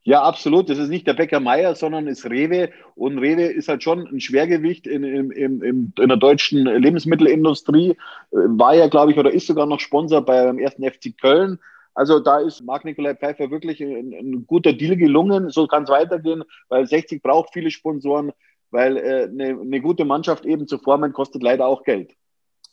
Ja, 0.04 0.24
absolut. 0.24 0.70
Das 0.70 0.78
ist 0.78 0.90
nicht 0.90 1.06
der 1.06 1.14
Bäcker 1.14 1.40
Meier, 1.40 1.76
sondern 1.76 2.08
ist 2.08 2.26
Rewe. 2.26 2.70
Und 2.96 3.20
Rewe 3.20 3.44
ist 3.44 3.68
halt 3.68 3.84
schon 3.84 4.08
ein 4.08 4.22
Schwergewicht 4.22 4.88
in, 4.88 5.04
in, 5.04 5.32
in, 5.32 5.94
in 5.96 6.08
der 6.08 6.18
deutschen 6.18 6.66
Lebensmittelindustrie. 6.66 7.96
War 8.32 8.76
ja, 8.76 8.88
glaube 8.88 9.12
ich, 9.12 9.18
oder 9.18 9.32
ist 9.32 9.48
sogar 9.48 9.66
noch 9.66 9.80
Sponsor 9.80 10.26
beim 10.26 10.58
ersten 10.58 10.84
FC 10.84 11.16
Köln. 11.20 11.60
Also 11.94 12.20
da 12.20 12.40
ist 12.40 12.64
Marc 12.64 12.86
Nikolai 12.86 13.14
Pfeiffer 13.16 13.52
wirklich 13.52 13.82
ein, 13.82 14.14
ein 14.14 14.48
guter 14.48 14.72
Deal 14.72 14.96
gelungen. 14.96 15.50
So 15.50 15.68
kann 15.68 15.84
es 15.84 15.90
weitergehen, 15.90 16.44
weil 16.70 16.88
60 16.88 17.22
braucht 17.22 17.52
viele 17.52 17.70
Sponsoren, 17.70 18.32
weil 18.72 18.98
äh, 18.98 19.24
eine, 19.24 19.60
eine 19.60 19.82
gute 19.82 20.06
Mannschaft 20.06 20.46
eben 20.46 20.68
zu 20.68 20.78
formen 20.78 21.14
kostet 21.14 21.44
leider 21.44 21.66
auch 21.66 21.84
Geld. 21.84 22.16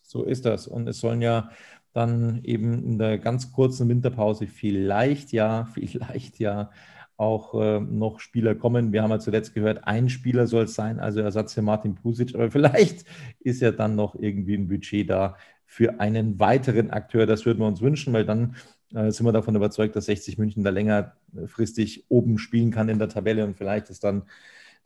So 0.03 0.23
ist 0.23 0.45
das. 0.45 0.67
Und 0.67 0.87
es 0.89 1.01
sollen 1.01 1.23
ja 1.23 1.51
dann 1.93 2.41
eben 2.45 2.85
in 2.85 2.99
der 2.99 3.19
ganz 3.19 3.53
kurzen 3.53 3.89
Winterpause 3.89 4.47
vielleicht 4.47 5.33
ja, 5.33 5.65
vielleicht 5.75 6.39
ja 6.39 6.71
auch 7.17 7.55
äh, 7.61 7.81
noch 7.81 8.21
Spieler 8.21 8.55
kommen. 8.55 8.93
Wir 8.93 9.03
haben 9.03 9.11
ja 9.11 9.19
zuletzt 9.19 9.55
gehört, 9.55 9.87
ein 9.87 10.09
Spieler 10.09 10.47
soll 10.47 10.65
es 10.65 10.75
sein, 10.75 11.01
also 11.01 11.21
Ersatz 11.21 11.55
für 11.55 11.63
Martin 11.63 11.95
Pusic, 11.95 12.35
aber 12.35 12.51
vielleicht 12.51 13.07
ist 13.41 13.63
ja 13.63 13.73
dann 13.73 13.97
noch 13.97 14.15
irgendwie 14.15 14.55
ein 14.55 14.69
Budget 14.69 15.09
da 15.09 15.37
für 15.65 15.99
einen 15.99 16.39
weiteren 16.39 16.91
Akteur. 16.91 17.27
Das 17.27 17.47
würden 17.47 17.61
wir 17.61 17.67
uns 17.67 17.81
wünschen, 17.81 18.13
weil 18.13 18.27
dann 18.27 18.57
äh, 18.95 19.11
sind 19.11 19.27
wir 19.27 19.33
davon 19.33 19.57
überzeugt, 19.57 19.97
dass 19.97 20.07
60 20.07 20.39
München 20.39 20.63
da 20.63 20.71
längerfristig 20.71 22.05
oben 22.09 22.39
spielen 22.39 22.71
kann 22.71 22.89
in 22.89 22.99
der 22.99 23.09
Tabelle 23.09 23.45
und 23.45 23.57
vielleicht 23.57 23.91
ist 23.91 24.05
dann 24.05 24.25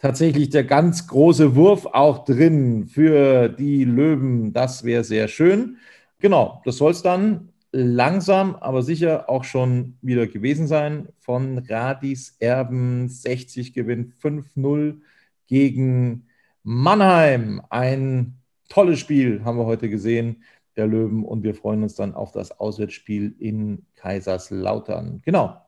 tatsächlich 0.01 0.51
der 0.51 0.65
ganz 0.65 1.07
große 1.07 1.55
Wurf 1.55 1.87
auch 1.87 2.25
drin 2.25 2.89
für 2.89 3.49
die 3.49 3.85
Löwen. 3.85 4.53
Das 4.53 4.85
wäre 4.85 5.05
sehr 5.05 5.29
schön. 5.29 5.77
Genau, 6.19 6.61
das 6.65 6.79
soll 6.79 6.91
es 6.91 7.03
dann 7.03 7.51
langsam, 7.73 8.57
aber 8.57 8.83
sicher 8.83 9.31
auch 9.31 9.45
schon 9.45 9.97
wieder 10.03 10.27
gewesen 10.27 10.67
sein. 10.67 11.09
Von 11.21 11.59
Radis 11.59 12.37
Erben 12.41 13.09
60 13.09 13.73
gewinnt 13.73 14.15
5-0 14.21 15.01
gegen 15.47 16.27
Mannheim. 16.63 17.63
Ein 17.71 18.35
tolles 18.69 18.99
Spiel 18.99 19.45
haben 19.45 19.59
wir 19.59 19.67
heute 19.67 19.89
gesehen, 19.89 20.43
der 20.77 20.87
Löwen, 20.87 21.25
und 21.25 21.43
wir 21.43 21.55
freuen 21.55 21.83
uns 21.83 21.95
dann 21.95 22.15
auf 22.15 22.33
das 22.33 22.59
Auswärtsspiel 22.59 23.35
in 23.39 23.85
Kaiserslautern. 23.97 25.21
Genau, 25.25 25.61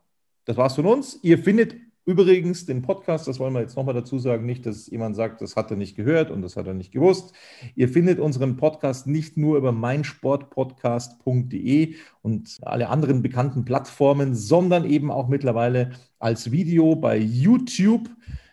das 0.45 0.57
war's 0.57 0.75
von 0.75 0.87
uns. 0.87 1.19
Ihr 1.23 1.39
findet 1.39 1.77
Übrigens, 2.05 2.67
den 2.67 2.83
Podcast, 2.83 3.29
das 3.29 3.39
wollen 3.39 3.55
wir 3.55 3.61
jetzt 3.61 3.77
nochmal 3.77 3.95
dazu 3.95 4.19
sagen, 4.19 4.45
nicht, 4.45 4.67
dass 4.67 4.89
jemand 4.89 5.15
sagt, 5.15 5.41
das 5.41 5.55
hat 5.55 5.71
er 5.71 5.77
nicht 5.77 5.95
gehört 5.95 6.33
und 6.33 6.43
das 6.43 6.57
hat 6.57 6.67
er 6.67 6.75
nicht 6.75 6.91
gewusst. 6.91 7.33
Ihr 7.77 7.89
findet 7.89 8.19
unseren 8.19 8.57
Podcast 8.57 9.07
nicht 9.07 9.37
nur 9.37 9.57
über 9.57 9.71
meinsportpodcast.de 9.71 11.95
und 12.23 12.59
alle 12.63 12.89
anderen 12.89 13.23
bekannten 13.23 13.65
Plattformen, 13.65 14.35
sondern 14.35 14.85
eben 14.85 15.13
auch 15.13 15.29
mittlerweile 15.29 15.93
als 16.19 16.51
Video 16.51 16.97
bei 16.97 17.19
YouTube. 17.19 18.11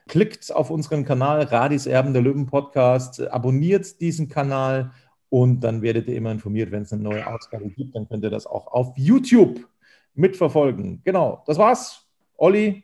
Klickt 0.07 0.53
auf 0.53 0.69
unseren 0.69 1.03
Kanal 1.03 1.41
Radis 1.41 1.87
Erben 1.87 2.13
der 2.13 2.21
Löwen 2.21 2.45
Podcast, 2.45 3.19
abonniert 3.31 3.99
diesen 3.99 4.29
Kanal 4.29 4.91
und 5.29 5.61
dann 5.61 5.81
werdet 5.81 6.07
ihr 6.07 6.17
immer 6.17 6.31
informiert, 6.31 6.71
wenn 6.71 6.83
es 6.83 6.93
eine 6.93 7.01
neue 7.01 7.25
Ausgabe 7.25 7.67
gibt. 7.69 7.95
Dann 7.95 8.07
könnt 8.07 8.23
ihr 8.23 8.29
das 8.29 8.45
auch 8.45 8.67
auf 8.67 8.95
YouTube 8.95 9.67
mitverfolgen. 10.13 11.01
Genau, 11.03 11.41
das 11.47 11.57
war's. 11.57 12.05
Olli, 12.37 12.83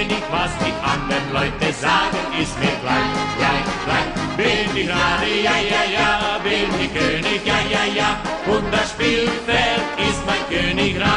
ich 4.81 4.87
gerade, 4.87 5.27
ja, 5.43 5.55
ja, 5.57 5.83
ja, 5.93 6.39
bin 6.43 6.79
ich 6.79 6.93
König, 6.93 7.41
ja, 7.45 7.59
ja, 7.69 7.93
ja, 7.93 8.21
und 8.47 8.71
das 8.71 8.91
Spielfeld 8.91 9.81
ist 9.97 10.25
mein 10.25 10.43
Königreich. 10.49 11.07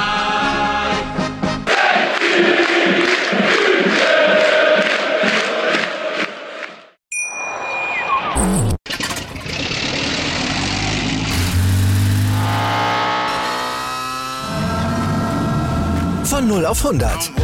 Von 16.25 16.49
0 16.49 16.67
auf 16.67 16.85
100. 16.85 17.44